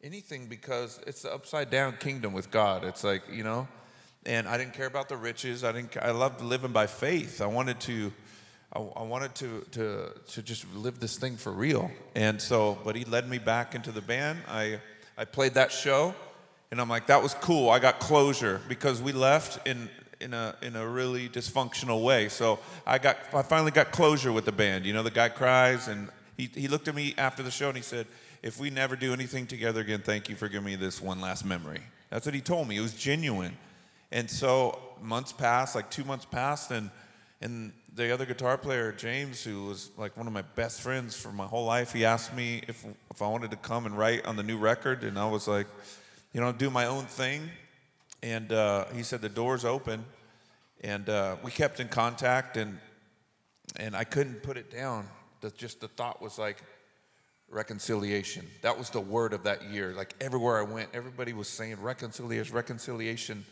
anything 0.02 0.46
because 0.46 1.00
it's 1.06 1.22
the 1.22 1.32
upside 1.32 1.70
down 1.70 1.96
kingdom 1.98 2.32
with 2.32 2.50
God. 2.50 2.84
It's 2.84 3.04
like, 3.04 3.22
you 3.30 3.44
know, 3.44 3.68
and 4.26 4.48
I 4.48 4.58
didn't 4.58 4.74
care 4.74 4.86
about 4.86 5.08
the 5.08 5.16
riches. 5.16 5.64
I 5.64 5.72
didn't. 5.72 5.96
I 5.96 6.10
loved 6.10 6.40
living 6.40 6.72
by 6.72 6.86
faith. 6.86 7.40
I 7.40 7.46
wanted 7.46 7.80
to, 7.80 8.12
I, 8.72 8.80
I 8.80 9.02
wanted 9.02 9.34
to 9.36 9.66
to 9.72 10.10
to 10.32 10.42
just 10.42 10.66
live 10.74 11.00
this 11.00 11.16
thing 11.16 11.36
for 11.36 11.52
real. 11.52 11.90
And 12.14 12.40
so, 12.40 12.78
but 12.84 12.96
he 12.96 13.04
led 13.04 13.28
me 13.28 13.38
back 13.38 13.74
into 13.74 13.92
the 13.92 14.02
band. 14.02 14.40
I 14.48 14.80
I 15.16 15.24
played 15.24 15.54
that 15.54 15.72
show, 15.72 16.14
and 16.70 16.80
I'm 16.80 16.88
like, 16.88 17.06
that 17.06 17.22
was 17.22 17.34
cool. 17.34 17.70
I 17.70 17.78
got 17.78 18.00
closure 18.00 18.60
because 18.68 19.00
we 19.00 19.12
left 19.12 19.66
in 19.66 19.88
in 20.20 20.34
a 20.34 20.54
in 20.62 20.76
a 20.76 20.86
really 20.86 21.28
dysfunctional 21.28 22.02
way. 22.02 22.28
So 22.28 22.58
I 22.86 22.98
got 22.98 23.18
I 23.32 23.42
finally 23.42 23.70
got 23.70 23.92
closure 23.92 24.32
with 24.32 24.44
the 24.44 24.52
band. 24.52 24.86
You 24.86 24.92
know, 24.92 25.02
the 25.02 25.10
guy 25.10 25.28
cries, 25.28 25.88
and 25.88 26.08
he 26.36 26.50
he 26.54 26.68
looked 26.68 26.88
at 26.88 26.94
me 26.94 27.14
after 27.18 27.42
the 27.42 27.50
show 27.50 27.68
and 27.68 27.76
he 27.76 27.82
said. 27.82 28.06
If 28.40 28.60
we 28.60 28.70
never 28.70 28.94
do 28.94 29.12
anything 29.12 29.48
together 29.48 29.80
again, 29.80 30.00
thank 30.00 30.28
you 30.28 30.36
for 30.36 30.48
giving 30.48 30.64
me 30.64 30.76
this 30.76 31.02
one 31.02 31.20
last 31.20 31.44
memory. 31.44 31.80
That's 32.08 32.24
what 32.24 32.36
he 32.36 32.40
told 32.40 32.68
me. 32.68 32.76
It 32.76 32.80
was 32.80 32.94
genuine. 32.94 33.56
And 34.12 34.30
so 34.30 34.78
months 35.02 35.32
passed, 35.32 35.74
like 35.74 35.90
two 35.90 36.04
months 36.04 36.24
passed, 36.24 36.70
and 36.70 36.90
and 37.40 37.72
the 37.94 38.12
other 38.12 38.26
guitar 38.26 38.56
player, 38.56 38.92
James, 38.92 39.42
who 39.42 39.66
was 39.66 39.90
like 39.96 40.16
one 40.16 40.26
of 40.26 40.32
my 40.32 40.42
best 40.42 40.80
friends 40.80 41.16
for 41.16 41.32
my 41.32 41.46
whole 41.46 41.64
life, 41.64 41.92
he 41.92 42.04
asked 42.04 42.34
me 42.34 42.62
if 42.68 42.84
if 43.10 43.20
I 43.22 43.26
wanted 43.26 43.50
to 43.50 43.56
come 43.56 43.86
and 43.86 43.98
write 43.98 44.24
on 44.24 44.36
the 44.36 44.42
new 44.42 44.56
record, 44.56 45.02
and 45.04 45.18
I 45.18 45.28
was 45.28 45.48
like, 45.48 45.66
you 46.32 46.40
know, 46.40 46.52
do 46.52 46.70
my 46.70 46.86
own 46.86 47.04
thing. 47.06 47.50
And 48.22 48.52
uh, 48.52 48.86
he 48.94 49.02
said 49.02 49.20
the 49.20 49.28
door's 49.28 49.64
open, 49.64 50.04
and 50.82 51.08
uh, 51.08 51.36
we 51.42 51.50
kept 51.50 51.78
in 51.80 51.88
contact, 51.88 52.56
and 52.56 52.78
and 53.76 53.94
I 53.94 54.04
couldn't 54.04 54.42
put 54.42 54.56
it 54.56 54.70
down. 54.70 55.06
The, 55.40 55.50
just 55.50 55.80
the 55.80 55.88
thought 55.88 56.20
was 56.20 56.38
like 56.38 56.62
reconciliation. 57.50 58.46
That 58.62 58.78
was 58.78 58.90
the 58.90 59.00
word 59.00 59.32
of 59.32 59.44
that 59.44 59.70
year. 59.70 59.92
Like 59.94 60.14
everywhere 60.20 60.58
I 60.58 60.62
went, 60.62 60.90
everybody 60.92 61.32
was 61.32 61.48
saying 61.48 61.80
reconciliation, 61.80 62.54
reconciliation. 62.54 63.44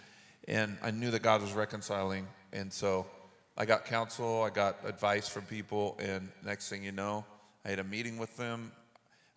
And 0.49 0.77
I 0.83 0.91
knew 0.91 1.11
that 1.11 1.23
God 1.23 1.43
was 1.43 1.53
reconciling. 1.53 2.27
And 2.53 2.73
so 2.73 3.07
I 3.57 3.65
got 3.65 3.85
counsel, 3.85 4.43
I 4.43 4.51
got 4.51 4.77
advice 4.85 5.29
from 5.29 5.45
people. 5.45 5.97
And 5.99 6.29
next 6.45 6.69
thing 6.69 6.85
you 6.85 6.93
know, 6.93 7.25
I 7.65 7.71
had 7.71 7.79
a 7.79 7.85
meeting 7.85 8.19
with 8.19 8.37
them. 8.37 8.73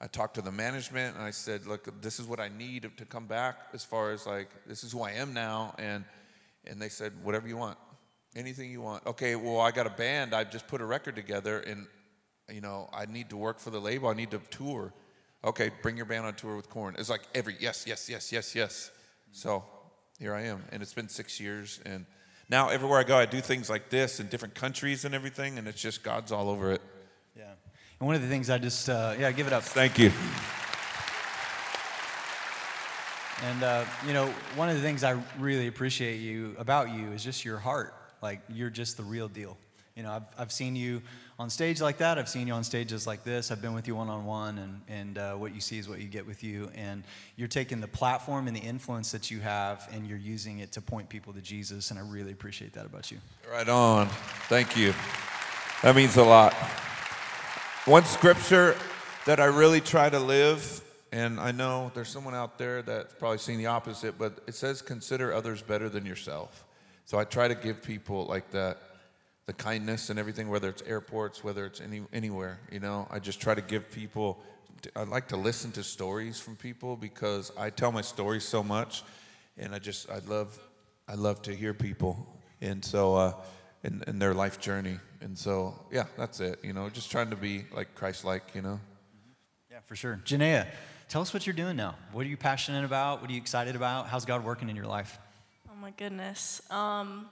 I 0.02 0.08
talked 0.08 0.36
to 0.36 0.42
the 0.42 0.52
management 0.52 1.16
and 1.16 1.24
I 1.24 1.32
said, 1.32 1.66
look, 1.66 2.02
this 2.02 2.20
is 2.20 2.26
what 2.28 2.40
I 2.40 2.50
need 2.50 2.90
to 2.98 3.06
come 3.06 3.26
back 3.26 3.58
as 3.74 3.84
far 3.84 4.12
as 4.12 4.26
like, 4.26 4.50
this 4.66 4.84
is 4.84 4.92
who 4.92 5.02
I 5.02 5.12
am 5.12 5.34
now. 5.34 5.76
And, 5.78 6.06
and 6.66 6.82
they 6.82 6.90
said, 6.90 7.14
whatever 7.24 7.48
you 7.48 7.58
want, 7.58 7.78
anything 8.36 8.72
you 8.72 8.82
want. 8.82 9.06
Okay, 9.06 9.36
well, 9.36 9.60
I 9.60 9.72
got 9.72 9.88
a 9.88 9.92
band. 9.92 10.34
I've 10.34 10.52
just 10.52 10.68
put 10.68 10.80
a 10.82 10.86
record 10.86 11.16
together 11.16 11.60
and 11.60 11.88
you 12.52 12.62
know, 12.62 12.90
I 12.94 13.06
need 13.06 13.30
to 13.30 13.38
work 13.38 13.60
for 13.60 13.70
the 13.70 13.80
label. 13.80 14.10
I 14.10 14.14
need 14.14 14.32
to 14.32 14.42
tour. 14.50 14.94
Okay, 15.44 15.72
bring 15.82 15.96
your 15.96 16.06
band 16.06 16.26
on 16.26 16.34
tour 16.34 16.56
with 16.56 16.70
Korn. 16.70 16.96
It's 16.98 17.10
like 17.10 17.22
every 17.34 17.56
yes, 17.60 17.86
yes, 17.88 18.10
yes, 18.10 18.32
yes, 18.32 18.56
yes. 18.56 18.92
So 19.32 19.64
here 20.20 20.34
I 20.34 20.44
am, 20.44 20.64
and 20.72 20.82
it's 20.82 20.94
been 20.94 21.08
six 21.08 21.40
years, 21.40 21.80
and 21.86 22.06
now 22.50 22.70
everywhere 22.70 23.00
I 23.00 23.04
go, 23.04 23.16
I 23.16 23.26
do 23.26 23.40
things 23.40 23.70
like 23.70 23.90
this 23.90 24.20
in 24.20 24.28
different 24.28 24.56
countries 24.56 25.06
and 25.06 25.16
everything, 25.16 25.58
and 25.58 25.68
it's 25.68 25.82
just 25.82 26.04
God's 26.04 26.32
all 26.32 26.50
over 26.50 26.72
it. 26.72 26.82
Yeah. 27.38 27.54
And 28.00 28.08
one 28.08 28.16
of 28.16 28.22
the 28.22 28.28
things 28.28 28.50
I 28.50 28.58
just 28.58 28.90
uh, 28.90 29.16
yeah, 29.20 29.32
give 29.32 29.48
it 29.48 29.54
up. 29.54 29.64
Thank 29.64 30.00
you. 30.00 30.12
And 33.44 33.64
uh, 33.64 33.86
you 34.06 34.14
know, 34.14 34.28
one 34.56 34.70
of 34.70 34.76
the 34.76 34.82
things 34.82 35.04
I 35.04 35.22
really 35.38 35.68
appreciate 35.68 36.18
you 36.18 36.56
about 36.58 36.92
you 36.92 37.12
is 37.12 37.24
just 37.24 37.46
your 37.46 37.58
heart. 37.58 37.94
Like 38.22 38.42
you're 38.50 38.70
just 38.70 38.98
the 38.98 39.04
real 39.04 39.28
deal. 39.28 39.58
You 39.96 40.04
know, 40.04 40.12
I've, 40.12 40.24
I've 40.38 40.52
seen 40.52 40.76
you 40.78 41.02
on 41.38 41.50
stage 41.50 41.82
like 41.82 41.98
that. 41.98 42.18
I've 42.18 42.30
seen 42.30 42.48
you 42.48 42.54
on 42.54 42.64
stages 42.64 43.06
like 43.06 43.24
this. 43.24 43.52
I've 43.52 43.62
been 43.62 43.74
with 43.74 43.88
you 43.88 43.96
one 43.96 44.10
on 44.10 44.26
one, 44.26 44.58
and 44.58 44.82
and 44.88 45.18
uh, 45.18 45.34
what 45.34 45.54
you 45.54 45.62
see 45.62 45.78
is 45.78 45.90
what 45.90 46.00
you 46.00 46.08
get 46.08 46.26
with 46.26 46.44
you. 46.44 46.70
And 46.76 47.04
you're 47.36 47.48
taking 47.50 47.82
the 47.82 47.88
platform 47.88 48.48
and 48.48 48.56
the 48.56 48.62
influence 48.62 49.12
that 49.12 49.30
you 49.30 49.40
have, 49.40 49.90
and 49.92 50.08
you're 50.08 50.18
using 50.18 50.60
it 50.60 50.72
to 50.74 50.82
point 50.82 51.10
people 51.10 51.34
to 51.34 51.42
Jesus. 51.42 51.92
And 51.92 52.00
I 52.00 52.04
really 52.04 52.32
appreciate 52.32 52.74
that 52.74 52.86
about 52.86 53.12
you. 53.12 53.18
Right 53.52 53.68
on. 53.68 54.08
Thank 54.48 54.78
you. 54.78 54.94
That 55.82 55.96
means 55.96 56.18
a 56.18 56.24
lot. 56.24 56.54
One 57.89 58.06
scripture 58.06 58.75
that 59.25 59.39
I 59.39 59.45
really 59.45 59.82
try 59.82 60.12
to 60.12 60.19
live, 60.19 60.80
and 61.12 61.39
I 61.39 61.52
know 61.52 61.89
there's 61.95 62.10
someone 62.10 62.36
out 62.36 62.60
there 62.60 62.84
that's 62.84 63.15
probably 63.15 63.39
seen 63.39 63.58
the 63.58 63.65
opposite, 63.65 64.15
but 64.15 64.43
it 64.45 64.54
says, 64.54 64.84
consider 64.84 65.34
others 65.34 65.63
better 65.63 65.89
than 65.89 66.06
yourself. 66.06 66.65
So 67.06 67.17
I 67.17 67.23
try 67.23 67.47
to 67.47 67.56
give 67.56 67.82
people 67.82 68.28
like 68.28 68.52
that, 68.52 68.78
the 69.47 69.54
kindness 69.54 70.12
and 70.12 70.19
everything, 70.19 70.49
whether 70.49 70.69
it's 70.69 70.84
airports, 70.84 71.43
whether 71.43 71.65
it's 71.65 71.82
any, 71.82 72.04
anywhere, 72.13 72.60
you 72.71 72.80
know, 72.80 73.08
I 73.10 73.17
just 73.17 73.41
try 73.41 73.56
to 73.56 73.62
give 73.62 73.89
people, 73.89 74.39
I 74.95 75.02
like 75.02 75.28
to 75.30 75.38
listen 75.38 75.71
to 75.71 75.84
stories 75.84 76.39
from 76.39 76.58
people 76.58 76.95
because 76.95 77.52
I 77.58 77.71
tell 77.71 77.91
my 77.91 78.02
stories 78.02 78.43
so 78.43 78.62
much, 78.62 79.02
and 79.58 79.73
I 79.73 79.80
just, 79.80 80.12
I 80.12 80.19
love, 80.28 80.60
I 81.08 81.15
love 81.15 81.41
to 81.41 81.56
hear 81.56 81.73
people. 81.73 82.39
And 82.62 82.86
so, 82.86 83.15
uh, 83.15 83.34
in, 83.84 84.04
in 84.08 84.19
their 84.19 84.34
life 84.34 84.60
journey. 84.60 84.99
And 85.22 85.38
so, 85.38 85.76
yeah, 85.92 86.06
that's 86.18 86.40
it. 86.40 86.60
You 86.64 86.74
know, 86.74 86.90
just 86.90 87.12
trying 87.12 87.30
to 87.30 87.36
be 87.36 87.66
like 87.74 87.94
Christ-like. 87.96 88.52
You 88.54 88.62
know. 88.62 88.80
Yeah, 89.70 89.80
for 89.86 89.96
sure. 89.96 90.22
Jennea, 90.26 90.68
tell 91.10 91.22
us 91.22 91.34
what 91.34 91.46
you're 91.46 91.56
doing 91.56 91.76
now. 91.76 91.96
What 92.12 92.26
are 92.26 92.30
you 92.30 92.38
passionate 92.38 92.86
about? 92.86 93.22
What 93.22 93.30
are 93.30 93.34
you 93.34 93.40
excited 93.40 93.76
about? 93.76 94.08
How's 94.08 94.26
God 94.26 94.44
working 94.44 94.70
in 94.70 94.76
your 94.76 94.88
life? 94.88 95.20
Oh 95.70 95.76
my 95.82 95.92
goodness. 95.92 96.62
Um, 96.72 97.28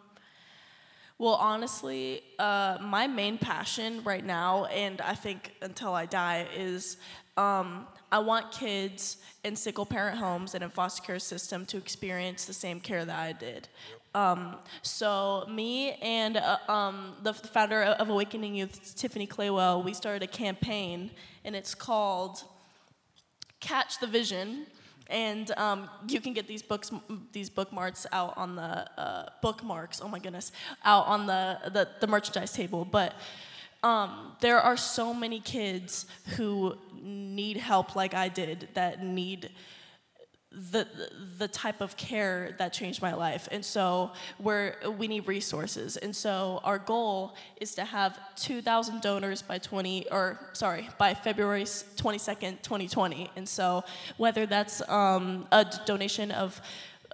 well, 1.19 1.33
honestly, 1.33 2.21
uh, 2.37 2.77
my 2.79 3.07
main 3.07 3.37
passion 3.39 4.03
right 4.03 4.23
now, 4.23 4.65
and 4.65 5.01
I 5.01 5.15
think 5.15 5.53
until 5.63 5.93
I 5.93 6.05
die, 6.05 6.47
is 6.55 6.97
um, 7.37 7.87
I 8.11 8.19
want 8.19 8.51
kids 8.51 9.17
in 9.43 9.55
single 9.55 9.85
parent 9.85 10.17
homes 10.17 10.53
and 10.53 10.63
in 10.63 10.69
foster 10.69 11.01
care 11.01 11.19
system 11.19 11.65
to 11.67 11.77
experience 11.77 12.45
the 12.45 12.53
same 12.53 12.79
care 12.79 13.03
that 13.03 13.17
I 13.17 13.31
did. 13.31 13.67
Um, 14.17 14.55
so 14.81 15.45
me 15.47 15.91
and 16.01 16.37
uh, 16.37 16.57
um, 16.67 17.13
the 17.21 17.33
founder 17.33 17.83
of 17.83 18.09
Awakening 18.09 18.55
Youth, 18.55 18.95
Tiffany 18.95 19.27
Claywell, 19.27 19.83
we 19.83 19.93
started 19.93 20.23
a 20.23 20.27
campaign, 20.27 21.11
and 21.45 21.55
it's 21.55 21.75
called 21.75 22.43
Catch 23.59 23.99
the 23.99 24.07
Vision. 24.07 24.65
And 25.05 25.51
um, 25.55 25.87
you 26.07 26.19
can 26.19 26.33
get 26.33 26.47
these 26.47 26.63
books, 26.63 26.91
these 27.31 27.51
bookmarks 27.51 28.07
out 28.11 28.35
on 28.37 28.55
the 28.55 28.89
uh, 28.99 29.29
bookmarks. 29.43 30.01
Oh 30.03 30.07
my 30.07 30.17
goodness, 30.17 30.51
out 30.83 31.05
on 31.05 31.27
the 31.27 31.59
the, 31.71 31.87
the 32.01 32.07
merchandise 32.07 32.53
table. 32.53 32.85
But 32.85 33.13
um, 33.83 34.35
there 34.41 34.59
are 34.59 34.77
so 34.77 35.13
many 35.13 35.39
kids 35.39 36.07
who 36.37 36.75
need 36.99 37.57
help, 37.57 37.95
like 37.95 38.15
I 38.15 38.29
did, 38.29 38.69
that 38.73 39.03
need 39.03 39.51
the 40.71 40.87
the 41.37 41.47
type 41.47 41.81
of 41.81 41.95
care 41.97 42.55
that 42.57 42.73
changed 42.73 43.01
my 43.01 43.13
life. 43.13 43.47
And 43.51 43.63
so 43.63 44.11
we're 44.39 44.75
we 44.97 45.07
need 45.07 45.27
resources. 45.27 45.97
And 45.97 46.15
so 46.15 46.61
our 46.63 46.79
goal 46.79 47.35
is 47.61 47.75
to 47.75 47.85
have 47.85 48.19
2000 48.37 49.01
donors 49.01 49.41
by 49.41 49.57
20 49.57 50.09
or 50.11 50.39
sorry 50.53 50.89
by 50.97 51.13
february 51.13 51.63
22nd 51.63 52.61
2020 52.61 53.31
and 53.35 53.47
so 53.49 53.83
whether 54.17 54.45
that's 54.45 54.87
um, 54.89 55.47
a 55.51 55.65
donation 55.85 56.31
of 56.31 56.61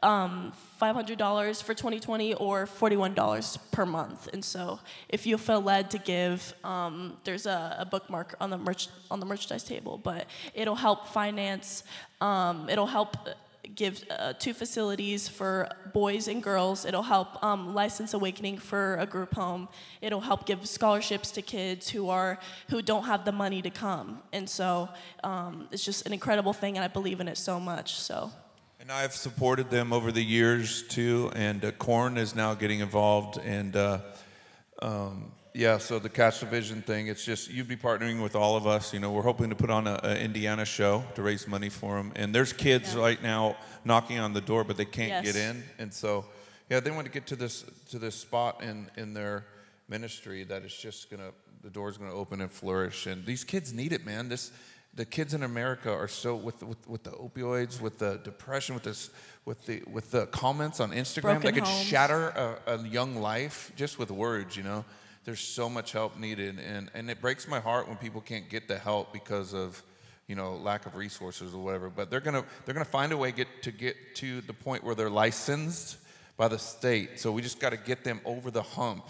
um, 0.04 0.54
$500 0.82 1.64
for 1.64 1.74
2020 1.74 2.34
or 2.36 2.66
$41 2.66 3.58
per 3.72 3.86
month. 3.86 4.30
And 4.34 4.44
so, 4.44 4.80
if 5.10 5.26
you 5.26 5.38
feel 5.38 5.62
led 5.62 5.90
to 5.92 5.98
give, 5.98 6.54
um, 6.64 7.18
there's 7.24 7.46
a, 7.46 7.78
a 7.80 7.86
bookmark 7.86 8.36
on 8.42 8.50
the 8.50 8.58
merch 8.58 8.90
on 9.10 9.20
the 9.20 9.26
merchandise 9.26 9.64
table. 9.64 9.98
But 9.98 10.28
it'll 10.54 10.76
help 10.76 11.08
finance. 11.08 11.84
Um, 12.20 12.70
it'll 12.70 12.86
help 12.86 13.16
give 13.76 14.04
uh, 14.10 14.34
two 14.34 14.54
facilities 14.54 15.30
for 15.30 15.70
boys 15.94 16.28
and 16.28 16.44
girls. 16.44 16.86
It'll 16.86 17.02
help 17.02 17.42
um, 17.42 17.74
license 17.74 18.14
awakening 18.14 18.58
for 18.58 18.98
a 18.98 19.06
group 19.06 19.34
home. 19.34 19.70
It'll 20.02 20.22
help 20.22 20.46
give 20.46 20.68
scholarships 20.68 21.32
to 21.32 21.42
kids 21.42 21.90
who 21.90 22.10
are 22.10 22.40
who 22.70 22.82
don't 22.82 23.06
have 23.06 23.24
the 23.24 23.32
money 23.32 23.62
to 23.62 23.70
come. 23.70 24.22
And 24.34 24.50
so, 24.50 24.90
um, 25.24 25.70
it's 25.72 25.86
just 25.86 26.06
an 26.06 26.14
incredible 26.14 26.54
thing, 26.54 26.76
and 26.78 26.84
I 26.84 26.90
believe 26.90 27.22
in 27.22 27.28
it 27.28 27.38
so 27.38 27.60
much. 27.60 27.96
So. 27.96 28.32
And 28.84 28.92
I've 28.92 29.16
supported 29.16 29.70
them 29.70 29.94
over 29.94 30.12
the 30.12 30.22
years 30.22 30.84
too, 30.84 31.32
and 31.38 31.64
uh, 31.64 31.72
Korn 31.72 32.18
is 32.18 32.36
now 32.36 32.54
getting 32.54 32.82
involved. 32.82 33.38
And 33.38 33.74
uh, 33.78 34.00
um, 34.82 35.32
yeah, 35.54 35.78
so 35.78 36.00
the 36.00 36.10
Catch 36.10 36.42
the 36.42 36.48
Vision 36.48 36.82
thing, 36.82 37.08
it's 37.08 37.24
just 37.24 37.50
you'd 37.50 37.70
be 37.70 37.78
partnering 37.78 38.22
with 38.22 38.36
all 38.36 38.58
of 38.58 38.68
us. 38.68 38.94
You 38.94 39.00
know, 39.00 39.14
we're 39.14 39.22
hoping 39.22 39.50
to 39.52 39.56
put 39.56 39.70
on 39.70 39.88
a, 39.88 40.02
a 40.04 40.20
Indiana 40.22 40.66
show 40.66 41.02
to 41.16 41.22
raise 41.22 41.48
money 41.48 41.70
for 41.70 41.96
them. 41.96 42.12
And 42.18 42.36
there's 42.36 42.52
kids 42.52 42.94
Yeah. 42.94 43.00
right 43.00 43.24
now 43.24 43.56
knocking 43.86 44.20
on 44.20 44.34
the 44.34 44.42
door, 44.42 44.66
but 44.66 44.76
they 44.76 44.84
can't 44.84 45.24
Yes. 45.26 45.34
get 45.34 45.36
in. 45.38 45.64
And 45.80 45.94
so, 45.94 46.26
yeah, 46.70 46.82
they 46.82 46.92
want 46.92 47.06
to 47.06 47.12
get 47.14 47.26
to 47.28 47.38
this 47.38 47.64
to 47.92 48.00
this 48.00 48.16
spot 48.16 48.62
in 48.62 48.92
in 48.98 49.14
their 49.14 49.46
ministry 49.88 50.44
that 50.44 50.62
it's 50.64 50.78
just 50.78 51.10
gonna 51.10 51.32
the 51.62 51.70
door's 51.70 51.98
gonna 51.98 52.14
open 52.14 52.42
and 52.42 52.52
flourish. 52.52 53.08
And 53.08 53.26
these 53.26 53.46
kids 53.46 53.72
need 53.72 53.94
it, 53.94 54.06
man. 54.06 54.28
This 54.28 54.52
the 54.96 55.06
kids 55.06 55.34
in 55.34 55.44
America 55.44 55.92
are 55.92 56.08
so 56.08 56.36
with 56.36 56.62
with, 56.62 56.88
with 56.88 57.04
the 57.04 57.12
opioids, 57.12 57.82
with 57.82 57.98
the 57.98 58.20
depression, 58.24 58.76
with 58.76 58.84
this 58.84 59.10
with 59.46 59.66
the 59.66 59.82
with 59.92 60.12
the 60.12 60.28
comments 60.28 60.80
on 60.80 60.92
Instagram 60.92 61.22
Broken 61.22 61.42
that 61.42 61.54
could 61.54 61.64
homes. 61.64 61.86
shatter 61.86 62.30
a, 62.30 62.74
a 62.74 62.88
young 62.88 63.16
life 63.16 63.72
just 63.76 63.98
with 63.98 64.12
words. 64.12 64.56
You 64.56 64.64
know, 64.64 64.86
there's 65.26 65.40
so 65.40 65.70
much 65.70 65.92
help 65.92 66.18
needed, 66.18 66.60
and 66.60 66.92
and 66.94 67.10
it 67.10 67.22
breaks 67.22 67.48
my 67.48 67.60
heart 67.60 67.88
when 67.88 67.98
people 67.98 68.22
can't 68.22 68.50
get 68.50 68.68
the 68.68 68.78
help 68.78 69.12
because 69.12 69.54
of 69.54 69.82
you 70.28 70.36
know 70.36 70.56
lack 70.56 70.86
of 70.86 70.96
resources 70.96 71.56
or 71.56 71.64
whatever. 71.64 71.90
But 71.90 72.12
they're 72.12 72.22
gonna 72.22 72.46
they're 72.66 72.76
gonna 72.76 72.86
find 72.86 73.12
a 73.12 73.18
way 73.18 73.32
get 73.32 73.48
to 73.64 73.72
get 73.72 73.96
to 74.16 74.42
the 74.42 74.54
point 74.54 74.84
where 74.84 74.96
they're 74.96 75.10
licensed 75.10 75.98
by 76.38 76.48
the 76.48 76.60
state. 76.60 77.20
So 77.20 77.32
we 77.32 77.42
just 77.42 77.60
got 77.60 77.72
to 77.72 77.78
get 77.78 78.04
them 78.04 78.20
over 78.26 78.50
the 78.50 78.64
hump 78.64 79.06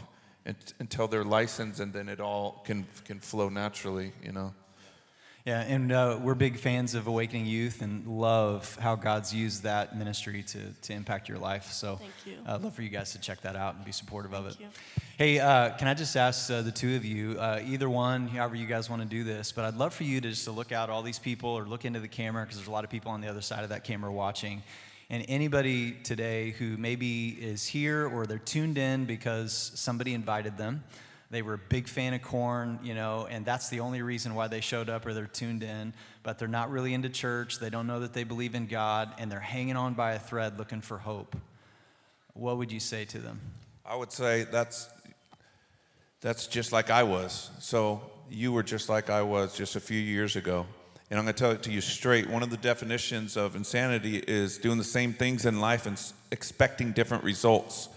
and, 0.45 0.55
until 0.79 1.07
they're 1.07 1.23
licensed, 1.23 1.79
and 1.79 1.91
then 1.91 2.07
it 2.07 2.21
all 2.21 2.61
can 2.65 2.85
can 3.03 3.19
flow 3.19 3.49
naturally. 3.49 4.13
You 4.23 4.31
know. 4.31 4.53
Yeah, 5.45 5.59
and 5.59 5.91
uh, 5.91 6.19
we're 6.21 6.35
big 6.35 6.57
fans 6.57 6.95
of 6.95 7.07
Awakening 7.07 7.45
Youth 7.45 7.81
and 7.81 8.07
love 8.07 8.77
how 8.79 8.95
God's 8.95 9.35
used 9.35 9.63
that 9.63 9.97
ministry 9.97 10.41
to, 10.43 10.59
to 10.83 10.93
impact 10.93 11.27
your 11.27 11.37
life. 11.37 11.69
So 11.73 11.97
Thank 11.97 12.11
you. 12.25 12.37
I'd 12.45 12.61
love 12.61 12.73
for 12.73 12.81
you 12.81 12.87
guys 12.87 13.11
to 13.11 13.19
check 13.19 13.41
that 13.41 13.57
out 13.57 13.75
and 13.75 13.83
be 13.83 13.91
supportive 13.91 14.33
of 14.33 14.47
it. 14.47 14.57
You. 14.57 14.67
Hey, 15.17 15.39
uh, 15.39 15.71
can 15.71 15.89
I 15.89 15.95
just 15.95 16.15
ask 16.15 16.49
uh, 16.49 16.61
the 16.61 16.71
two 16.71 16.95
of 16.95 17.03
you, 17.03 17.37
uh, 17.37 17.59
either 17.65 17.89
one, 17.89 18.29
however 18.29 18.55
you 18.55 18.65
guys 18.65 18.89
want 18.89 19.01
to 19.01 19.07
do 19.07 19.25
this, 19.25 19.51
but 19.51 19.65
I'd 19.65 19.75
love 19.75 19.93
for 19.93 20.05
you 20.05 20.21
to 20.21 20.29
just 20.29 20.45
to 20.45 20.51
look 20.51 20.71
out 20.71 20.89
all 20.89 21.01
these 21.01 21.19
people 21.19 21.49
or 21.49 21.65
look 21.65 21.83
into 21.83 21.99
the 21.99 22.07
camera 22.07 22.43
because 22.43 22.55
there's 22.55 22.69
a 22.69 22.71
lot 22.71 22.85
of 22.85 22.89
people 22.89 23.11
on 23.11 23.19
the 23.19 23.27
other 23.27 23.41
side 23.41 23.63
of 23.63 23.69
that 23.69 23.83
camera 23.83 24.13
watching. 24.13 24.63
And 25.09 25.25
anybody 25.27 25.91
today 25.91 26.51
who 26.51 26.77
maybe 26.77 27.29
is 27.31 27.65
here 27.65 28.07
or 28.07 28.25
they're 28.25 28.37
tuned 28.37 28.77
in 28.77 29.03
because 29.03 29.73
somebody 29.75 30.13
invited 30.13 30.57
them, 30.57 30.85
they 31.33 31.41
were 31.41 31.55
a 31.55 31.59
big 31.69 31.87
fan 31.87 32.13
of 32.13 32.21
Korn, 32.21 32.79
you 32.83 32.93
know, 32.93 33.27
and 33.29 33.45
that's 33.45 33.69
the 33.69 33.79
only 33.79 34.01
reason 34.01 34.35
why 34.35 34.47
they 34.47 34.61
showed 34.61 34.89
up 34.89 35.05
or 35.05 35.13
they're 35.13 35.25
tuned 35.25 35.63
in, 35.63 35.93
but 36.21 36.37
they're 36.37 36.47
not 36.47 36.69
really 36.71 36.93
into 36.93 37.09
church. 37.09 37.59
They 37.59 37.69
don't 37.69 37.87
know 37.87 38.01
that 38.01 38.13
they 38.13 38.23
believe 38.23 38.55
in 38.55 38.67
God 38.67 39.13
and 39.17 39.31
they're 39.31 39.39
hanging 39.39 39.75
on 39.75 39.93
by 39.93 40.13
a 40.13 40.19
thread 40.19 40.57
looking 40.57 40.81
for 40.81 40.97
hope. 40.97 41.35
What 42.33 42.57
would 42.57 42.71
you 42.71 42.79
say 42.79 43.05
to 43.05 43.19
them? 43.19 43.39
I 43.85 43.95
would 43.95 44.11
say 44.11 44.45
that's 44.51 44.89
that's 46.21 46.47
just 46.47 46.71
like 46.71 46.89
I 46.89 47.03
was. 47.03 47.51
So 47.59 48.01
you 48.29 48.53
were 48.53 48.63
just 48.63 48.87
like 48.87 49.09
I 49.09 49.21
was 49.21 49.55
just 49.55 49.75
a 49.75 49.79
few 49.79 49.99
years 49.99 50.35
ago. 50.35 50.65
And 51.09 51.19
I'm 51.19 51.25
going 51.25 51.35
to 51.35 51.39
tell 51.39 51.51
it 51.51 51.61
to 51.63 51.71
you 51.71 51.81
straight. 51.81 52.29
One 52.29 52.41
of 52.41 52.49
the 52.49 52.57
definitions 52.57 53.37
of 53.37 53.55
insanity 53.55 54.17
is 54.17 54.57
doing 54.57 54.77
the 54.77 54.83
same 54.83 55.13
things 55.13 55.45
in 55.45 55.59
life 55.59 55.85
and 55.85 56.01
expecting 56.31 56.91
different 56.91 57.23
results. 57.23 57.89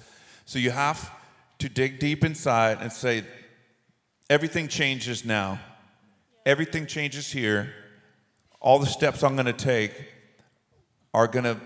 So 0.44 0.58
you 0.58 0.70
have 0.70 1.10
to 1.58 1.68
dig 1.68 1.98
deep 1.98 2.24
inside 2.24 2.78
and 2.80 2.92
say, 2.92 3.24
everything 4.28 4.68
changes 4.68 5.24
now. 5.24 5.60
Everything 6.44 6.86
changes 6.86 7.30
here. 7.30 7.72
All 8.60 8.78
the 8.78 8.86
steps 8.86 9.22
I'm 9.22 9.34
going 9.34 9.46
to 9.46 9.52
take 9.52 9.92
are 11.14 11.26
going 11.26 11.44
to 11.44 11.60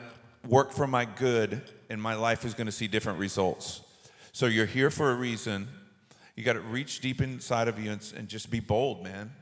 work 0.49 0.73
for 0.73 0.87
my 0.87 1.05
good 1.05 1.63
and 1.89 2.01
my 2.01 2.15
life 2.15 2.45
is 2.45 2.55
going 2.55 2.67
to 2.67 2.73
see 2.73 2.87
different 2.87 3.19
results. 3.19 3.83
So 4.33 4.47
you're 4.47 4.67
here 4.67 4.91
for 4.91 5.11
a 5.11 5.15
reason. 5.15 5.69
You 6.37 6.45
got 6.45 6.53
to 6.55 6.61
reach 6.61 7.01
deep 7.01 7.21
inside 7.21 7.69
of 7.69 7.79
you 7.79 7.91
and, 7.91 8.13
and 8.17 8.29
just 8.29 8.51
be 8.51 8.61
bold, 8.61 9.03
man. 9.03 9.33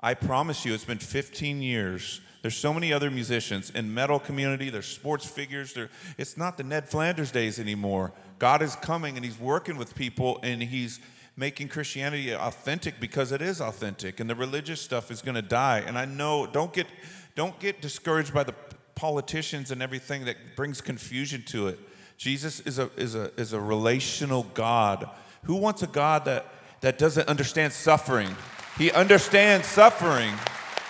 I 0.00 0.14
promise 0.14 0.64
you, 0.64 0.74
it's 0.74 0.84
been 0.84 0.98
15 0.98 1.62
years. 1.62 2.20
There's 2.44 2.54
so 2.54 2.74
many 2.74 2.92
other 2.92 3.10
musicians 3.10 3.70
in 3.70 3.94
metal 3.94 4.18
community. 4.18 4.68
There's 4.68 4.84
sports 4.84 5.24
figures. 5.24 5.72
There, 5.72 5.88
it's 6.18 6.36
not 6.36 6.58
the 6.58 6.62
Ned 6.62 6.86
Flanders 6.86 7.30
days 7.30 7.58
anymore. 7.58 8.12
God 8.38 8.60
is 8.60 8.76
coming 8.76 9.16
and 9.16 9.24
He's 9.24 9.40
working 9.40 9.78
with 9.78 9.94
people 9.94 10.40
and 10.42 10.62
He's 10.62 11.00
making 11.38 11.68
Christianity 11.68 12.34
authentic 12.34 13.00
because 13.00 13.32
it 13.32 13.40
is 13.40 13.62
authentic, 13.62 14.20
and 14.20 14.28
the 14.28 14.34
religious 14.34 14.82
stuff 14.82 15.10
is 15.10 15.22
going 15.22 15.36
to 15.36 15.40
die. 15.40 15.84
And 15.86 15.96
I 15.96 16.04
know, 16.04 16.46
don't 16.46 16.70
get, 16.70 16.86
don't 17.34 17.58
get 17.60 17.80
discouraged 17.80 18.34
by 18.34 18.44
the 18.44 18.54
politicians 18.94 19.70
and 19.70 19.80
everything 19.80 20.26
that 20.26 20.36
brings 20.54 20.82
confusion 20.82 21.44
to 21.46 21.68
it. 21.68 21.78
Jesus 22.18 22.60
is 22.60 22.78
a, 22.78 22.90
is 22.98 23.14
a, 23.14 23.32
is 23.40 23.54
a 23.54 23.60
relational 23.60 24.42
God. 24.52 25.08
Who 25.44 25.54
wants 25.54 25.82
a 25.82 25.86
God 25.86 26.26
that, 26.26 26.52
that 26.82 26.98
doesn't 26.98 27.26
understand 27.26 27.72
suffering? 27.72 28.36
He 28.76 28.92
understands 28.92 29.66
suffering. 29.66 30.34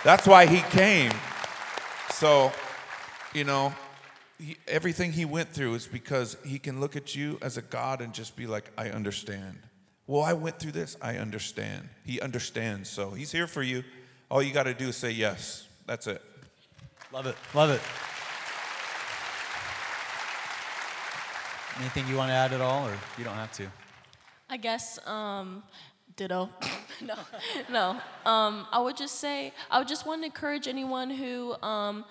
That's 0.03 0.27
why 0.27 0.47
he 0.47 0.59
came. 0.77 1.13
So, 2.15 2.53
you 3.33 3.43
know, 3.43 3.73
he, 4.39 4.55
everything 4.69 5.11
he 5.11 5.25
went 5.25 5.49
through 5.49 5.73
is 5.73 5.85
because 5.85 6.37
he 6.45 6.59
can 6.59 6.79
look 6.79 6.95
at 6.95 7.13
you 7.13 7.37
as 7.41 7.57
a 7.57 7.61
God 7.61 7.99
and 7.99 8.13
just 8.13 8.37
be 8.37 8.47
like, 8.47 8.71
I 8.77 8.89
understand. 8.89 9.59
Well, 10.07 10.23
I 10.23 10.31
went 10.31 10.57
through 10.57 10.71
this. 10.71 10.95
I 11.01 11.17
understand. 11.17 11.89
He 12.05 12.21
understands. 12.21 12.89
So 12.89 13.09
he's 13.09 13.33
here 13.33 13.47
for 13.47 13.61
you. 13.61 13.83
All 14.31 14.41
you 14.41 14.53
got 14.53 14.63
to 14.63 14.73
do 14.73 14.87
is 14.87 14.95
say 14.95 15.11
yes. 15.11 15.67
That's 15.87 16.07
it. 16.07 16.21
Love 17.11 17.25
it. 17.25 17.35
Love 17.53 17.71
it. 17.71 17.81
Anything 21.81 22.07
you 22.07 22.15
want 22.15 22.29
to 22.29 22.33
add 22.33 22.53
at 22.53 22.61
all, 22.61 22.87
or 22.87 22.97
you 23.17 23.25
don't 23.25 23.33
have 23.35 23.51
to? 23.53 23.67
I 24.49 24.55
guess 24.55 25.05
um, 25.05 25.63
ditto. 26.15 26.49
no, 27.01 27.15
no. 27.69 27.89
Um, 28.25 28.65
I 28.71 28.79
would 28.79 28.95
just 28.95 29.15
say 29.15 29.53
I 29.69 29.79
would 29.79 29.87
just 29.87 30.05
want 30.05 30.21
to 30.21 30.25
encourage 30.25 30.67
anyone 30.67 31.09
who 31.09 31.55
um, 31.61 32.05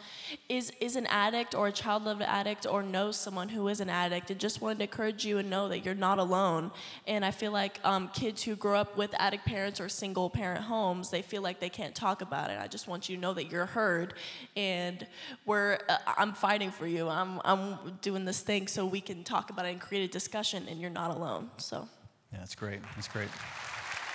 is 0.49 0.73
is 0.81 0.97
an 0.97 1.07
addict 1.07 1.55
or 1.55 1.69
a 1.69 1.73
child 1.73 2.07
of 2.07 2.21
an 2.21 2.27
addict 2.27 2.67
or 2.67 2.83
knows 2.83 3.17
someone 3.17 3.49
who 3.49 3.67
is 3.69 3.81
an 3.81 3.89
addict, 3.89 4.31
and 4.31 4.39
just 4.39 4.61
wanted 4.61 4.79
to 4.79 4.85
encourage 4.85 5.25
you 5.25 5.39
and 5.39 5.49
know 5.49 5.69
that 5.69 5.85
you're 5.85 5.95
not 5.95 6.19
alone. 6.19 6.71
And 7.07 7.25
I 7.25 7.31
feel 7.31 7.53
like 7.53 7.81
um, 7.85 8.09
kids 8.09 8.43
who 8.43 8.57
grow 8.57 8.79
up 8.79 8.97
with 8.97 9.15
addict 9.19 9.45
parents 9.47 9.81
or 9.81 9.89
single 9.89 10.29
parent 10.29 10.65
homes, 10.65 11.11
they 11.11 11.23
feel 11.23 11.43
like 11.43 11.61
they 11.61 11.71
can't 11.71 11.95
talk 11.95 12.21
about 12.21 12.51
it. 12.51 12.59
I 12.61 12.67
just 12.67 12.87
want 12.87 13.09
you 13.09 13.17
to 13.17 13.23
know 13.23 13.35
that 13.35 13.51
you're 13.51 13.67
heard, 13.67 14.15
and 14.57 15.07
we're 15.47 15.79
uh, 15.89 15.97
I'm 16.19 16.35
fighting 16.35 16.71
for 16.71 16.87
you. 16.87 17.09
I'm 17.09 17.41
I'm 17.45 17.99
doing 18.03 18.25
this 18.25 18.41
thing 18.41 18.69
so 18.69 18.85
we 18.85 19.01
can 19.01 19.25
talk 19.25 19.51
about 19.51 19.67
it 19.67 19.71
and 19.71 19.81
create 19.81 20.05
a 20.09 20.13
discussion, 20.13 20.67
and 20.69 20.81
you're 20.81 20.91
not 20.91 21.11
alone. 21.11 21.51
So. 21.57 21.89
Yeah, 22.33 22.41
that's 22.41 22.57
great. 22.57 22.81
That's 22.97 23.07
great. 23.07 23.29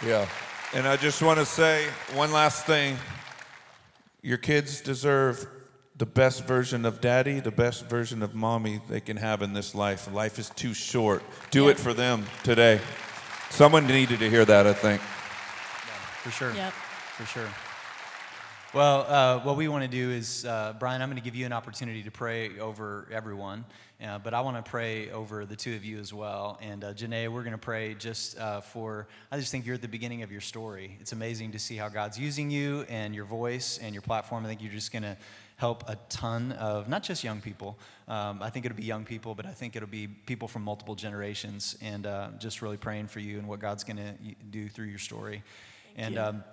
Yeah. 0.05 0.27
And 0.73 0.87
I 0.87 0.95
just 0.97 1.21
want 1.21 1.39
to 1.39 1.45
say 1.45 1.87
one 2.13 2.31
last 2.31 2.65
thing. 2.65 2.97
Your 4.21 4.37
kids 4.37 4.81
deserve 4.81 5.47
the 5.97 6.05
best 6.05 6.45
version 6.45 6.85
of 6.85 7.01
daddy, 7.01 7.39
the 7.39 7.51
best 7.51 7.85
version 7.87 8.23
of 8.23 8.33
mommy 8.35 8.79
they 8.89 9.01
can 9.01 9.17
have 9.17 9.41
in 9.41 9.53
this 9.53 9.75
life. 9.75 10.11
Life 10.13 10.39
is 10.39 10.49
too 10.51 10.73
short. 10.73 11.23
Do 11.51 11.65
Yeah. 11.65 11.71
it 11.71 11.79
for 11.79 11.93
them 11.93 12.25
today. 12.43 12.79
Someone 13.49 13.87
needed 13.87 14.19
to 14.19 14.29
hear 14.29 14.45
that, 14.45 14.67
I 14.67 14.73
think. 14.73 15.01
For 15.01 16.31
sure. 16.31 16.53
Yep. 16.53 16.71
For 17.17 17.25
sure. 17.25 17.49
Well, 18.71 19.07
uh, 19.07 19.39
what 19.39 19.57
we 19.57 19.67
want 19.67 19.83
to 19.83 19.89
do 19.89 20.11
is, 20.11 20.45
uh, 20.45 20.75
Brian, 20.77 21.01
I'm 21.01 21.09
going 21.09 21.19
to 21.19 21.23
give 21.23 21.33
you 21.33 21.47
an 21.47 21.53
opportunity 21.53 22.03
to 22.03 22.11
pray 22.11 22.59
over 22.59 23.07
everyone, 23.11 23.65
uh, 23.99 24.19
but 24.19 24.35
I 24.35 24.41
want 24.41 24.63
to 24.63 24.69
pray 24.69 25.09
over 25.09 25.47
the 25.47 25.55
two 25.55 25.75
of 25.75 25.83
you 25.83 25.97
as 25.97 26.13
well. 26.13 26.59
And 26.61 26.83
uh, 26.83 26.93
Jennea, 26.93 27.29
we're 27.29 27.41
going 27.41 27.53
to 27.53 27.57
pray 27.57 27.95
just 27.95 28.37
uh, 28.37 28.61
for, 28.61 29.07
I 29.31 29.39
just 29.39 29.51
think 29.51 29.65
you're 29.65 29.73
at 29.73 29.81
the 29.81 29.87
beginning 29.87 30.21
of 30.21 30.31
your 30.31 30.39
story. 30.39 30.95
It's 30.99 31.13
amazing 31.13 31.53
to 31.53 31.59
see 31.59 31.77
how 31.77 31.89
God's 31.89 32.19
using 32.19 32.51
you 32.51 32.85
and 32.89 33.15
your 33.15 33.25
voice 33.25 33.79
and 33.81 33.95
your 33.95 34.03
platform. 34.03 34.45
I 34.45 34.49
think 34.49 34.61
you're 34.61 34.71
just 34.71 34.91
going 34.91 35.01
to 35.01 35.17
help 35.55 35.89
a 35.89 35.97
ton 36.09 36.51
of 36.51 36.87
not 36.87 37.01
just 37.01 37.23
young 37.23 37.41
people. 37.41 37.75
Um, 38.07 38.39
I 38.39 38.51
think 38.51 38.67
it'll 38.67 38.77
be 38.77 38.83
young 38.83 39.03
people, 39.03 39.33
but 39.33 39.47
I 39.47 39.51
think 39.51 39.77
it'll 39.77 39.89
be 39.89 40.05
people 40.05 40.47
from 40.47 40.61
multiple 40.61 40.93
generations. 40.93 41.75
And 41.81 42.05
uh, 42.05 42.27
just 42.37 42.61
really 42.61 42.77
praying 42.77 43.07
for 43.07 43.19
you 43.19 43.39
and 43.39 43.47
what 43.47 43.61
God's 43.61 43.83
going 43.83 43.97
to 43.97 44.13
do 44.51 44.69
through 44.69 44.85
your 44.85 44.99
story. 44.99 45.41
and 45.95 46.13
you. 46.13 46.21
um, 46.21 46.43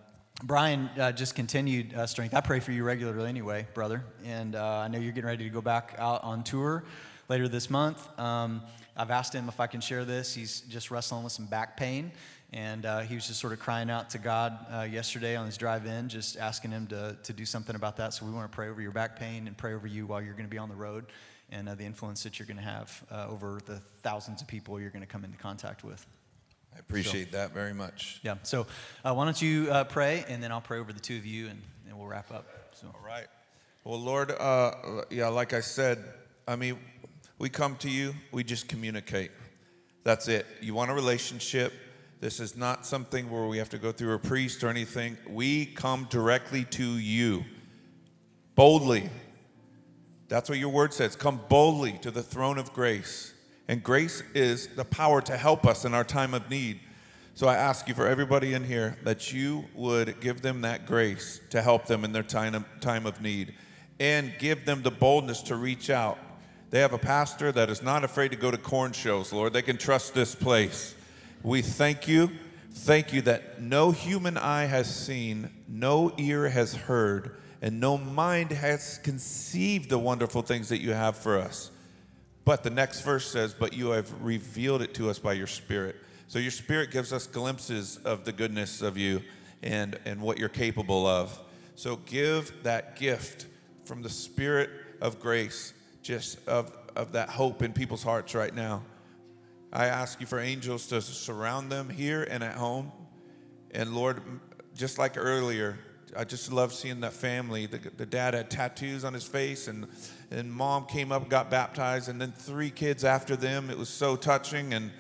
Brian 0.43 0.91
uh, 0.99 1.13
just 1.13 1.35
continued 1.35 1.95
uh, 1.95 2.07
strength. 2.07 2.35
I 2.35 2.43
pray 2.43 2.61
for 2.61 2.71
you 2.71 2.85
regularly 2.85 3.29
anyway, 3.29 3.67
brother. 3.73 4.05
And 4.23 4.55
uh, 4.55 4.81
I 4.81 4.89
know 4.89 4.99
you're 4.99 5.13
getting 5.13 5.29
ready 5.29 5.45
to 5.45 5.51
go 5.51 5.63
back 5.63 5.95
out 5.99 6.23
on 6.25 6.45
tour 6.45 6.85
later 7.31 7.49
this 7.49 7.71
month. 7.71 8.07
Um, 8.19 8.63
I've 8.99 9.11
asked 9.11 9.33
him 9.33 9.49
if 9.49 9.61
I 9.61 9.67
can 9.67 9.81
share 9.81 10.05
this. 10.05 10.35
He's 10.35 10.61
just 10.61 10.91
wrestling 10.91 11.25
with 11.25 11.33
some 11.33 11.47
back 11.47 11.79
pain. 11.79 12.13
And 12.53 12.85
uh, 12.85 13.01
he 13.01 13.15
was 13.15 13.27
just 13.27 13.41
sort 13.41 13.55
of 13.55 13.61
crying 13.61 13.89
out 13.89 14.11
to 14.11 14.19
God 14.19 14.59
uh, 14.71 14.83
yesterday 14.83 15.37
on 15.37 15.47
his 15.47 15.57
drive 15.57 15.87
in, 15.87 16.09
just 16.11 16.37
asking 16.37 16.71
him 16.71 16.87
to, 16.89 17.17
to 17.23 17.33
do 17.33 17.47
something 17.47 17.75
about 17.75 17.97
that. 17.97 18.13
So 18.13 18.27
we 18.27 18.33
want 18.33 18.51
to 18.51 18.55
pray 18.55 18.69
over 18.69 18.83
your 18.83 18.93
back 18.93 19.19
pain 19.19 19.47
and 19.47 19.57
pray 19.57 19.73
over 19.73 19.87
you 19.87 20.07
while 20.07 20.21
you're 20.21 20.35
going 20.35 20.45
to 20.45 20.51
be 20.51 20.59
on 20.59 20.69
the 20.69 20.77
road 20.77 21.07
and 21.51 21.67
uh, 21.67 21.75
the 21.75 21.85
influence 21.85 22.23
that 22.25 22.39
you're 22.39 22.47
going 22.47 22.59
to 22.59 22.63
have 22.63 23.03
over 23.31 23.61
the 23.65 23.77
thousands 24.03 24.43
of 24.43 24.49
people 24.49 24.79
you're 24.79 24.91
going 24.91 25.01
to 25.01 25.09
come 25.09 25.25
into 25.25 25.39
contact 25.39 25.83
with. 25.83 26.07
I 26.77 26.81
appreciate 26.81 27.33
that 27.33 27.55
very 27.55 27.73
much. 27.73 28.21
Yeah. 28.23 28.35
So 28.43 28.67
uh, 29.03 29.15
why 29.15 29.25
don't 29.25 29.41
you 29.41 29.71
uh, 29.71 29.85
pray, 29.85 30.27
and 30.29 30.43
then 30.43 30.53
I'll 30.53 30.61
pray 30.61 30.79
over 30.79 30.93
the 30.93 31.01
two 31.01 31.17
of 31.17 31.25
you, 31.25 31.49
and, 31.49 31.63
and 31.89 31.99
we'll 31.99 32.07
wrap 32.07 32.31
up. 32.31 32.47
So. 32.75 32.89
All 32.89 33.01
right. 33.05 33.27
Well, 33.83 33.99
Lord, 33.99 34.31
uh, 34.31 35.03
yeah, 35.09 35.29
like 35.29 35.55
I 35.55 35.61
said, 35.61 36.05
I 36.47 36.57
mean, 36.57 36.79
we 37.39 37.49
come 37.49 37.77
to 37.77 37.89
you, 37.89 38.15
we 38.31 38.45
just 38.45 38.69
communicate. 38.69 39.31
That's 40.05 40.29
it. 40.29 40.45
You 40.61 40.75
want 40.75 40.91
a 40.91 40.95
relationship. 40.95 41.73
This 42.21 42.41
is 42.41 42.57
not 42.57 42.85
something 42.85 43.31
where 43.31 43.47
we 43.47 43.57
have 43.57 43.71
to 43.71 43.79
go 43.79 43.91
through 43.91 44.15
a 44.15 44.19
priest 44.19 44.63
or 44.63 44.69
anything. 44.69 45.17
We 45.29 45.65
come 45.65 46.07
directly 46.11 46.65
to 46.65 46.85
you 46.85 47.45
boldly. 48.55 49.09
That's 50.29 50.51
what 50.51 50.59
your 50.59 50.71
word 50.71 50.93
says. 50.93 51.17
Come 51.17 51.41
boldly 51.49 51.99
to 52.03 52.11
the 52.11 52.23
throne 52.23 52.59
of 52.59 52.73
grace. 52.75 53.33
And 53.69 53.83
grace 53.83 54.23
is 54.35 54.69
the 54.69 54.85
power 54.85 55.21
to 55.23 55.37
help 55.37 55.67
us 55.67 55.85
in 55.85 55.95
our 55.95 56.05
time 56.05 56.35
of 56.35 56.49
need. 56.51 56.81
So 57.35 57.49
I 57.49 57.57
ask 57.57 57.89
you 57.89 57.95
for 57.95 58.07
everybody 58.07 58.55
in 58.55 58.65
here 58.65 58.97
that 59.05 59.33
you 59.33 59.67
would 59.75 60.21
give 60.21 60.41
them 60.41 60.63
that 60.63 60.87
grace 60.87 61.41
to 61.51 61.61
help 61.61 61.87
them 61.87 62.05
in 62.05 62.13
their 62.13 62.23
time 62.23 62.55
of, 62.55 62.65
time 62.81 63.05
of 63.05 63.21
need 63.21 63.55
and 64.01 64.33
give 64.39 64.65
them 64.65 64.83
the 64.83 64.91
boldness 64.91 65.43
to 65.43 65.57
reach 65.57 65.91
out. 65.91 66.19
They 66.71 66.81
have 66.81 66.93
a 66.93 66.99
pastor 66.99 67.53
that 67.53 67.71
is 67.71 67.83
not 67.83 68.05
afraid 68.05 68.31
to 68.31 68.37
go 68.37 68.51
to 68.51 68.57
Korn 68.57 68.93
shows, 68.93 69.33
Lord. 69.33 69.53
They 69.53 69.63
can 69.63 69.77
trust 69.77 70.15
this 70.15 70.35
place. 70.35 70.95
We 71.43 71.63
thank 71.63 72.09
you. 72.09 72.31
Thank 72.73 73.13
you 73.13 73.23
that 73.23 73.61
no 73.61 73.91
human 73.91 74.37
eye 74.37 74.67
has 74.67 74.95
seen, 74.95 75.51
no 75.69 76.13
ear 76.19 76.49
has 76.49 76.75
heard, 76.75 77.37
and 77.63 77.81
no 77.81 77.97
mind 77.97 78.51
has 78.53 78.99
conceived 78.99 79.89
the 79.89 79.99
wonderful 79.99 80.43
things 80.43 80.69
that 80.69 80.81
you 80.81 80.93
have 80.93 81.17
for 81.17 81.39
us. 81.39 81.71
But 82.47 82.63
the 82.63 82.71
next 82.71 83.01
verse 83.01 83.29
says, 83.29 83.53
But 83.53 83.73
you 83.75 83.91
have 83.91 84.11
revealed 84.23 84.81
it 84.81 84.95
to 84.95 85.11
us 85.11 85.19
by 85.19 85.33
your 85.33 85.49
Spirit. 85.49 85.97
So 86.29 86.39
your 86.39 86.53
Spirit 86.53 86.93
gives 86.93 87.13
us 87.13 87.27
glimpses 87.27 87.99
of 88.05 88.25
the 88.25 88.31
goodness 88.31 88.83
of 88.83 88.97
you 88.97 89.21
and, 89.65 89.99
and 90.07 90.21
what 90.21 90.39
you're 90.39 90.49
capable 90.49 91.09
of. 91.09 91.37
So 91.75 91.97
give 92.07 92.63
that 92.63 92.97
gift 92.97 93.47
from 93.85 94.01
the 94.01 94.09
Spirit 94.09 94.71
of 95.01 95.19
grace, 95.19 95.75
just 96.03 96.39
of, 96.49 96.73
of 96.95 97.13
that 97.13 97.29
hope 97.31 97.63
in 97.63 97.73
people's 97.73 98.05
hearts 98.05 98.33
right 98.33 98.55
now. 98.55 98.85
I 99.73 99.87
ask 99.87 100.21
you 100.21 100.27
for 100.27 100.39
angels 100.39 100.87
to 100.87 101.03
surround 101.03 101.71
them 101.73 101.91
here 101.91 102.23
and 102.31 102.45
at 102.45 102.55
home. 102.55 102.93
And 103.73 103.93
Lord, 103.93 104.23
just 104.77 104.99
like 104.99 105.17
earlier, 105.19 105.81
I 106.17 106.23
just 106.23 106.53
love 106.53 106.73
seeing 106.73 107.01
that 107.01 107.13
family. 107.13 107.67
The, 107.67 107.79
the 107.97 108.07
dad 108.07 108.35
had 108.35 108.51
tattoos 108.53 109.05
on 109.05 109.13
his 109.15 109.25
face, 109.25 109.67
and, 109.67 109.89
and 110.31 110.53
mom 110.53 110.87
came 110.87 111.13
up, 111.13 111.29
got 111.29 111.51
baptized, 111.51 112.09
and 112.09 112.21
then 112.21 112.33
three 112.33 112.71
kids 112.71 113.05
after 113.05 113.37
them. 113.37 113.71
It 113.71 113.79
was 113.79 113.89
so 113.89 114.17
touching. 114.17 114.75
And 114.75 114.91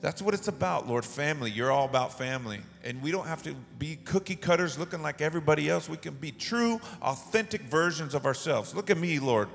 that's 0.00 0.22
what 0.22 0.34
it's 0.34 0.48
about, 0.48 0.86
Lord. 0.86 1.04
Family. 1.04 1.50
You're 1.50 1.72
all 1.72 1.86
about 1.86 2.16
family. 2.16 2.60
And 2.84 3.02
we 3.02 3.10
don't 3.10 3.26
have 3.26 3.42
to 3.44 3.54
be 3.78 3.96
cookie 3.96 4.36
cutters 4.36 4.78
looking 4.78 5.02
like 5.02 5.20
everybody 5.20 5.68
else. 5.68 5.88
We 5.88 5.96
can 5.96 6.14
be 6.14 6.30
true, 6.30 6.80
authentic 7.02 7.62
versions 7.62 8.14
of 8.14 8.26
ourselves. 8.26 8.74
Look 8.74 8.90
at 8.90 8.98
me, 8.98 9.18
Lord. 9.18 9.48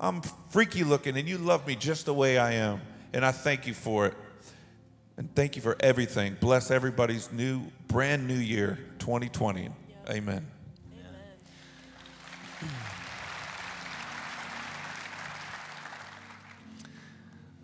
I'm 0.00 0.22
freaky 0.48 0.82
looking, 0.82 1.18
and 1.18 1.28
you 1.28 1.36
love 1.36 1.66
me 1.66 1.76
just 1.76 2.06
the 2.06 2.14
way 2.14 2.38
I 2.38 2.52
am. 2.52 2.80
And 3.12 3.24
I 3.24 3.32
thank 3.32 3.66
you 3.66 3.74
for 3.74 4.06
it. 4.06 4.14
And 5.18 5.34
thank 5.34 5.56
you 5.56 5.60
for 5.60 5.76
everything. 5.80 6.38
Bless 6.40 6.70
everybody's 6.70 7.30
new, 7.30 7.62
brand 7.88 8.26
new 8.26 8.34
year, 8.34 8.78
2020. 8.98 9.68
Amen. 10.08 10.59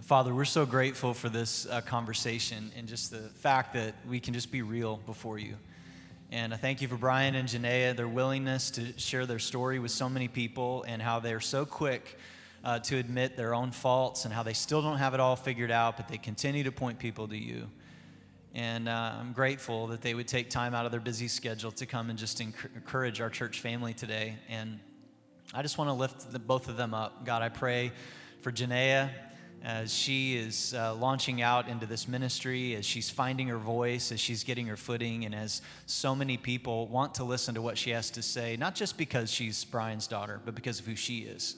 Father, 0.06 0.32
we're 0.32 0.44
so 0.44 0.64
grateful 0.64 1.14
for 1.14 1.28
this 1.28 1.66
uh, 1.66 1.80
conversation 1.80 2.70
and 2.76 2.86
just 2.86 3.10
the 3.10 3.18
fact 3.18 3.74
that 3.74 3.96
we 4.08 4.20
can 4.20 4.34
just 4.34 4.52
be 4.52 4.62
real 4.62 4.98
before 4.98 5.36
you. 5.36 5.56
And 6.30 6.54
I 6.54 6.56
thank 6.56 6.80
you 6.80 6.86
for 6.86 6.94
Brian 6.94 7.34
and 7.34 7.48
Jennea, 7.48 7.96
their 7.96 8.06
willingness 8.06 8.70
to 8.70 8.96
share 9.00 9.26
their 9.26 9.40
story 9.40 9.80
with 9.80 9.90
so 9.90 10.08
many 10.08 10.28
people 10.28 10.84
and 10.86 11.02
how 11.02 11.18
they're 11.18 11.40
so 11.40 11.64
quick 11.64 12.20
uh, 12.62 12.78
to 12.78 12.98
admit 12.98 13.36
their 13.36 13.52
own 13.52 13.72
faults 13.72 14.24
and 14.26 14.32
how 14.32 14.44
they 14.44 14.52
still 14.52 14.80
don't 14.80 14.98
have 14.98 15.12
it 15.12 15.18
all 15.18 15.34
figured 15.34 15.72
out, 15.72 15.96
but 15.96 16.06
they 16.06 16.18
continue 16.18 16.62
to 16.62 16.70
point 16.70 17.00
people 17.00 17.26
to 17.26 17.36
you. 17.36 17.66
And 18.54 18.88
uh, 18.88 19.14
I'm 19.18 19.32
grateful 19.32 19.88
that 19.88 20.02
they 20.02 20.14
would 20.14 20.28
take 20.28 20.50
time 20.50 20.72
out 20.72 20.86
of 20.86 20.92
their 20.92 21.00
busy 21.00 21.26
schedule 21.26 21.72
to 21.72 21.84
come 21.84 22.10
and 22.10 22.18
just 22.18 22.38
enc- 22.38 22.76
encourage 22.76 23.20
our 23.20 23.28
church 23.28 23.60
family 23.60 23.92
today. 23.92 24.36
And 24.48 24.78
I 25.52 25.62
just 25.62 25.78
want 25.78 25.90
to 25.90 25.94
lift 25.94 26.30
the, 26.30 26.38
both 26.38 26.68
of 26.68 26.76
them 26.76 26.94
up. 26.94 27.24
God, 27.26 27.42
I 27.42 27.48
pray 27.48 27.90
for 28.40 28.52
Jennea 28.52 29.10
as 29.66 29.92
she 29.92 30.36
is 30.36 30.74
uh, 30.74 30.94
launching 30.94 31.42
out 31.42 31.66
into 31.66 31.86
this 31.86 32.06
ministry, 32.06 32.76
as 32.76 32.86
she's 32.86 33.10
finding 33.10 33.48
her 33.48 33.58
voice, 33.58 34.12
as 34.12 34.20
she's 34.20 34.44
getting 34.44 34.68
her 34.68 34.76
footing, 34.76 35.24
and 35.24 35.34
as 35.34 35.60
so 35.86 36.14
many 36.14 36.36
people 36.36 36.86
want 36.86 37.16
to 37.16 37.24
listen 37.24 37.56
to 37.56 37.60
what 37.60 37.76
she 37.76 37.90
has 37.90 38.08
to 38.08 38.22
say, 38.22 38.56
not 38.56 38.76
just 38.76 38.96
because 38.96 39.28
she's 39.28 39.64
Brian's 39.64 40.06
daughter, 40.06 40.40
but 40.44 40.54
because 40.54 40.78
of 40.78 40.86
who 40.86 40.94
she 40.94 41.22
is. 41.22 41.56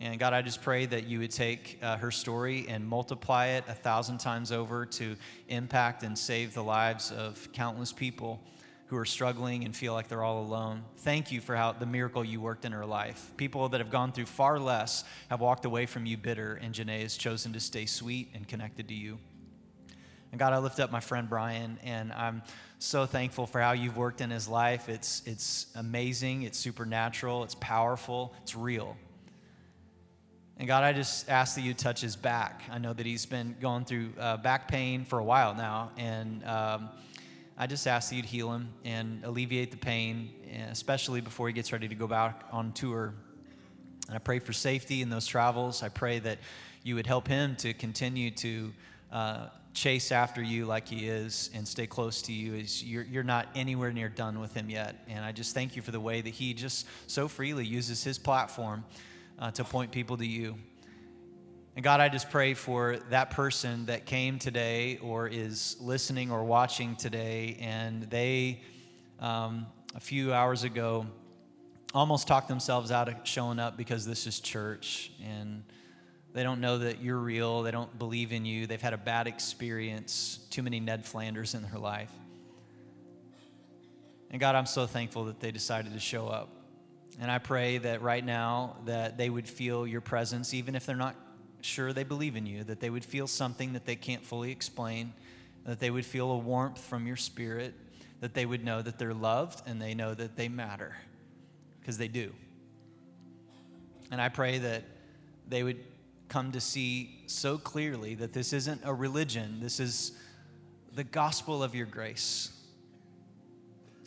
And 0.00 0.18
God, 0.18 0.32
I 0.32 0.42
just 0.42 0.60
pray 0.60 0.86
that 0.86 1.06
you 1.06 1.20
would 1.20 1.30
take 1.30 1.78
uh, 1.80 1.98
her 1.98 2.10
story 2.10 2.66
and 2.68 2.84
multiply 2.84 3.46
it 3.46 3.64
a 3.68 3.74
thousand 3.74 4.18
times 4.18 4.50
over 4.50 4.84
to 4.84 5.14
impact 5.48 6.02
and 6.02 6.18
save 6.18 6.52
the 6.52 6.64
lives 6.64 7.12
of 7.12 7.48
countless 7.52 7.92
people 7.92 8.40
who 8.86 8.96
are 8.96 9.04
struggling 9.04 9.64
and 9.64 9.74
feel 9.74 9.94
like 9.94 10.08
they're 10.08 10.22
all 10.22 10.42
alone. 10.42 10.84
Thank 10.98 11.32
you 11.32 11.40
for 11.40 11.56
how 11.56 11.72
the 11.72 11.86
miracle 11.86 12.24
you 12.24 12.40
worked 12.40 12.64
in 12.64 12.72
her 12.72 12.84
life. 12.84 13.32
People 13.36 13.68
that 13.70 13.80
have 13.80 13.90
gone 13.90 14.12
through 14.12 14.26
far 14.26 14.58
less 14.58 15.04
have 15.30 15.40
walked 15.40 15.64
away 15.64 15.86
from 15.86 16.06
you 16.06 16.16
bitter, 16.16 16.54
and 16.62 16.74
Jennea 16.74 17.00
has 17.00 17.16
chosen 17.16 17.52
to 17.54 17.60
stay 17.60 17.86
sweet 17.86 18.28
and 18.34 18.46
connected 18.46 18.88
to 18.88 18.94
you. 18.94 19.18
And 20.32 20.38
God, 20.38 20.52
I 20.52 20.58
lift 20.58 20.80
up 20.80 20.90
my 20.90 21.00
friend 21.00 21.28
Brian, 21.28 21.78
and 21.84 22.12
I'm 22.12 22.42
so 22.78 23.06
thankful 23.06 23.46
for 23.46 23.60
how 23.60 23.72
you've 23.72 23.96
worked 23.96 24.20
in 24.20 24.30
his 24.30 24.48
life. 24.48 24.88
It's, 24.88 25.22
it's 25.24 25.66
amazing, 25.76 26.42
it's 26.42 26.58
supernatural, 26.58 27.44
it's 27.44 27.54
powerful, 27.54 28.34
it's 28.42 28.54
real. 28.54 28.96
And 30.58 30.68
God, 30.68 30.84
I 30.84 30.92
just 30.92 31.28
ask 31.28 31.54
that 31.56 31.62
you 31.62 31.72
touch 31.72 32.00
his 32.00 32.16
back. 32.16 32.62
I 32.70 32.78
know 32.78 32.92
that 32.92 33.06
he's 33.06 33.26
been 33.26 33.56
going 33.60 33.84
through 33.84 34.10
uh, 34.20 34.36
back 34.36 34.68
pain 34.68 35.04
for 35.04 35.18
a 35.18 35.24
while 35.24 35.54
now, 35.54 35.90
and 35.96 36.44
um, 36.44 36.90
I 37.56 37.66
just 37.68 37.86
ask 37.86 38.10
that 38.10 38.16
you'd 38.16 38.24
heal 38.24 38.52
him 38.52 38.68
and 38.84 39.24
alleviate 39.24 39.70
the 39.70 39.76
pain, 39.76 40.30
especially 40.70 41.20
before 41.20 41.46
he 41.46 41.52
gets 41.52 41.72
ready 41.72 41.86
to 41.86 41.94
go 41.94 42.08
back 42.08 42.42
on 42.50 42.72
tour. 42.72 43.14
And 44.08 44.16
I 44.16 44.18
pray 44.18 44.40
for 44.40 44.52
safety 44.52 45.02
in 45.02 45.08
those 45.08 45.26
travels. 45.26 45.82
I 45.82 45.88
pray 45.88 46.18
that 46.18 46.38
you 46.82 46.96
would 46.96 47.06
help 47.06 47.28
him 47.28 47.54
to 47.56 47.72
continue 47.72 48.32
to 48.32 48.72
uh, 49.12 49.46
chase 49.72 50.10
after 50.10 50.42
you 50.42 50.66
like 50.66 50.88
he 50.88 51.08
is 51.08 51.50
and 51.54 51.66
stay 51.66 51.86
close 51.86 52.22
to 52.22 52.32
you. 52.32 52.56
As 52.56 52.82
you're, 52.82 53.04
you're 53.04 53.22
not 53.22 53.48
anywhere 53.54 53.92
near 53.92 54.08
done 54.08 54.40
with 54.40 54.52
him 54.52 54.68
yet. 54.68 54.96
And 55.08 55.24
I 55.24 55.30
just 55.30 55.54
thank 55.54 55.76
you 55.76 55.82
for 55.82 55.92
the 55.92 56.00
way 56.00 56.20
that 56.20 56.34
he 56.34 56.54
just 56.54 56.86
so 57.06 57.28
freely 57.28 57.64
uses 57.64 58.02
his 58.02 58.18
platform 58.18 58.84
uh, 59.38 59.52
to 59.52 59.64
point 59.64 59.92
people 59.92 60.16
to 60.16 60.26
you. 60.26 60.56
And 61.76 61.82
God, 61.82 62.00
I 62.00 62.08
just 62.08 62.30
pray 62.30 62.54
for 62.54 62.98
that 63.10 63.32
person 63.32 63.86
that 63.86 64.06
came 64.06 64.38
today 64.38 64.98
or 65.02 65.26
is 65.26 65.76
listening 65.80 66.30
or 66.30 66.44
watching 66.44 66.94
today, 66.94 67.56
and 67.60 68.04
they, 68.04 68.62
um, 69.18 69.66
a 69.92 70.00
few 70.00 70.32
hours 70.32 70.62
ago, 70.62 71.04
almost 71.92 72.28
talked 72.28 72.46
themselves 72.46 72.92
out 72.92 73.08
of 73.08 73.16
showing 73.24 73.58
up 73.58 73.76
because 73.76 74.06
this 74.06 74.28
is 74.28 74.38
church. 74.38 75.10
And 75.24 75.64
they 76.32 76.44
don't 76.44 76.60
know 76.60 76.78
that 76.78 77.02
you're 77.02 77.18
real. 77.18 77.62
They 77.62 77.72
don't 77.72 77.98
believe 77.98 78.32
in 78.32 78.44
you. 78.44 78.68
They've 78.68 78.80
had 78.80 78.92
a 78.92 78.98
bad 78.98 79.26
experience, 79.26 80.38
too 80.50 80.62
many 80.62 80.78
Ned 80.78 81.04
Flanders 81.04 81.54
in 81.54 81.62
their 81.62 81.78
life. 81.78 82.12
And 84.30 84.40
God, 84.40 84.54
I'm 84.54 84.66
so 84.66 84.86
thankful 84.86 85.24
that 85.24 85.40
they 85.40 85.50
decided 85.50 85.92
to 85.92 86.00
show 86.00 86.28
up. 86.28 86.50
And 87.20 87.30
I 87.30 87.38
pray 87.38 87.78
that 87.78 88.02
right 88.02 88.24
now 88.24 88.76
that 88.86 89.16
they 89.18 89.28
would 89.28 89.48
feel 89.48 89.86
your 89.86 90.00
presence, 90.00 90.54
even 90.54 90.74
if 90.74 90.86
they're 90.86 90.96
not 90.96 91.16
sure 91.64 91.92
they 91.92 92.04
believe 92.04 92.36
in 92.36 92.46
you, 92.46 92.64
that 92.64 92.80
they 92.80 92.90
would 92.90 93.04
feel 93.04 93.26
something 93.26 93.72
that 93.72 93.86
they 93.86 93.96
can't 93.96 94.24
fully 94.24 94.50
explain, 94.50 95.12
that 95.64 95.80
they 95.80 95.90
would 95.90 96.04
feel 96.04 96.30
a 96.30 96.38
warmth 96.38 96.80
from 96.80 97.06
your 97.06 97.16
spirit, 97.16 97.74
that 98.20 98.34
they 98.34 98.46
would 98.46 98.64
know 98.64 98.82
that 98.82 98.98
they're 98.98 99.14
loved 99.14 99.62
and 99.66 99.80
they 99.80 99.94
know 99.94 100.14
that 100.14 100.36
they 100.36 100.48
matter, 100.48 100.96
because 101.80 101.98
they 101.98 102.08
do. 102.08 102.32
And 104.10 104.20
I 104.20 104.28
pray 104.28 104.58
that 104.58 104.84
they 105.48 105.62
would 105.62 105.80
come 106.28 106.52
to 106.52 106.60
see 106.60 107.22
so 107.26 107.58
clearly 107.58 108.14
that 108.14 108.32
this 108.32 108.52
isn't 108.52 108.82
a 108.84 108.92
religion, 108.92 109.58
this 109.60 109.80
is 109.80 110.12
the 110.94 111.04
gospel 111.04 111.62
of 111.62 111.74
your 111.74 111.86
grace. 111.86 112.50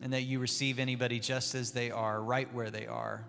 And 0.03 0.13
that 0.13 0.21
you 0.21 0.37
receive 0.37 0.77
anybody 0.77 1.19
just 1.19 1.55
as 1.55 1.71
they 1.71 1.89
are, 1.89 2.21
right 2.21 2.53
where 2.53 2.69
they 2.69 2.85
are, 2.85 3.25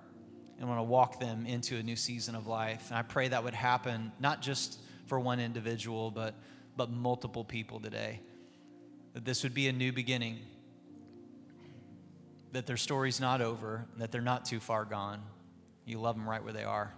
and 0.59 0.68
want 0.68 0.78
to 0.78 0.84
walk 0.84 1.20
them 1.20 1.46
into 1.46 1.76
a 1.76 1.82
new 1.82 1.96
season 1.96 2.34
of 2.34 2.46
life. 2.46 2.86
And 2.88 2.98
I 2.98 3.02
pray 3.02 3.28
that 3.28 3.44
would 3.44 3.54
happen 3.54 4.12
not 4.18 4.42
just 4.42 4.78
for 5.06 5.18
one 5.18 5.40
individual, 5.40 6.11
but, 6.11 6.34
but 6.76 6.90
multiple 6.90 7.44
people 7.44 7.80
today. 7.80 8.20
That 9.14 9.24
this 9.24 9.42
would 9.42 9.54
be 9.54 9.68
a 9.68 9.72
new 9.72 9.92
beginning, 9.92 10.38
that 12.52 12.66
their 12.66 12.76
story's 12.76 13.20
not 13.20 13.40
over, 13.40 13.86
that 13.96 14.12
they're 14.12 14.20
not 14.20 14.44
too 14.44 14.61
far 14.61 14.84
gone. 14.84 15.20
You 15.86 16.00
love 16.00 16.16
them 16.16 16.28
right 16.28 16.42
where 16.42 16.52
they 16.52 16.64
are. 16.64 16.92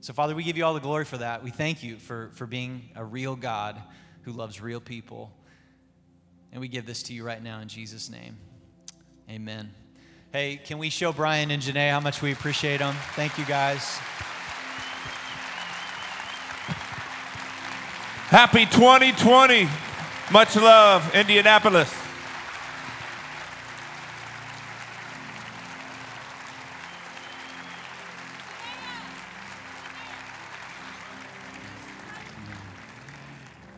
So, 0.00 0.12
Father, 0.12 0.34
we 0.34 0.42
give 0.42 0.56
you 0.56 0.64
all 0.64 0.74
the 0.74 0.80
glory 0.80 1.04
for 1.04 1.18
that. 1.18 1.42
We 1.42 1.50
thank 1.50 1.82
you 1.82 1.96
for, 1.96 2.30
for 2.34 2.46
being 2.46 2.90
a 2.94 3.04
real 3.04 3.36
God 3.36 3.80
who 4.22 4.32
loves 4.32 4.60
real 4.60 4.80
people. 4.80 5.32
And 6.52 6.60
we 6.60 6.68
give 6.68 6.86
this 6.86 7.02
to 7.04 7.12
you 7.12 7.24
right 7.24 7.42
now 7.42 7.60
in 7.60 7.68
Jesus' 7.68 8.10
name. 8.10 8.36
Amen. 9.28 9.85
Hey, 10.32 10.60
can 10.62 10.78
we 10.78 10.90
show 10.90 11.12
Brian 11.12 11.50
and 11.50 11.62
Jennea 11.62 11.92
how 11.92 12.00
much 12.00 12.20
we 12.20 12.32
appreciate 12.32 12.78
them? 12.78 12.94
Thank 13.14 13.38
you, 13.38 13.44
guys. 13.44 13.98
Happy 18.28 18.66
2020. 18.66 19.68
Much 20.32 20.56
love, 20.56 21.14
Indianapolis. 21.14 21.94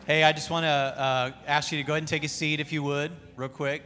Hey, 0.07 0.23
I 0.23 0.33
just 0.33 0.49
want 0.49 0.63
to 0.63 0.67
uh, 0.67 1.31
ask 1.45 1.71
you 1.71 1.77
to 1.77 1.83
go 1.83 1.93
ahead 1.93 2.01
and 2.01 2.07
take 2.07 2.23
a 2.23 2.27
seat 2.27 2.59
if 2.59 2.73
you 2.73 2.81
would, 2.81 3.11
real 3.35 3.47
quick. 3.49 3.83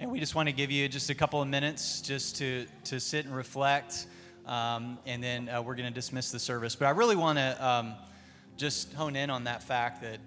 And 0.00 0.10
we 0.10 0.18
just 0.18 0.34
want 0.34 0.48
to 0.48 0.52
give 0.52 0.72
you 0.72 0.88
just 0.88 1.08
a 1.10 1.14
couple 1.14 1.40
of 1.40 1.46
minutes 1.46 2.00
just 2.00 2.36
to, 2.38 2.66
to 2.84 2.98
sit 2.98 3.26
and 3.26 3.34
reflect. 3.34 4.06
Um, 4.44 4.98
and 5.06 5.22
then 5.22 5.48
uh, 5.48 5.62
we're 5.62 5.76
going 5.76 5.88
to 5.88 5.94
dismiss 5.94 6.32
the 6.32 6.38
service. 6.40 6.74
But 6.74 6.86
I 6.86 6.90
really 6.90 7.14
want 7.14 7.38
to 7.38 7.64
um, 7.64 7.94
just 8.56 8.92
hone 8.94 9.14
in 9.14 9.30
on 9.30 9.44
that 9.44 9.62
fact 9.62 10.02
that 10.02 10.18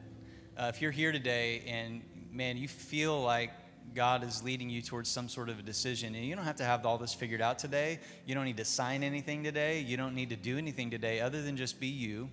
uh, 0.57 0.72
if 0.74 0.82
you're 0.82 0.91
here 0.91 1.11
today 1.11 1.63
and, 1.68 2.01
man, 2.32 2.55
you 2.55 2.70
feel 2.70 3.22
like 3.22 3.51
God 3.93 4.24
is 4.24 4.41
leading 4.41 4.70
you 4.70 4.82
towards 4.82 5.09
some 5.09 5.28
sort 5.28 5.49
of 5.49 5.59
a 5.59 5.63
decision, 5.63 6.15
and 6.15 6.24
you 6.24 6.36
don't 6.36 6.45
have 6.45 6.55
to 6.57 6.63
have 6.63 6.86
all 6.86 6.97
this 6.97 7.13
figured 7.13 7.41
out 7.41 7.59
today. 7.59 7.99
You 8.26 8.36
don't 8.36 8.45
need 8.45 8.57
to 8.57 8.65
sign 8.65 9.03
anything 9.03 9.43
today. 9.43 9.82
You 9.82 9.97
don't 9.97 10.15
need 10.15 10.30
to 10.30 10.38
do 10.38 10.57
anything 10.57 10.91
today 10.91 11.20
other 11.20 11.41
than 11.41 11.57
just 11.57 11.78
be 11.78 11.88
you 11.88 12.30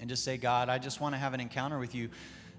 and 0.00 0.08
just 0.08 0.24
say, 0.24 0.38
God, 0.38 0.70
I 0.70 0.78
just 0.78 0.98
want 0.98 1.14
to 1.14 1.18
have 1.18 1.34
an 1.34 1.40
encounter 1.40 1.78
with 1.78 1.94
you, 1.94 2.08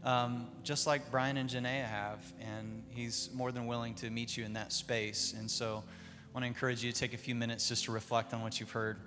um, 0.06 0.48
just 0.64 0.88
like 0.88 1.12
Brian 1.12 1.36
and 1.36 1.50
Jennea 1.50 1.84
have. 1.86 2.20
And 2.40 2.84
He's 2.90 3.30
more 3.34 3.52
than 3.52 3.68
willing 3.68 3.96
to 3.96 4.10
meet 4.10 4.38
you 4.38 4.46
in 4.46 4.54
that 4.54 4.72
space. 4.72 5.34
And 5.38 5.52
so 5.52 5.84
I 5.84 6.34
want 6.34 6.44
to 6.44 6.48
encourage 6.48 6.84
you 6.84 6.92
to 6.92 6.98
take 6.98 7.14
a 7.14 7.18
few 7.18 7.36
minutes 7.36 7.68
just 7.68 7.86
to 7.86 7.92
reflect 7.92 8.34
on 8.34 8.42
what 8.42 8.60
you've 8.60 8.72
heard. 8.72 8.98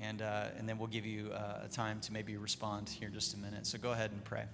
And, 0.00 0.22
uh, 0.22 0.46
and 0.58 0.68
then 0.68 0.78
we'll 0.78 0.88
give 0.88 1.04
you 1.04 1.30
uh, 1.32 1.66
a 1.66 1.68
time 1.68 2.00
to 2.00 2.12
maybe 2.12 2.36
respond 2.36 2.88
here 2.88 3.08
in 3.08 3.14
just 3.14 3.34
a 3.34 3.38
minute. 3.38 3.66
So 3.66 3.78
go 3.78 3.92
ahead 3.92 4.12
and 4.12 4.24
pray. 4.24 4.44